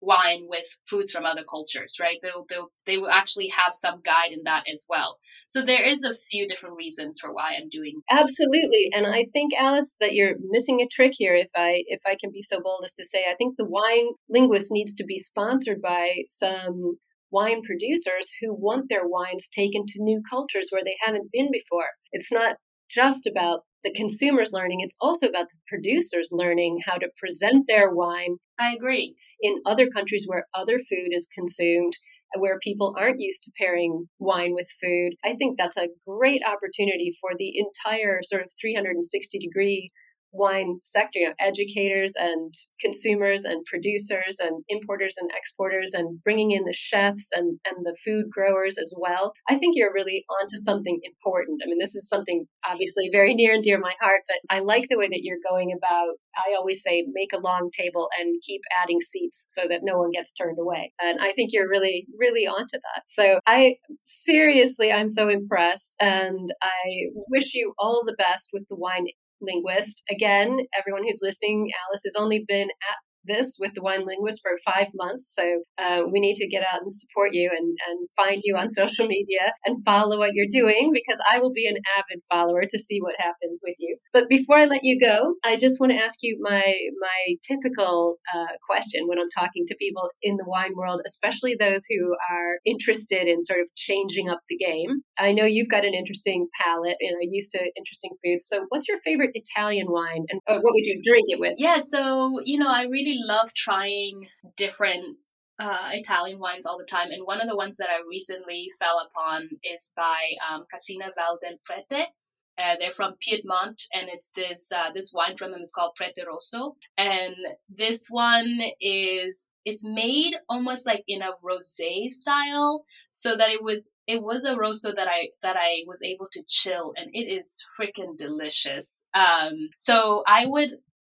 wine 0.03 0.45
with 0.47 0.65
foods 0.89 1.11
from 1.11 1.25
other 1.25 1.43
cultures, 1.49 1.97
right? 1.99 2.17
They'll, 2.21 2.45
they'll, 2.49 2.71
they 2.85 2.97
will 2.97 3.09
actually 3.09 3.49
have 3.49 3.73
some 3.73 4.01
guide 4.03 4.31
in 4.31 4.43
that 4.45 4.65
as 4.71 4.85
well. 4.89 5.17
So 5.47 5.61
there 5.61 5.83
is 5.83 6.03
a 6.03 6.13
few 6.13 6.47
different 6.47 6.75
reasons 6.75 7.19
for 7.19 7.33
why 7.33 7.55
I'm 7.57 7.69
doing. 7.69 8.01
Absolutely. 8.09 8.89
And 8.93 9.07
I 9.07 9.23
think, 9.31 9.53
Alice, 9.57 9.97
that 9.99 10.13
you're 10.13 10.35
missing 10.49 10.81
a 10.81 10.87
trick 10.87 11.13
here. 11.15 11.35
If 11.35 11.49
I, 11.55 11.83
if 11.87 12.01
I 12.05 12.17
can 12.19 12.31
be 12.31 12.41
so 12.41 12.59
bold 12.61 12.81
as 12.83 12.93
to 12.93 13.03
say, 13.03 13.25
I 13.29 13.35
think 13.35 13.55
the 13.57 13.65
wine 13.65 14.09
linguist 14.29 14.71
needs 14.71 14.95
to 14.95 15.05
be 15.05 15.17
sponsored 15.17 15.81
by 15.81 16.09
some 16.27 16.93
wine 17.31 17.61
producers 17.63 18.31
who 18.39 18.53
want 18.53 18.89
their 18.89 19.07
wines 19.07 19.49
taken 19.49 19.85
to 19.87 20.03
new 20.03 20.21
cultures 20.29 20.67
where 20.69 20.83
they 20.85 20.95
haven't 21.01 21.31
been 21.31 21.49
before. 21.51 21.87
It's 22.11 22.31
not 22.31 22.57
just 22.89 23.25
about 23.25 23.61
the 23.83 23.93
consumers 23.93 24.51
learning, 24.53 24.79
it's 24.79 24.95
also 25.01 25.27
about 25.27 25.47
the 25.49 25.57
producers 25.67 26.29
learning 26.31 26.79
how 26.85 26.97
to 26.97 27.09
present 27.17 27.65
their 27.67 27.89
wine. 27.89 28.37
I 28.57 28.73
agree 28.73 29.15
in 29.43 29.61
other 29.65 29.87
countries 29.93 30.25
where 30.27 30.47
other 30.55 30.79
food 30.79 31.09
is 31.11 31.29
consumed, 31.35 31.93
where 32.39 32.57
people 32.59 32.95
aren't 32.97 33.19
used 33.19 33.43
to 33.43 33.51
pairing 33.59 34.07
wine 34.17 34.53
with 34.55 34.67
food, 34.81 35.11
I 35.23 35.35
think 35.35 35.57
that's 35.57 35.77
a 35.77 35.89
great 36.07 36.41
opportunity 36.43 37.13
for 37.21 37.31
the 37.37 37.53
entire 37.59 38.21
sort 38.23 38.41
of 38.41 38.49
360 38.59 39.37
degree 39.37 39.91
wine 40.33 40.79
sector, 40.81 41.19
you 41.19 41.27
know, 41.29 41.35
educators 41.39 42.13
and 42.17 42.53
consumers 42.81 43.45
and 43.45 43.63
producers 43.65 44.39
and 44.39 44.63
importers 44.67 45.15
and 45.19 45.29
exporters 45.35 45.93
and 45.93 46.21
bringing 46.23 46.51
in 46.51 46.65
the 46.65 46.73
chefs 46.73 47.29
and, 47.33 47.59
and 47.65 47.85
the 47.85 47.95
food 48.03 48.25
growers 48.29 48.77
as 48.77 48.93
well. 48.99 49.33
I 49.47 49.57
think 49.57 49.75
you're 49.75 49.93
really 49.93 50.25
onto 50.41 50.57
something 50.57 50.99
important. 51.03 51.61
I 51.63 51.67
mean, 51.67 51.77
this 51.79 51.95
is 51.95 52.09
something 52.09 52.45
obviously 52.67 53.09
very 53.11 53.33
near 53.35 53.53
and 53.53 53.63
dear 53.63 53.79
my 53.79 53.93
heart, 54.01 54.21
but 54.27 54.37
I 54.49 54.59
like 54.59 54.87
the 54.89 54.97
way 54.97 55.07
that 55.07 55.21
you're 55.21 55.37
going 55.47 55.71
about, 55.71 56.15
I 56.35 56.55
always 56.57 56.81
say, 56.81 57.05
make 57.13 57.31
a 57.33 57.39
long 57.39 57.69
table 57.71 58.09
and 58.19 58.35
keep 58.45 58.61
adding 58.81 58.99
seats 59.01 59.47
so 59.49 59.67
that 59.69 59.81
no 59.83 59.99
one 59.99 60.11
gets 60.11 60.33
turned 60.33 60.57
away. 60.59 60.91
And 60.99 61.19
I 61.21 61.31
think 61.33 61.51
you're 61.53 61.69
really, 61.69 62.07
really 62.17 62.47
onto 62.47 62.77
that. 62.77 63.03
So 63.07 63.39
I 63.45 63.75
seriously, 64.03 64.91
I'm 64.91 65.09
so 65.09 65.29
impressed 65.29 65.95
and 65.99 66.53
I 66.61 67.11
wish 67.29 67.53
you 67.53 67.73
all 67.77 68.03
the 68.05 68.15
best 68.17 68.49
with 68.51 68.67
the 68.67 68.75
wine 68.75 69.05
linguist. 69.43 70.03
Again, 70.09 70.57
everyone 70.77 71.03
who's 71.03 71.19
listening, 71.21 71.69
Alice 71.87 72.03
has 72.05 72.15
only 72.17 72.45
been 72.47 72.69
at 72.69 72.97
this 73.25 73.57
with 73.59 73.73
the 73.73 73.81
wine 73.81 74.05
linguist 74.05 74.41
for 74.41 74.51
five 74.65 74.87
months. 74.93 75.33
So 75.33 75.63
uh, 75.77 76.03
we 76.11 76.19
need 76.19 76.35
to 76.35 76.47
get 76.47 76.63
out 76.63 76.81
and 76.81 76.91
support 76.91 77.29
you 77.33 77.49
and, 77.51 77.77
and 77.87 78.07
find 78.15 78.41
you 78.43 78.55
on 78.55 78.69
social 78.81 79.07
media 79.07 79.53
and 79.65 79.83
follow 79.85 80.17
what 80.17 80.33
you're 80.33 80.47
doing 80.49 80.91
because 80.93 81.21
I 81.31 81.39
will 81.39 81.53
be 81.53 81.67
an 81.67 81.77
avid 81.97 82.23
follower 82.29 82.63
to 82.67 82.79
see 82.79 82.99
what 83.01 83.15
happens 83.17 83.61
with 83.65 83.75
you. 83.79 83.97
But 84.11 84.29
before 84.29 84.57
I 84.57 84.65
let 84.65 84.81
you 84.83 84.99
go, 84.99 85.35
I 85.43 85.57
just 85.57 85.79
want 85.79 85.91
to 85.91 85.97
ask 85.97 86.19
you 86.21 86.37
my 86.41 86.63
my 86.99 87.35
typical 87.47 88.17
uh, 88.33 88.53
question 88.69 89.07
when 89.07 89.19
I'm 89.19 89.29
talking 89.29 89.65
to 89.67 89.75
people 89.75 90.09
in 90.21 90.37
the 90.37 90.45
wine 90.47 90.73
world, 90.75 91.01
especially 91.05 91.55
those 91.59 91.83
who 91.89 92.15
are 92.31 92.59
interested 92.65 93.27
in 93.27 93.41
sort 93.41 93.59
of 93.59 93.67
changing 93.77 94.29
up 94.29 94.39
the 94.49 94.57
game. 94.57 95.01
I 95.17 95.31
know 95.31 95.45
you've 95.45 95.69
got 95.69 95.85
an 95.85 95.93
interesting 95.93 96.47
palate 96.59 96.97
and 96.99 97.15
are 97.15 97.29
used 97.29 97.51
to 97.51 97.71
interesting 97.77 98.11
foods. 98.23 98.45
So 98.47 98.65
what's 98.69 98.87
your 98.87 98.99
favorite 99.05 99.31
Italian 99.33 99.87
wine 99.89 100.25
and 100.29 100.39
uh, 100.47 100.59
what 100.61 100.73
would 100.73 100.85
you 100.85 100.99
drink 101.03 101.25
it 101.29 101.39
with? 101.39 101.53
Yeah, 101.57 101.77
so 101.77 102.39
you 102.45 102.59
know, 102.59 102.69
I 102.69 102.83
really 102.83 103.12
love 103.21 103.53
trying 103.53 104.27
different 104.57 105.17
uh, 105.59 105.89
Italian 105.91 106.39
wines 106.39 106.65
all 106.65 106.77
the 106.77 106.85
time. 106.85 107.11
And 107.11 107.25
one 107.25 107.41
of 107.41 107.47
the 107.47 107.55
ones 107.55 107.77
that 107.77 107.89
I 107.89 108.01
recently 108.09 108.69
fell 108.79 108.99
upon 108.99 109.49
is 109.63 109.91
by 109.95 110.33
um, 110.51 110.65
Cascina 110.73 111.11
Val 111.15 111.39
del 111.41 111.57
Prete. 111.65 112.07
Uh, 112.55 112.75
they're 112.79 112.91
from 112.91 113.15
Piedmont, 113.19 113.81
and 113.95 114.09
it's 114.09 114.31
this 114.35 114.71
uh, 114.71 114.91
this 114.93 115.11
wine 115.11 115.35
from 115.37 115.51
them 115.51 115.61
is 115.61 115.73
called 115.75 115.93
Prete 115.99 116.23
Rosso, 116.27 116.75
and 116.99 117.35
this 117.67 118.05
one 118.09 118.59
is 118.79 119.49
it's 119.65 119.83
made 119.83 120.33
almost 120.47 120.85
like 120.85 121.03
in 121.07 121.23
a 121.23 121.31
rosé 121.43 122.07
style, 122.07 122.85
so 123.09 123.35
that 123.35 123.49
it 123.49 123.63
was 123.63 123.89
it 124.05 124.21
was 124.21 124.45
a 124.45 124.55
rosso 124.55 124.93
that 124.93 125.07
I 125.07 125.29
that 125.41 125.57
I 125.57 125.81
was 125.87 126.03
able 126.03 126.27
to 126.31 126.43
chill, 126.47 126.93
and 126.95 127.09
it 127.11 127.25
is 127.25 127.65
freaking 127.79 128.15
delicious. 128.17 129.07
Um, 129.15 129.69
so 129.75 130.23
I 130.27 130.45
would 130.45 130.69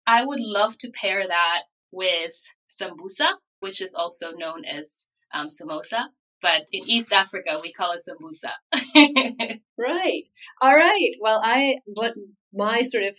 I 0.06 0.26
would 0.26 0.40
love 0.40 0.76
to 0.78 0.90
pair 0.90 1.26
that 1.26 1.62
with 1.92 2.34
sambusa, 2.68 3.32
which 3.60 3.80
is 3.80 3.94
also 3.94 4.32
known 4.32 4.64
as 4.64 5.08
um, 5.34 5.46
samosa. 5.48 6.06
But 6.42 6.62
in 6.72 6.88
East 6.88 7.12
Africa, 7.12 7.58
we 7.62 7.72
call 7.72 7.92
it 7.92 8.00
sambusa. 8.00 9.60
right. 9.78 10.22
All 10.62 10.74
right. 10.74 11.10
Well, 11.20 11.40
I 11.44 11.76
what 11.86 12.14
my 12.52 12.82
sort 12.82 13.04
of 13.04 13.14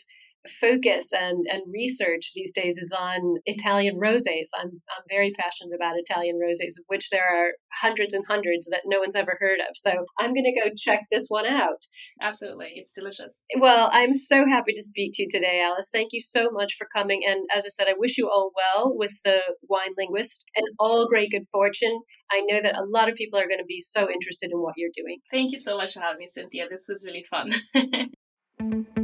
focus 0.59 1.11
and, 1.13 1.45
and 1.49 1.61
research 1.71 2.31
these 2.33 2.51
days 2.51 2.77
is 2.77 2.95
on 2.97 3.35
Italian 3.45 3.99
rosés. 3.99 4.49
I'm, 4.57 4.69
I'm 4.69 5.05
very 5.09 5.31
passionate 5.37 5.75
about 5.75 5.97
Italian 5.97 6.39
rosés, 6.39 6.79
of 6.79 6.85
which 6.87 7.09
there 7.09 7.23
are 7.23 7.51
hundreds 7.71 8.13
and 8.13 8.25
hundreds 8.27 8.67
that 8.67 8.83
no 8.85 8.99
one's 8.99 9.15
ever 9.15 9.37
heard 9.39 9.59
of. 9.59 9.75
So 9.75 9.91
I'm 10.19 10.33
going 10.33 10.45
to 10.45 10.61
go 10.61 10.73
check 10.75 11.01
this 11.11 11.27
one 11.29 11.45
out. 11.45 11.85
Absolutely. 12.21 12.73
It's 12.75 12.93
delicious. 12.93 13.43
Well, 13.59 13.89
I'm 13.91 14.13
so 14.13 14.45
happy 14.47 14.73
to 14.73 14.81
speak 14.81 15.11
to 15.15 15.23
you 15.23 15.27
today, 15.29 15.61
Alice. 15.63 15.89
Thank 15.91 16.09
you 16.11 16.21
so 16.21 16.49
much 16.51 16.75
for 16.77 16.87
coming. 16.93 17.21
And 17.27 17.45
as 17.55 17.65
I 17.65 17.69
said, 17.69 17.87
I 17.87 17.93
wish 17.97 18.17
you 18.17 18.29
all 18.29 18.51
well 18.55 18.93
with 18.95 19.13
the 19.23 19.39
wine 19.67 19.93
linguist 19.97 20.45
and 20.55 20.65
all 20.79 21.07
great 21.07 21.31
good 21.31 21.45
fortune. 21.51 22.01
I 22.31 22.41
know 22.41 22.61
that 22.61 22.77
a 22.77 22.85
lot 22.85 23.09
of 23.09 23.15
people 23.15 23.39
are 23.39 23.47
going 23.47 23.59
to 23.59 23.65
be 23.65 23.79
so 23.79 24.09
interested 24.09 24.51
in 24.51 24.59
what 24.59 24.73
you're 24.77 24.89
doing. 24.95 25.17
Thank 25.31 25.51
you 25.51 25.59
so 25.59 25.77
much 25.77 25.93
for 25.93 25.99
having 25.99 26.19
me, 26.19 26.27
Cynthia. 26.27 26.67
This 26.69 26.85
was 26.87 27.05
really 27.05 27.23
fun. 27.23 27.49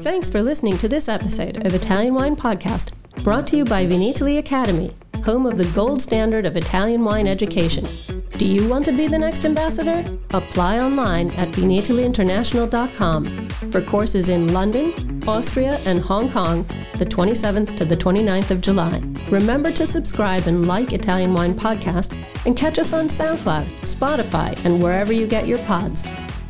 Thanks 0.00 0.30
for 0.30 0.42
listening 0.42 0.78
to 0.78 0.88
this 0.88 1.08
episode 1.08 1.66
of 1.66 1.74
Italian 1.74 2.14
Wine 2.14 2.36
Podcast, 2.36 2.92
brought 3.24 3.48
to 3.48 3.56
you 3.56 3.64
by 3.64 3.84
Vinitaly 3.84 4.38
Academy, 4.38 4.92
home 5.24 5.44
of 5.44 5.58
the 5.58 5.64
gold 5.74 6.00
standard 6.00 6.46
of 6.46 6.56
Italian 6.56 7.04
wine 7.04 7.26
education. 7.26 7.84
Do 8.32 8.46
you 8.46 8.68
want 8.68 8.84
to 8.84 8.92
be 8.92 9.08
the 9.08 9.18
next 9.18 9.44
ambassador? 9.44 10.04
Apply 10.30 10.78
online 10.78 11.32
at 11.32 11.48
vinitalyinternational.com 11.48 13.48
for 13.72 13.82
courses 13.82 14.28
in 14.28 14.52
London, 14.52 14.94
Austria, 15.26 15.76
and 15.84 15.98
Hong 15.98 16.30
Kong 16.30 16.64
the 16.94 17.06
27th 17.06 17.76
to 17.76 17.84
the 17.84 17.96
29th 17.96 18.52
of 18.52 18.60
July. 18.60 19.02
Remember 19.30 19.72
to 19.72 19.86
subscribe 19.86 20.46
and 20.46 20.66
like 20.66 20.92
Italian 20.92 21.34
Wine 21.34 21.54
Podcast 21.54 22.16
and 22.46 22.56
catch 22.56 22.78
us 22.78 22.92
on 22.92 23.08
SoundCloud, 23.08 23.66
Spotify, 23.80 24.64
and 24.64 24.80
wherever 24.82 25.12
you 25.12 25.26
get 25.26 25.48
your 25.48 25.58
pods. 25.58 26.06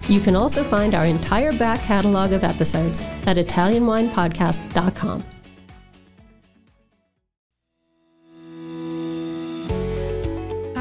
You 0.09 0.21
can 0.21 0.35
also 0.35 0.65
find 0.65 0.95
our 0.95 1.05
entire 1.05 1.53
back 1.53 1.81
catalog 1.81 2.33
of 2.33 2.43
episodes 2.43 3.03
at 3.27 3.37
ItalianWinePodcast.com. 3.37 5.38